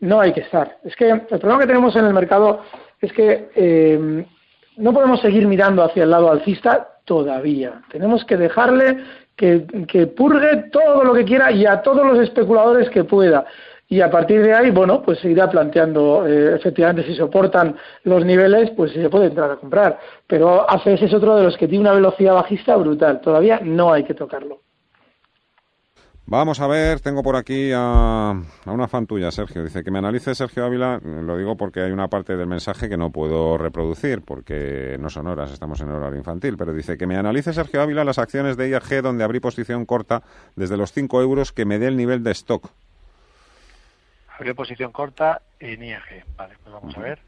no 0.00 0.20
hay 0.20 0.32
que 0.32 0.40
estar. 0.40 0.76
Es 0.84 0.94
que 0.94 1.08
el 1.08 1.20
problema 1.20 1.60
que 1.60 1.66
tenemos 1.66 1.96
en 1.96 2.04
el 2.04 2.12
mercado 2.12 2.60
es 3.00 3.12
que 3.12 3.48
eh, 3.54 4.26
no 4.78 4.92
podemos 4.92 5.20
seguir 5.20 5.46
mirando 5.46 5.82
hacia 5.82 6.04
el 6.04 6.10
lado 6.10 6.30
alcista 6.30 6.88
todavía. 7.04 7.82
Tenemos 7.90 8.24
que 8.24 8.36
dejarle 8.36 8.98
que, 9.36 10.06
purgue 10.16 10.68
todo 10.72 11.04
lo 11.04 11.14
que 11.14 11.24
quiera 11.24 11.50
y 11.50 11.66
a 11.66 11.82
todos 11.82 12.06
los 12.06 12.18
especuladores 12.18 12.88
que 12.90 13.04
pueda. 13.04 13.44
Y 13.88 14.00
a 14.00 14.10
partir 14.10 14.42
de 14.42 14.52
ahí, 14.54 14.70
bueno, 14.70 15.02
pues 15.02 15.18
se 15.18 15.30
irá 15.30 15.48
planteando 15.48 16.26
eh, 16.26 16.56
efectivamente 16.56 17.04
si 17.04 17.14
soportan 17.14 17.74
los 18.04 18.24
niveles, 18.24 18.70
pues 18.76 18.92
se 18.92 19.08
puede 19.08 19.26
entrar 19.26 19.50
a 19.50 19.56
comprar. 19.56 19.98
Pero 20.26 20.70
ACS 20.70 21.02
es 21.02 21.14
otro 21.14 21.36
de 21.36 21.44
los 21.44 21.56
que 21.56 21.68
tiene 21.68 21.82
una 21.82 21.94
velocidad 21.94 22.34
bajista 22.34 22.76
brutal. 22.76 23.20
Todavía 23.20 23.60
no 23.62 23.92
hay 23.92 24.04
que 24.04 24.14
tocarlo. 24.14 24.60
Vamos 26.30 26.60
a 26.60 26.66
ver, 26.66 27.00
tengo 27.00 27.22
por 27.22 27.36
aquí 27.36 27.70
a, 27.74 28.34
una 28.66 28.86
fan 28.86 29.06
tuya, 29.06 29.30
Sergio. 29.30 29.64
Dice 29.64 29.82
que 29.82 29.90
me 29.90 29.98
analice 29.98 30.34
Sergio 30.34 30.62
Ávila, 30.62 31.00
lo 31.02 31.38
digo 31.38 31.56
porque 31.56 31.80
hay 31.80 31.90
una 31.90 32.08
parte 32.08 32.36
del 32.36 32.46
mensaje 32.46 32.90
que 32.90 32.98
no 32.98 33.10
puedo 33.10 33.56
reproducir 33.56 34.20
porque 34.20 34.98
no 35.00 35.08
son 35.08 35.26
horas, 35.26 35.50
estamos 35.50 35.80
en 35.80 35.88
horario 35.88 36.18
infantil, 36.18 36.58
pero 36.58 36.74
dice 36.74 36.98
que 36.98 37.06
me 37.06 37.16
analice 37.16 37.54
Sergio 37.54 37.80
Ávila 37.80 38.04
las 38.04 38.18
acciones 38.18 38.58
de 38.58 38.68
IAG 38.68 39.00
donde 39.00 39.24
abrí 39.24 39.40
posición 39.40 39.86
corta 39.86 40.22
desde 40.54 40.76
los 40.76 40.92
5 40.92 41.22
euros 41.22 41.50
que 41.50 41.64
me 41.64 41.78
dé 41.78 41.86
el 41.86 41.96
nivel 41.96 42.22
de 42.22 42.32
stock. 42.32 42.72
Abrí 44.38 44.52
posición 44.52 44.92
corta 44.92 45.40
en 45.58 45.82
IAG, 45.82 46.26
vale, 46.36 46.56
pues 46.62 46.74
vamos 46.74 46.94
a 46.94 47.00
ver. 47.00 47.20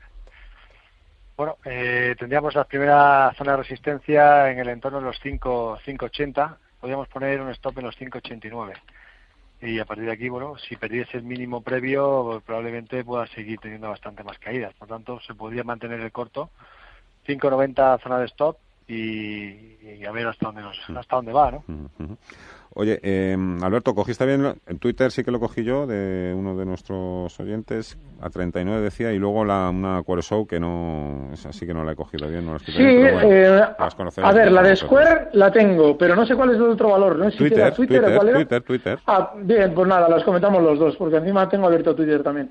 Bueno, 1.39 1.57
eh, 1.65 2.15
tendríamos 2.19 2.55
la 2.55 2.65
primera 2.65 3.33
zona 3.35 3.53
de 3.53 3.57
resistencia 3.57 4.51
en 4.51 4.59
el 4.59 4.69
entorno 4.69 4.99
de 4.99 5.07
los 5.07 5.23
5.80 5.23 6.57
podríamos 6.81 7.09
poner 7.09 7.41
un 7.41 7.51
stop 7.51 7.79
en 7.79 7.85
los 7.85 7.99
5.89 7.99 8.75
y 9.63 9.79
a 9.79 9.85
partir 9.85 10.07
de 10.07 10.13
aquí, 10.13 10.29
bueno, 10.29 10.57
si 10.57 10.77
perdiese 10.77 11.19
el 11.19 11.25
mínimo 11.25 11.61
previo, 11.61 12.43
probablemente 12.47 13.05
pueda 13.05 13.27
seguir 13.27 13.59
teniendo 13.61 13.91
bastante 13.91 14.25
más 14.25 14.39
caídas. 14.39 14.73
Por 14.75 14.89
tanto, 14.89 15.21
se 15.21 15.35
podría 15.35 15.65
mantener 15.65 16.01
el 16.01 16.13
corto. 16.13 16.51
5.90 17.27 18.03
zona 18.03 18.19
de 18.19 18.27
stop 18.27 18.57
y, 18.89 20.05
a 20.05 20.11
ver 20.13 20.27
hasta 20.27 20.47
dónde, 20.47 20.63
nos, 20.63 20.79
hasta 20.97 21.17
dónde 21.17 21.33
va, 21.33 21.51
¿no? 21.51 21.65
Oye, 22.73 23.01
eh, 23.03 23.37
Alberto, 23.63 23.95
¿cogiste 23.95 24.25
bien? 24.25 24.55
En 24.67 24.79
Twitter 24.79 25.11
sí 25.11 25.25
que 25.25 25.33
lo 25.33 25.41
cogí 25.41 25.65
yo, 25.65 25.89
de 25.89 26.33
uno 26.37 26.57
de 26.57 26.65
nuestros 26.65 27.39
oyentes, 27.41 27.99
a 28.21 28.31
39 28.31 28.81
decía, 28.81 29.13
y 29.13 29.19
luego 29.19 29.45
la, 29.45 29.71
una 29.71 30.03
Show 30.21 30.47
que 30.47 30.61
no, 30.61 31.31
es 31.33 31.45
así 31.47 31.67
que 31.67 31.75
no 31.75 31.83
la 31.83 31.93
he 31.93 31.97
cogido 31.97 32.29
bien, 32.29 32.47
no 32.47 32.53
la 32.53 32.59
Sí, 32.61 32.73
eh, 32.79 33.61
a 34.23 34.33
ver, 34.33 34.53
la 34.53 34.63
de 34.63 34.77
Square 34.77 35.31
la 35.33 35.51
tengo, 35.51 35.99
pero 35.99 36.15
no 36.15 36.25
sé 36.25 36.37
cuál 36.37 36.51
es 36.51 36.57
el 36.57 36.63
otro 36.63 36.91
valor, 36.91 37.17
¿no? 37.17 37.31
Twitter, 37.33 37.75
Twitter, 37.75 38.05
Twitter, 38.05 38.33
Twitter, 38.35 38.63
Twitter. 38.63 38.99
Ah, 39.07 39.33
bien, 39.37 39.75
pues 39.75 39.89
nada, 39.89 40.09
las 40.09 40.23
comentamos 40.23 40.63
los 40.63 40.79
dos, 40.79 40.97
porque 40.97 41.17
encima 41.17 41.49
tengo 41.49 41.67
abierto 41.67 41.97
Twitter 41.97 42.23
también. 42.23 42.51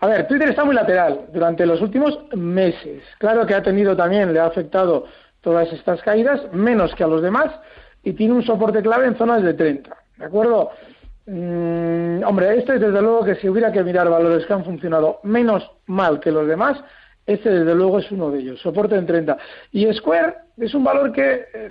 A 0.00 0.08
ver, 0.08 0.26
Twitter 0.26 0.48
está 0.48 0.64
muy 0.64 0.74
lateral 0.74 1.26
durante 1.32 1.64
los 1.64 1.80
últimos 1.80 2.18
meses. 2.34 3.04
Claro 3.18 3.46
que 3.46 3.54
ha 3.54 3.62
tenido 3.62 3.96
también, 3.96 4.32
le 4.32 4.40
ha 4.40 4.46
afectado 4.46 5.04
todas 5.40 5.72
estas 5.72 6.02
caídas, 6.02 6.52
menos 6.52 6.92
que 6.96 7.04
a 7.04 7.06
los 7.06 7.22
demás, 7.22 7.52
y 8.02 8.12
tiene 8.12 8.34
un 8.34 8.42
soporte 8.42 8.82
clave 8.82 9.06
en 9.06 9.16
zonas 9.16 9.42
de 9.42 9.54
30. 9.54 9.96
¿De 10.18 10.24
acuerdo? 10.24 10.70
Mm, 11.26 12.24
hombre, 12.24 12.58
este 12.58 12.78
desde 12.78 13.00
luego 13.00 13.24
que 13.24 13.36
si 13.36 13.48
hubiera 13.48 13.70
que 13.70 13.84
mirar 13.84 14.08
valores 14.08 14.44
que 14.44 14.52
han 14.52 14.64
funcionado 14.64 15.20
menos 15.22 15.70
mal 15.86 16.18
que 16.18 16.32
los 16.32 16.46
demás, 16.48 16.82
este 17.26 17.50
desde 17.50 17.74
luego 17.74 18.00
es 18.00 18.10
uno 18.10 18.30
de 18.30 18.40
ellos, 18.40 18.60
soporte 18.60 18.96
en 18.96 19.06
30. 19.06 19.36
Y 19.70 19.92
Square 19.92 20.34
es 20.58 20.74
un 20.74 20.82
valor 20.82 21.12
que 21.12 21.46
eh, 21.54 21.68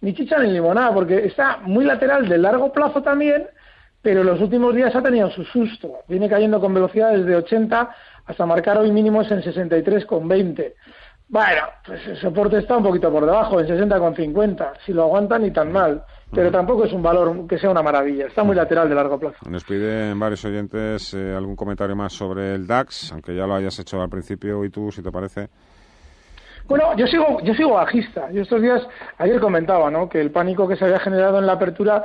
ni 0.00 0.14
chicha 0.14 0.38
ni 0.38 0.50
limonada, 0.50 0.92
porque 0.92 1.24
está 1.26 1.58
muy 1.58 1.84
lateral 1.84 2.28
de 2.28 2.38
largo 2.38 2.72
plazo 2.72 3.02
también, 3.02 3.46
pero 4.02 4.22
en 4.22 4.26
los 4.26 4.40
últimos 4.40 4.74
días 4.74 4.94
ha 4.96 5.02
tenido 5.02 5.30
su 5.30 5.44
susto. 5.44 5.98
Viene 6.08 6.28
cayendo 6.28 6.60
con 6.60 6.74
velocidades 6.74 7.24
de 7.26 7.36
80 7.36 7.90
hasta 8.26 8.46
marcar 8.46 8.78
hoy 8.78 8.90
mínimos 8.90 9.30
en 9.30 9.42
63,20. 9.42 10.74
Bueno, 11.30 11.62
pues 11.86 12.04
el 12.08 12.16
soporte 12.16 12.58
está 12.58 12.76
un 12.76 12.82
poquito 12.82 13.08
por 13.10 13.24
debajo, 13.24 13.60
en 13.60 13.66
60,50. 13.68 14.72
Si 14.84 14.92
lo 14.92 15.04
aguantan, 15.04 15.42
ni 15.42 15.52
tan 15.52 15.70
mal. 15.70 16.02
Pero 16.32 16.50
tampoco 16.50 16.84
es 16.84 16.92
un 16.92 17.02
valor 17.02 17.46
que 17.46 17.56
sea 17.56 17.70
una 17.70 17.82
maravilla. 17.82 18.26
Está 18.26 18.42
muy 18.42 18.56
lateral 18.56 18.88
de 18.88 18.94
largo 18.96 19.18
plazo. 19.18 19.36
Nos 19.48 19.64
piden 19.64 20.18
varios 20.18 20.44
oyentes 20.44 21.14
eh, 21.14 21.34
algún 21.36 21.54
comentario 21.54 21.94
más 21.94 22.12
sobre 22.12 22.54
el 22.54 22.66
DAX, 22.66 23.12
aunque 23.12 23.34
ya 23.34 23.46
lo 23.46 23.54
hayas 23.54 23.78
hecho 23.78 24.00
al 24.02 24.08
principio 24.08 24.64
y 24.64 24.70
tú, 24.70 24.90
si 24.90 25.02
te 25.02 25.12
parece. 25.12 25.48
Bueno, 26.66 26.96
yo 26.96 27.06
sigo, 27.06 27.40
yo 27.42 27.54
sigo 27.54 27.74
bajista. 27.74 28.30
Yo 28.30 28.42
estos 28.42 28.62
días, 28.62 28.82
ayer 29.18 29.40
comentaba, 29.40 29.90
¿no? 29.90 30.08
Que 30.08 30.20
el 30.20 30.30
pánico 30.30 30.68
que 30.68 30.76
se 30.76 30.84
había 30.84 31.00
generado 31.00 31.38
en 31.38 31.46
la 31.46 31.54
apertura 31.54 32.04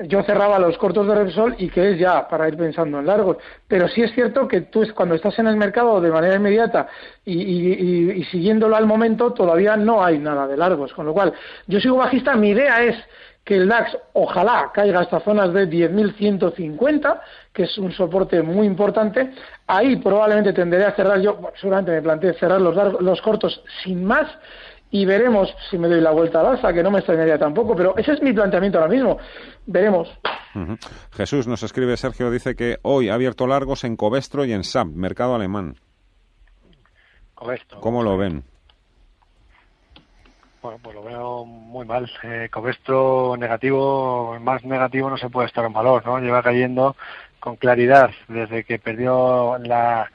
yo 0.00 0.22
cerraba 0.22 0.58
los 0.58 0.78
cortos 0.78 1.06
de 1.06 1.14
Repsol 1.14 1.54
y 1.58 1.68
que 1.68 1.92
es 1.92 1.98
ya 1.98 2.26
para 2.28 2.48
ir 2.48 2.56
pensando 2.56 2.98
en 2.98 3.06
largos. 3.06 3.36
Pero 3.68 3.88
sí 3.88 4.02
es 4.02 4.12
cierto 4.12 4.48
que 4.48 4.62
tú 4.62 4.82
cuando 4.94 5.14
estás 5.14 5.38
en 5.38 5.46
el 5.46 5.56
mercado 5.56 6.00
de 6.00 6.10
manera 6.10 6.36
inmediata 6.36 6.88
y, 7.24 8.24
siguiéndolo 8.30 8.76
al 8.76 8.86
momento 8.86 9.32
todavía 9.32 9.76
no 9.76 10.02
hay 10.02 10.18
nada 10.18 10.46
de 10.46 10.56
largos. 10.56 10.92
Con 10.92 11.06
lo 11.06 11.12
cual, 11.12 11.32
yo 11.66 11.80
sigo 11.80 11.96
bajista. 11.96 12.34
Mi 12.34 12.50
idea 12.50 12.82
es 12.82 12.96
que 13.44 13.56
el 13.56 13.68
DAX 13.68 13.98
ojalá 14.12 14.70
caiga 14.72 15.00
hasta 15.00 15.20
zonas 15.20 15.52
de 15.52 15.68
10.150, 15.68 17.20
que 17.52 17.64
es 17.64 17.76
un 17.76 17.92
soporte 17.92 18.40
muy 18.40 18.66
importante. 18.66 19.32
Ahí 19.66 19.96
probablemente 19.96 20.52
tenderé 20.52 20.84
a 20.84 20.92
cerrar 20.92 21.20
yo, 21.20 21.38
seguramente 21.60 21.90
me 21.92 22.02
planteé 22.02 22.34
cerrar 22.34 22.60
los, 22.60 23.00
los 23.00 23.20
cortos 23.20 23.62
sin 23.82 24.04
más 24.04 24.28
y 24.92 25.06
veremos 25.06 25.52
si 25.70 25.78
me 25.78 25.88
doy 25.88 26.02
la 26.02 26.10
vuelta 26.10 26.40
al 26.40 26.46
alza, 26.46 26.70
que 26.72 26.82
no 26.82 26.90
me 26.90 26.98
extrañaría 26.98 27.38
tampoco, 27.38 27.74
pero 27.74 27.96
ese 27.96 28.12
es 28.12 28.22
mi 28.22 28.34
planteamiento 28.34 28.78
ahora 28.78 28.90
mismo. 28.90 29.16
Veremos. 29.64 30.06
Jesús 31.12 31.48
nos 31.48 31.62
escribe, 31.62 31.96
Sergio, 31.96 32.30
dice 32.30 32.54
que 32.54 32.78
hoy 32.82 33.08
ha 33.08 33.14
abierto 33.14 33.46
largos 33.46 33.84
en 33.84 33.96
Covestro 33.96 34.44
y 34.44 34.52
en 34.52 34.64
SAP, 34.64 34.88
mercado 34.88 35.34
alemán. 35.34 35.76
Covestro. 37.34 37.80
¿Cómo 37.80 38.02
lo 38.02 38.18
ven? 38.18 38.44
Bueno, 40.60 40.78
pues 40.82 40.94
lo 40.94 41.02
veo 41.02 41.44
muy 41.46 41.86
mal. 41.86 42.08
Eh, 42.22 42.50
Covestro 42.52 43.34
negativo, 43.38 44.38
más 44.40 44.62
negativo 44.62 45.08
no 45.08 45.16
se 45.16 45.30
puede 45.30 45.48
estar 45.48 45.64
en 45.64 45.72
valor, 45.72 46.04
¿no? 46.04 46.18
Lleva 46.18 46.42
cayendo 46.42 46.96
con 47.40 47.56
claridad 47.56 48.10
desde 48.28 48.62
que 48.64 48.78
perdió 48.78 49.56
la 49.56 50.10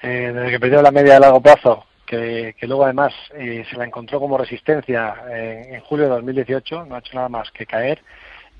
eh, 0.00 0.30
desde 0.32 0.50
que 0.52 0.60
perdió 0.60 0.80
la 0.80 0.92
media 0.92 1.14
de 1.14 1.20
largo 1.20 1.40
plazo 1.40 1.86
que, 2.18 2.66
luego 2.66 2.84
además 2.84 3.14
eh, 3.34 3.64
se 3.70 3.76
la 3.76 3.84
encontró 3.84 4.20
como 4.20 4.36
resistencia 4.36 5.14
en, 5.30 5.80
julio 5.80 6.04
de 6.06 6.10
2018, 6.12 6.84
no 6.84 6.94
ha 6.94 6.98
hecho 6.98 7.14
nada 7.14 7.28
más 7.28 7.50
que 7.50 7.66
caer 7.66 8.00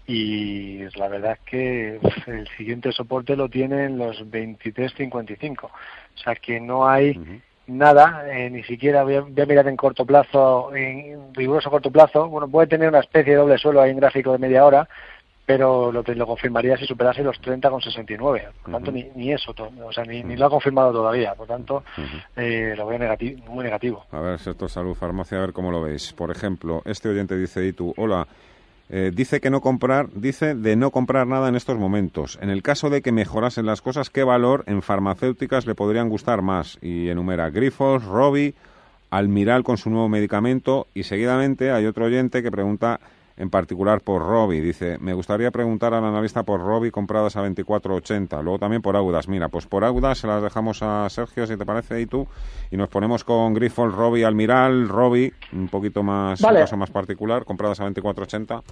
y 0.07 0.78
la 0.96 1.09
verdad 1.09 1.32
es 1.32 1.40
que 1.40 2.00
el 2.26 2.48
siguiente 2.57 2.92
soporte 2.92 3.36
lo 3.36 3.48
tiene 3.48 3.84
en 3.84 3.98
los 3.98 4.24
23.55, 4.26 5.64
o 5.64 5.70
sea 6.14 6.34
que 6.34 6.61
no 6.61 6.88
hay 6.88 7.18
nada, 7.66 8.24
eh, 8.28 8.50
ni 8.50 8.62
siquiera 8.64 9.05
voy 9.05 9.16
a, 9.16 9.22
mirar 9.22 9.68
en 9.68 9.76
corto 9.76 10.05
plazo, 10.05 10.74
en 10.74 11.34
riguroso 11.34 11.70
corto 11.70 11.90
plazo, 11.90 12.28
bueno, 12.28 12.48
puede 12.48 12.66
tener 12.66 12.88
una 12.88 13.00
especie 13.00 13.32
de 13.32 13.38
doble 13.38 13.59
suelo 13.59 13.80
ahí 13.80 13.90
en 13.90 13.98
gráfico 13.98 14.32
de 14.32 14.38
media 14.38 14.64
hora, 14.64 14.88
pero 15.45 15.90
lo, 15.90 16.03
lo 16.03 16.26
confirmaría 16.26 16.76
si 16.76 16.86
superase 16.86 17.22
los 17.22 17.40
30,69. 17.40 18.16
Por 18.62 18.72
tanto, 18.72 18.93
ni, 18.93 19.09
ni, 19.14 19.32
eso, 19.32 19.55
o 19.57 19.93
sea, 19.93 20.05
ni, 20.05 20.22
ni, 20.22 20.36
lo 20.36 20.47
ha 20.47 20.51
confirmado 20.51 20.93
todavía. 20.93 21.34
Por 21.34 21.49
tanto, 21.49 21.82
eh, 22.36 22.74
lo 22.76 22.86
veo 22.86 22.99
negativo, 22.99 23.43
muy 23.49 23.64
negativo. 23.64 24.05
A 24.12 24.20
ver, 24.20 24.38
sector 24.38 24.70
salud, 24.70 24.95
farmacia, 24.95 25.38
a 25.38 25.40
ver 25.40 25.53
cómo 25.53 25.70
lo 25.70 25.82
veis. 25.82 26.12
Por 26.12 26.30
ejemplo, 26.30 26.82
este 26.84 27.09
oyente 27.09 27.36
dice, 27.36 27.66
y 27.66 27.72
tú, 27.72 27.93
hola, 27.97 28.26
eh, 28.88 29.11
dice 29.12 29.40
que 29.40 29.51
no 29.51 29.61
comprar, 29.61 30.11
dice 30.12 30.55
de 30.55 30.76
no 30.76 30.90
comprar 30.90 31.26
nada 31.26 31.49
en 31.49 31.57
estos 31.57 31.78
momentos. 31.78 32.38
En 32.40 32.51
el 32.51 32.62
caso 32.62 32.90
de 32.90 33.03
que 33.03 33.11
mejorasen 33.11 33.66
las 33.66 33.80
cosas, 33.80 34.11
¿qué 34.11 34.22
valor 34.22 34.64
en 34.66 34.82
farmacéuticas 34.82 35.66
le 35.66 35.74
podrían 35.74 36.09
gustar 36.09 36.43
más? 36.43 36.78
Y 36.82 37.09
enumera 37.09 37.51
Grifos, 37.51 38.05
Robi, 38.05 38.55
Almiral 39.11 39.64
con 39.64 39.76
su 39.76 39.90
nuevo 39.90 40.09
medicamento 40.09 40.86
y 40.95 41.03
seguidamente 41.03 41.70
hay 41.70 41.86
otro 41.86 42.07
oyente 42.07 42.43
que 42.43 42.51
pregunta 42.51 42.99
en 43.36 43.50
particular 43.50 44.00
por 44.00 44.22
Robi. 44.22 44.60
Dice, 44.60 44.98
me 45.00 45.14
gustaría 45.14 45.50
preguntar 45.50 45.94
al 45.94 46.04
analista 46.04 46.42
por 46.42 46.60
Robi 46.60 46.90
compradas 46.90 47.36
a 47.36 47.42
24.80. 47.42 48.42
Luego 48.42 48.58
también 48.58 48.82
por 48.82 48.96
Audas. 48.96 49.28
Mira, 49.28 49.48
pues 49.48 49.66
por 49.66 49.84
Audas 49.84 50.18
se 50.18 50.26
las 50.26 50.42
dejamos 50.42 50.82
a 50.82 51.08
Sergio, 51.10 51.46
si 51.46 51.56
te 51.56 51.64
parece, 51.64 52.00
y 52.00 52.06
tú. 52.06 52.26
Y 52.70 52.76
nos 52.76 52.88
ponemos 52.88 53.24
con 53.24 53.54
Grifol, 53.54 53.92
Robi, 53.92 54.24
Almiral, 54.24 54.88
Robi, 54.88 55.32
un 55.52 55.68
poquito 55.68 56.02
más, 56.02 56.40
un 56.40 56.54
caso 56.54 56.76
más 56.76 56.90
particular, 56.90 57.44
compradas 57.44 57.80
a 57.80 57.88
24.80. 57.88 58.62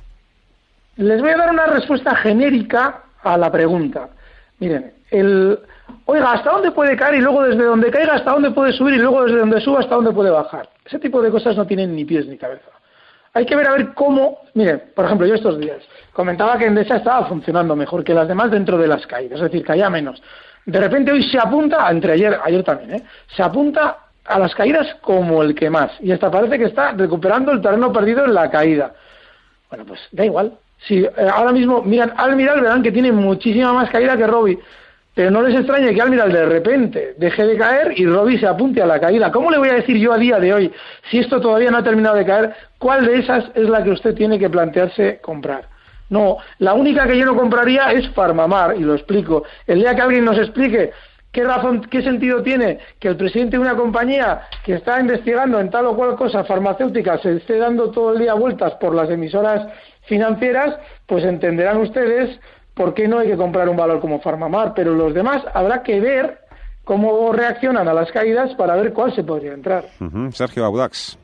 Les 0.96 1.20
voy 1.20 1.30
a 1.30 1.36
dar 1.36 1.50
una 1.50 1.66
respuesta 1.66 2.14
genérica 2.16 3.02
a 3.22 3.36
la 3.38 3.50
pregunta. 3.50 4.10
Miren, 4.58 4.92
el, 5.10 5.58
oiga, 6.04 6.32
¿hasta 6.32 6.50
dónde 6.50 6.70
puede 6.72 6.96
caer? 6.96 7.14
Y 7.14 7.20
luego 7.20 7.42
desde 7.42 7.64
donde 7.64 7.90
caiga, 7.90 8.14
¿hasta 8.14 8.32
dónde 8.32 8.50
puede 8.50 8.72
subir? 8.72 8.94
Y 8.94 8.98
luego 8.98 9.24
desde 9.24 9.38
donde 9.38 9.60
suba, 9.60 9.80
¿hasta 9.80 9.94
dónde 9.94 10.12
puede 10.12 10.30
bajar? 10.30 10.68
Ese 10.84 10.98
tipo 10.98 11.22
de 11.22 11.30
cosas 11.30 11.56
no 11.56 11.66
tienen 11.66 11.94
ni 11.94 12.04
pies 12.04 12.26
ni 12.26 12.36
cabeza. 12.36 12.68
Hay 13.32 13.46
que 13.46 13.54
ver 13.54 13.68
a 13.68 13.72
ver 13.72 13.94
cómo, 13.94 14.38
mire, 14.54 14.78
por 14.78 15.04
ejemplo, 15.04 15.26
yo 15.26 15.34
estos 15.34 15.58
días 15.58 15.78
comentaba 16.12 16.58
que 16.58 16.66
Endesa 16.66 16.96
estaba 16.96 17.26
funcionando 17.26 17.76
mejor 17.76 18.02
que 18.02 18.12
las 18.12 18.26
demás 18.26 18.50
dentro 18.50 18.76
de 18.76 18.88
las 18.88 19.06
caídas, 19.06 19.38
es 19.38 19.44
decir, 19.44 19.64
caía 19.64 19.88
menos. 19.88 20.20
De 20.66 20.80
repente 20.80 21.12
hoy 21.12 21.22
se 21.22 21.38
apunta, 21.38 21.88
entre 21.90 22.12
ayer, 22.12 22.38
ayer 22.44 22.62
también, 22.64 22.94
¿eh? 22.94 23.02
se 23.34 23.42
apunta 23.42 23.98
a 24.24 24.38
las 24.38 24.54
caídas 24.54 24.96
como 25.00 25.42
el 25.42 25.54
que 25.54 25.70
más. 25.70 25.92
Y 26.00 26.12
hasta 26.12 26.30
parece 26.30 26.58
que 26.58 26.66
está 26.66 26.92
recuperando 26.92 27.52
el 27.52 27.60
terreno 27.60 27.92
perdido 27.92 28.24
en 28.24 28.34
la 28.34 28.50
caída. 28.50 28.92
Bueno, 29.68 29.84
pues 29.86 30.00
da 30.12 30.24
igual. 30.24 30.52
Si 30.86 30.98
eh, 30.98 31.10
ahora 31.32 31.52
mismo 31.52 31.82
miran 31.82 32.12
al 32.16 32.36
mirar 32.36 32.60
verán 32.60 32.82
que 32.82 32.92
tiene 32.92 33.12
muchísima 33.12 33.72
más 33.72 33.90
caída 33.90 34.16
que 34.16 34.26
Robbie. 34.26 34.58
Pero 35.14 35.30
no 35.30 35.42
les 35.42 35.56
extrañe 35.56 35.92
que 35.92 36.00
Almiral 36.00 36.32
de 36.32 36.46
repente 36.46 37.14
deje 37.18 37.44
de 37.44 37.58
caer 37.58 37.98
y 37.98 38.06
Robbie 38.06 38.38
se 38.38 38.46
apunte 38.46 38.80
a 38.80 38.86
la 38.86 39.00
caída. 39.00 39.32
¿Cómo 39.32 39.50
le 39.50 39.58
voy 39.58 39.68
a 39.68 39.74
decir 39.74 39.96
yo 39.96 40.12
a 40.12 40.18
día 40.18 40.38
de 40.38 40.52
hoy, 40.52 40.72
si 41.10 41.18
esto 41.18 41.40
todavía 41.40 41.70
no 41.70 41.78
ha 41.78 41.82
terminado 41.82 42.16
de 42.16 42.24
caer, 42.24 42.54
cuál 42.78 43.04
de 43.06 43.18
esas 43.18 43.50
es 43.54 43.68
la 43.68 43.82
que 43.82 43.90
usted 43.90 44.14
tiene 44.14 44.38
que 44.38 44.48
plantearse 44.48 45.18
comprar? 45.20 45.68
No, 46.10 46.38
la 46.58 46.74
única 46.74 47.06
que 47.06 47.16
yo 47.16 47.24
no 47.24 47.36
compraría 47.36 47.92
es 47.92 48.08
Farmamar, 48.10 48.76
y 48.76 48.80
lo 48.80 48.94
explico. 48.94 49.44
El 49.66 49.80
día 49.80 49.94
que 49.94 50.02
alguien 50.02 50.24
nos 50.24 50.38
explique 50.38 50.90
qué 51.32 51.44
razón, 51.44 51.82
qué 51.82 52.02
sentido 52.02 52.42
tiene 52.42 52.78
que 52.98 53.08
el 53.08 53.16
presidente 53.16 53.56
de 53.56 53.62
una 53.62 53.76
compañía 53.76 54.42
que 54.64 54.74
está 54.74 55.00
investigando 55.00 55.60
en 55.60 55.70
tal 55.70 55.86
o 55.86 55.96
cual 55.96 56.16
cosa 56.16 56.44
farmacéutica 56.44 57.18
se 57.18 57.36
esté 57.36 57.58
dando 57.58 57.90
todo 57.90 58.14
el 58.14 58.18
día 58.18 58.34
vueltas 58.34 58.74
por 58.74 58.94
las 58.94 59.08
emisoras 59.08 59.68
financieras, 60.02 60.76
pues 61.06 61.24
entenderán 61.24 61.78
ustedes 61.78 62.40
¿por 62.80 62.94
qué 62.94 63.06
no 63.06 63.18
hay 63.18 63.28
que 63.28 63.36
comprar 63.36 63.68
un 63.68 63.76
valor 63.76 64.00
como 64.00 64.20
Farmamar? 64.20 64.72
Pero 64.74 64.94
los 64.94 65.12
demás 65.12 65.44
habrá 65.52 65.82
que 65.82 66.00
ver 66.00 66.38
cómo 66.82 67.30
reaccionan 67.30 67.86
a 67.86 67.92
las 67.92 68.10
caídas 68.10 68.54
para 68.54 68.74
ver 68.74 68.94
cuál 68.94 69.14
se 69.14 69.22
podría 69.22 69.52
entrar. 69.52 69.84
Sergio 70.30 70.64
Audax. 70.64 71.18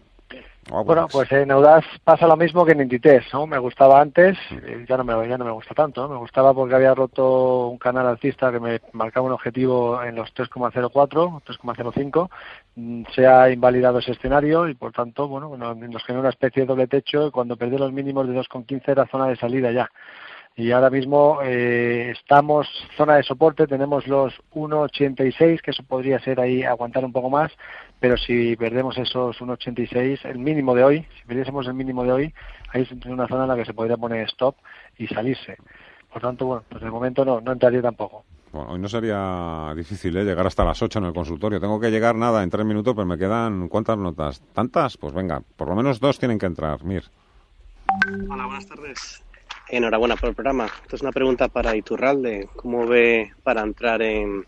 Bueno, 0.68 1.06
pues 1.10 1.32
en 1.32 1.50
Audax 1.50 1.86
pasa 2.04 2.26
lo 2.26 2.36
mismo 2.36 2.66
que 2.66 2.72
en 2.72 2.82
Inditex, 2.82 3.32
¿no? 3.32 3.46
Me 3.46 3.56
gustaba 3.56 4.02
antes, 4.02 4.36
ya 4.86 4.98
no 4.98 5.04
me 5.04 5.28
ya 5.28 5.38
no 5.38 5.46
me 5.46 5.52
gusta 5.52 5.74
tanto, 5.74 6.06
Me 6.08 6.16
gustaba 6.16 6.52
porque 6.52 6.74
había 6.74 6.92
roto 6.92 7.68
un 7.68 7.78
canal 7.78 8.06
alcista 8.06 8.52
que 8.52 8.60
me 8.60 8.80
marcaba 8.92 9.28
un 9.28 9.32
objetivo 9.32 10.02
en 10.02 10.16
los 10.16 10.34
3,04, 10.34 11.40
3,05, 11.42 12.28
mm, 12.74 13.04
se 13.14 13.26
ha 13.26 13.48
invalidado 13.48 14.00
ese 14.00 14.10
escenario 14.10 14.68
y 14.68 14.74
por 14.74 14.92
tanto, 14.92 15.26
bueno, 15.26 15.56
nos 15.56 16.04
genera 16.04 16.20
una 16.20 16.30
especie 16.30 16.62
de 16.62 16.66
doble 16.66 16.86
techo 16.88 17.28
y 17.28 17.30
cuando 17.30 17.56
perdió 17.56 17.78
los 17.78 17.92
mínimos 17.92 18.28
de 18.28 18.34
2,15 18.34 18.82
era 18.88 19.06
zona 19.06 19.28
de 19.28 19.36
salida 19.36 19.70
ya 19.70 19.88
y 20.56 20.70
ahora 20.72 20.88
mismo 20.88 21.40
eh, 21.42 22.14
estamos 22.18 22.66
zona 22.96 23.16
de 23.16 23.22
soporte, 23.22 23.66
tenemos 23.66 24.06
los 24.06 24.32
1,86, 24.54 25.60
que 25.60 25.70
eso 25.70 25.82
podría 25.82 26.18
ser 26.20 26.40
ahí 26.40 26.62
aguantar 26.62 27.04
un 27.04 27.12
poco 27.12 27.28
más, 27.28 27.52
pero 28.00 28.16
si 28.16 28.56
perdemos 28.56 28.96
esos 28.96 29.38
1,86, 29.38 30.24
el 30.24 30.38
mínimo 30.38 30.74
de 30.74 30.82
hoy, 30.82 31.06
si 31.18 31.26
perdiésemos 31.26 31.66
el 31.66 31.74
mínimo 31.74 32.04
de 32.04 32.12
hoy, 32.12 32.34
ahí 32.70 32.82
es 32.82 33.06
una 33.06 33.28
zona 33.28 33.42
en 33.42 33.48
la 33.48 33.56
que 33.56 33.66
se 33.66 33.74
podría 33.74 33.98
poner 33.98 34.26
stop 34.28 34.56
y 34.96 35.06
salirse. 35.08 35.58
Por 36.10 36.22
tanto, 36.22 36.46
bueno, 36.46 36.64
pues 36.70 36.82
de 36.82 36.90
momento 36.90 37.22
no, 37.22 37.42
no 37.42 37.52
entraría 37.52 37.82
tampoco. 37.82 38.24
Bueno, 38.50 38.70
hoy 38.70 38.78
no 38.78 38.88
sería 38.88 39.74
difícil 39.76 40.16
¿eh? 40.16 40.24
llegar 40.24 40.46
hasta 40.46 40.64
las 40.64 40.80
8 40.80 41.00
en 41.00 41.04
el 41.04 41.12
consultorio. 41.12 41.60
Tengo 41.60 41.78
que 41.78 41.90
llegar 41.90 42.14
nada 42.14 42.42
en 42.42 42.48
tres 42.48 42.64
minutos, 42.64 42.94
pero 42.94 43.04
me 43.06 43.18
quedan 43.18 43.68
¿cuántas 43.68 43.98
notas? 43.98 44.40
¿Tantas? 44.54 44.96
Pues 44.96 45.12
venga, 45.12 45.42
por 45.56 45.68
lo 45.68 45.74
menos 45.74 46.00
dos 46.00 46.18
tienen 46.18 46.38
que 46.38 46.46
entrar. 46.46 46.82
Mir. 46.82 47.04
Hola, 48.30 48.46
buenas 48.46 48.66
tardes. 48.66 49.25
Enhorabuena 49.68 50.16
por 50.16 50.28
el 50.28 50.34
programa. 50.34 50.66
Esto 50.82 50.96
es 50.96 51.02
una 51.02 51.12
pregunta 51.12 51.48
para 51.48 51.74
Iturralde. 51.74 52.48
¿Cómo 52.56 52.86
ve 52.86 53.32
para 53.42 53.62
entrar 53.62 54.00
en, 54.00 54.44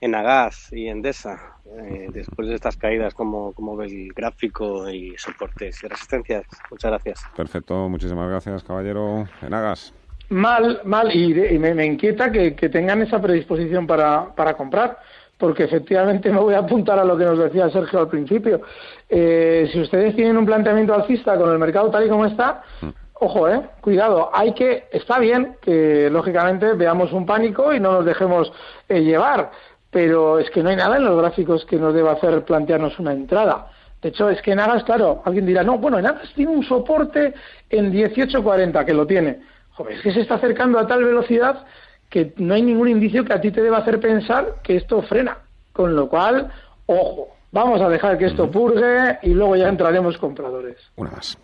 en 0.00 0.14
Agaz 0.14 0.72
y 0.72 0.88
Endesa 0.88 1.56
eh, 1.66 2.08
después 2.10 2.48
de 2.48 2.54
estas 2.54 2.76
caídas? 2.76 3.14
¿cómo, 3.14 3.52
¿Cómo 3.52 3.76
ve 3.76 3.86
el 3.86 4.12
gráfico 4.14 4.88
y 4.88 5.14
soportes 5.18 5.82
y 5.82 5.88
resistencias? 5.88 6.44
Muchas 6.70 6.90
gracias. 6.90 7.20
Perfecto, 7.36 7.88
muchísimas 7.88 8.30
gracias, 8.30 8.64
caballero. 8.64 9.28
En 9.42 9.52
Agas. 9.52 9.92
mal, 10.30 10.80
mal, 10.84 11.14
y, 11.14 11.58
me, 11.58 11.84
inquieta 11.84 12.32
que, 12.32 12.52
tengan 12.52 13.02
esa 13.02 13.20
predisposición 13.20 13.86
para, 13.86 14.34
para 14.34 14.54
comprar 14.54 14.98
porque 15.38 15.64
efectivamente 15.64 16.30
me 16.32 16.38
voy 16.38 16.54
a 16.54 16.60
apuntar 16.60 16.98
a 16.98 17.04
lo 17.04 17.16
que 17.16 17.24
nos 17.24 17.38
decía 17.38 17.68
Sergio 17.70 18.00
al 18.00 18.08
principio. 18.08 18.62
Eh, 19.08 19.68
si 19.72 19.80
ustedes 19.80 20.16
tienen 20.16 20.36
un 20.36 20.46
planteamiento 20.46 20.94
alcista 20.94 21.36
con 21.36 21.50
el 21.50 21.58
mercado 21.58 21.90
tal 21.90 22.06
y 22.06 22.08
como 22.08 22.26
está, 22.26 22.62
mm. 22.80 23.05
Ojo, 23.20 23.48
eh, 23.48 23.62
cuidado, 23.80 24.30
hay 24.32 24.52
que, 24.52 24.84
está 24.92 25.18
bien 25.18 25.56
que 25.60 26.10
lógicamente 26.10 26.74
veamos 26.74 27.12
un 27.12 27.26
pánico 27.26 27.72
y 27.72 27.80
no 27.80 27.92
nos 27.92 28.04
dejemos 28.04 28.52
eh, 28.88 29.02
llevar, 29.02 29.50
pero 29.90 30.38
es 30.38 30.50
que 30.50 30.62
no 30.62 30.68
hay 30.68 30.76
nada 30.76 30.96
en 30.96 31.04
los 31.04 31.18
gráficos 31.18 31.64
que 31.64 31.76
nos 31.76 31.94
deba 31.94 32.12
hacer 32.12 32.44
plantearnos 32.44 32.98
una 32.98 33.12
entrada. 33.12 33.70
De 34.02 34.10
hecho, 34.10 34.28
es 34.28 34.42
que 34.42 34.52
en 34.52 34.60
Agas, 34.60 34.84
claro, 34.84 35.22
alguien 35.24 35.46
dirá, 35.46 35.62
no, 35.62 35.78
bueno, 35.78 35.98
en 35.98 36.06
Agas 36.06 36.32
tiene 36.34 36.52
un 36.52 36.62
soporte 36.62 37.34
en 37.70 37.92
18.40, 37.92 38.84
que 38.84 38.94
lo 38.94 39.06
tiene. 39.06 39.40
Joder, 39.72 39.94
es 39.94 40.02
que 40.02 40.12
se 40.12 40.20
está 40.20 40.34
acercando 40.34 40.78
a 40.78 40.86
tal 40.86 41.02
velocidad 41.02 41.64
que 42.10 42.34
no 42.36 42.54
hay 42.54 42.62
ningún 42.62 42.88
indicio 42.88 43.24
que 43.24 43.32
a 43.32 43.40
ti 43.40 43.50
te 43.50 43.62
deba 43.62 43.78
hacer 43.78 43.98
pensar 43.98 44.56
que 44.62 44.76
esto 44.76 45.02
frena. 45.02 45.38
Con 45.72 45.96
lo 45.96 46.08
cual, 46.08 46.50
ojo, 46.86 47.28
vamos 47.52 47.80
a 47.80 47.88
dejar 47.88 48.16
que 48.16 48.26
esto 48.26 48.50
purgue 48.50 49.18
y 49.22 49.30
luego 49.30 49.56
ya 49.56 49.68
entraremos 49.68 50.16
compradores. 50.18 50.76
Una 50.96 51.10
más. 51.10 51.36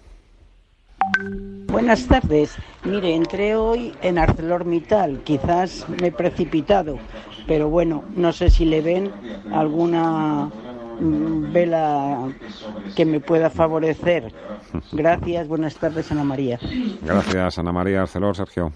Buenas 1.73 2.07
tardes. 2.07 2.55
Mire, 2.85 3.15
entré 3.15 3.57
hoy 3.57 3.95
en 4.03 4.19
ArcelorMittal. 4.19 5.21
Quizás 5.25 5.89
me 5.89 6.09
he 6.09 6.13
precipitado, 6.13 6.99
pero 7.47 7.71
bueno, 7.71 8.05
no 8.15 8.33
sé 8.33 8.51
si 8.51 8.67
le 8.67 8.83
ven 8.83 9.11
alguna 9.51 10.51
mm, 11.01 11.51
vela 11.51 12.29
que 12.95 13.07
me 13.07 13.21
pueda 13.21 13.49
favorecer. 13.49 14.33
Gracias, 14.93 15.49
buenas 15.49 15.75
tardes, 15.77 16.13
Ana 16.13 16.25
María. 16.25 16.59
Gracias, 17.01 17.59
Ana 17.59 17.73
María 17.73 18.03
Arcelor, 18.03 18.37
Sergio. 18.37 18.73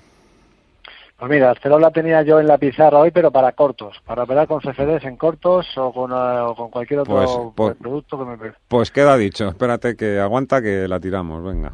Pues 1.18 1.30
mira, 1.30 1.50
Arcelor 1.50 1.80
la 1.80 1.90
tenía 1.90 2.22
yo 2.22 2.40
en 2.40 2.46
la 2.46 2.56
pizarra 2.56 2.98
hoy, 2.98 3.10
pero 3.10 3.30
para 3.30 3.52
cortos, 3.52 3.96
para 4.06 4.24
operar 4.24 4.46
con 4.46 4.60
CFDs 4.60 5.04
en 5.04 5.16
cortos 5.16 5.66
o 5.76 5.92
con, 5.92 6.12
eh, 6.12 6.70
cualquier 6.70 7.00
otro 7.00 7.14
pues, 7.14 7.30
pues, 7.54 7.76
producto 7.76 8.18
que 8.18 8.24
me... 8.24 8.52
Pues 8.68 8.90
queda 8.90 9.16
dicho, 9.16 9.48
espérate 9.48 9.96
que 9.96 10.18
aguanta 10.18 10.62
que 10.62 10.88
la 10.88 10.98
tiramos, 10.98 11.42
venga. 11.44 11.72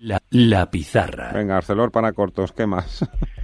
La, 0.00 0.20
la 0.30 0.70
pizarra. 0.70 1.30
Venga, 1.32 1.56
Arcelor 1.56 1.90
para 1.90 2.12
cortos, 2.12 2.52
¿qué 2.52 2.66
más? 2.66 3.08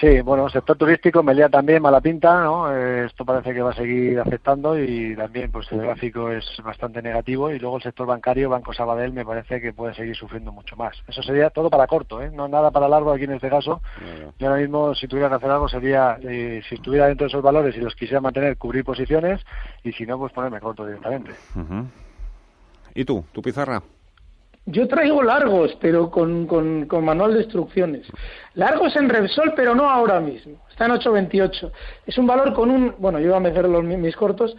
Sí, 0.00 0.20
bueno, 0.22 0.48
sector 0.48 0.76
turístico, 0.76 1.22
Melilla 1.22 1.48
también, 1.48 1.80
mala 1.80 2.00
pinta, 2.00 2.42
¿no? 2.42 2.74
Eh, 2.74 3.06
esto 3.06 3.24
parece 3.24 3.54
que 3.54 3.62
va 3.62 3.70
a 3.70 3.76
seguir 3.76 4.18
afectando 4.18 4.76
y 4.76 5.14
también 5.14 5.52
pues 5.52 5.70
el 5.70 5.82
gráfico 5.82 6.32
es 6.32 6.44
bastante 6.64 7.00
negativo 7.00 7.52
y 7.52 7.60
luego 7.60 7.76
el 7.76 7.82
sector 7.84 8.04
bancario, 8.04 8.50
Banco 8.50 8.72
Sabadell, 8.72 9.12
me 9.12 9.24
parece 9.24 9.60
que 9.60 9.72
puede 9.72 9.94
seguir 9.94 10.16
sufriendo 10.16 10.50
mucho 10.50 10.74
más. 10.74 10.96
Eso 11.06 11.22
sería 11.22 11.50
todo 11.50 11.70
para 11.70 11.86
corto, 11.86 12.20
¿eh? 12.20 12.30
No 12.32 12.48
nada 12.48 12.72
para 12.72 12.88
largo 12.88 13.12
aquí 13.12 13.24
en 13.24 13.34
este 13.34 13.48
caso. 13.48 13.80
Yo 14.40 14.48
ahora 14.48 14.60
mismo, 14.60 14.96
si 14.96 15.06
tuviera 15.06 15.28
que 15.28 15.36
hacer 15.36 15.50
algo, 15.50 15.68
sería, 15.68 16.18
eh, 16.22 16.60
si 16.68 16.74
estuviera 16.74 17.06
dentro 17.06 17.26
de 17.26 17.28
esos 17.28 17.42
valores 17.42 17.76
y 17.76 17.80
los 17.80 17.94
quisiera 17.94 18.20
mantener, 18.20 18.56
cubrir 18.56 18.84
posiciones 18.84 19.42
y 19.84 19.92
si 19.92 20.04
no, 20.06 20.18
pues 20.18 20.32
ponerme 20.32 20.58
corto 20.58 20.84
directamente. 20.84 21.30
¿Y 22.96 23.04
tú? 23.04 23.24
¿Tu 23.32 23.40
pizarra? 23.40 23.80
Yo 24.66 24.88
traigo 24.88 25.22
largos, 25.22 25.76
pero 25.78 26.10
con, 26.10 26.46
con, 26.46 26.86
con, 26.86 27.04
manual 27.04 27.34
de 27.34 27.40
instrucciones. 27.42 28.06
Largos 28.54 28.96
en 28.96 29.10
Repsol, 29.10 29.52
pero 29.54 29.74
no 29.74 29.88
ahora 29.88 30.20
mismo. 30.20 30.56
Está 30.70 30.86
en 30.86 30.92
8.28. 30.92 31.70
Es 32.06 32.16
un 32.16 32.26
valor 32.26 32.54
con 32.54 32.70
un... 32.70 32.94
Bueno, 32.98 33.20
yo 33.20 33.28
voy 33.28 33.36
a 33.36 33.40
meter 33.40 33.68
los, 33.68 33.84
mis 33.84 34.16
cortos. 34.16 34.56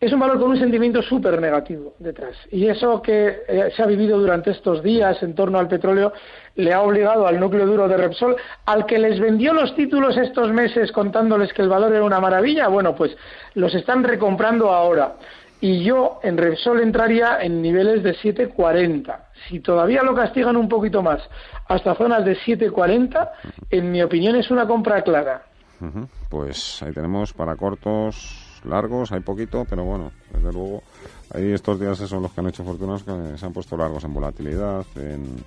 Es 0.00 0.12
un 0.12 0.18
valor 0.18 0.40
con 0.40 0.50
un 0.50 0.58
sentimiento 0.58 1.00
súper 1.02 1.40
negativo 1.40 1.94
detrás. 2.00 2.36
Y 2.50 2.66
eso 2.66 3.00
que 3.00 3.42
eh, 3.46 3.70
se 3.76 3.82
ha 3.82 3.86
vivido 3.86 4.18
durante 4.18 4.50
estos 4.50 4.82
días 4.82 5.22
en 5.22 5.36
torno 5.36 5.58
al 5.58 5.68
petróleo 5.68 6.12
le 6.56 6.72
ha 6.72 6.82
obligado 6.82 7.26
al 7.26 7.38
núcleo 7.38 7.64
duro 7.64 7.86
de 7.86 7.96
Repsol, 7.96 8.36
al 8.66 8.86
que 8.86 8.98
les 8.98 9.20
vendió 9.20 9.54
los 9.54 9.74
títulos 9.76 10.16
estos 10.16 10.52
meses 10.52 10.90
contándoles 10.90 11.52
que 11.52 11.62
el 11.62 11.68
valor 11.68 11.92
era 11.92 12.04
una 12.04 12.20
maravilla, 12.20 12.68
bueno, 12.68 12.94
pues 12.94 13.16
los 13.54 13.74
están 13.74 14.04
recomprando 14.04 14.70
ahora 14.70 15.14
y 15.64 15.82
yo 15.82 16.20
en 16.22 16.36
Repsol 16.36 16.82
entraría 16.82 17.38
en 17.40 17.62
niveles 17.62 18.02
de 18.02 18.14
7.40. 18.14 19.16
Si 19.48 19.60
todavía 19.60 20.02
lo 20.02 20.14
castigan 20.14 20.56
un 20.56 20.68
poquito 20.68 21.02
más 21.02 21.22
hasta 21.68 21.94
zonas 21.94 22.22
de 22.22 22.36
7.40, 22.36 23.30
en 23.70 23.90
mi 23.90 24.02
opinión 24.02 24.36
es 24.36 24.50
una 24.50 24.66
compra 24.66 25.00
clara. 25.00 25.46
Pues 26.28 26.82
ahí 26.82 26.92
tenemos 26.92 27.32
para 27.32 27.56
cortos, 27.56 28.60
largos, 28.66 29.10
hay 29.12 29.20
poquito, 29.20 29.64
pero 29.64 29.84
bueno, 29.84 30.12
desde 30.34 30.52
luego, 30.52 30.82
ahí 31.32 31.52
estos 31.52 31.80
días 31.80 31.96
son 31.96 32.24
los 32.24 32.32
que 32.32 32.40
han 32.40 32.48
hecho 32.48 32.62
fortunas 32.62 33.02
que 33.02 33.38
se 33.38 33.46
han 33.46 33.54
puesto 33.54 33.74
largos 33.74 34.04
en 34.04 34.12
volatilidad, 34.12 34.84
en 34.96 35.42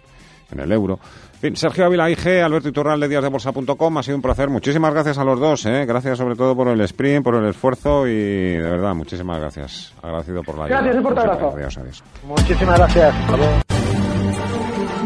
en 0.52 0.60
el 0.60 0.72
euro. 0.72 1.00
En 1.42 1.56
Sergio 1.56 1.86
Ávila 1.86 2.10
IG, 2.10 2.42
Alberto 2.42 2.70
Iturral 2.70 3.00
de 3.00 3.30
Bolsa.com, 3.30 3.98
ha 3.98 4.04
sido 4.04 4.16
un 4.16 4.24
placer. 4.24 4.50
Muchísimas 4.50 4.92
gracias 4.94 5.18
a 5.18 5.24
los 5.24 5.40
dos, 5.40 5.66
¿eh? 5.68 5.86
gracias 5.86 6.18
sobre 6.18 6.36
todo 6.36 6.56
por 6.56 6.68
el 6.68 6.82
sprint, 6.82 7.24
por 7.24 7.36
el 7.36 7.50
esfuerzo 7.50 8.08
y 8.08 8.56
de 8.56 8.70
verdad, 8.70 8.96
muchísimas 8.96 9.40
gracias. 9.40 9.94
Agradecido 10.02 10.42
por 10.44 10.58
la 10.58 10.68
Gracias, 10.68 11.04
por 11.04 11.20
Adiós, 11.20 11.78
adiós. 11.78 12.04
Muchísimas 12.26 12.78
gracias. 12.78 13.16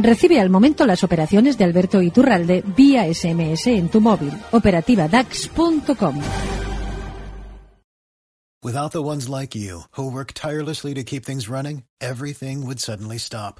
Recibe 0.02 0.40
al 0.40 0.50
momento 0.50 0.86
las 0.88 1.04
operaciones 1.04 1.58
de 1.58 1.66
Alberto 1.66 2.02
Iturralde 2.02 2.64
vía 2.76 3.14
SMS 3.14 3.68
en 3.68 3.90
tu 3.90 4.02
móvil. 4.02 4.34
Operativa 4.52 5.08
DAX.com. 5.08 6.22
Without 8.64 8.92
the 8.92 9.02
ones 9.02 9.28
like 9.28 9.56
you, 9.56 9.86
who 9.98 10.12
work 10.12 10.34
tirelessly 10.34 10.94
to 10.94 11.04
keep 11.04 11.26
things 11.26 11.50
running, 11.50 11.84
everything 12.00 12.64
would 12.64 12.80
suddenly 12.80 13.18
stop. 13.18 13.60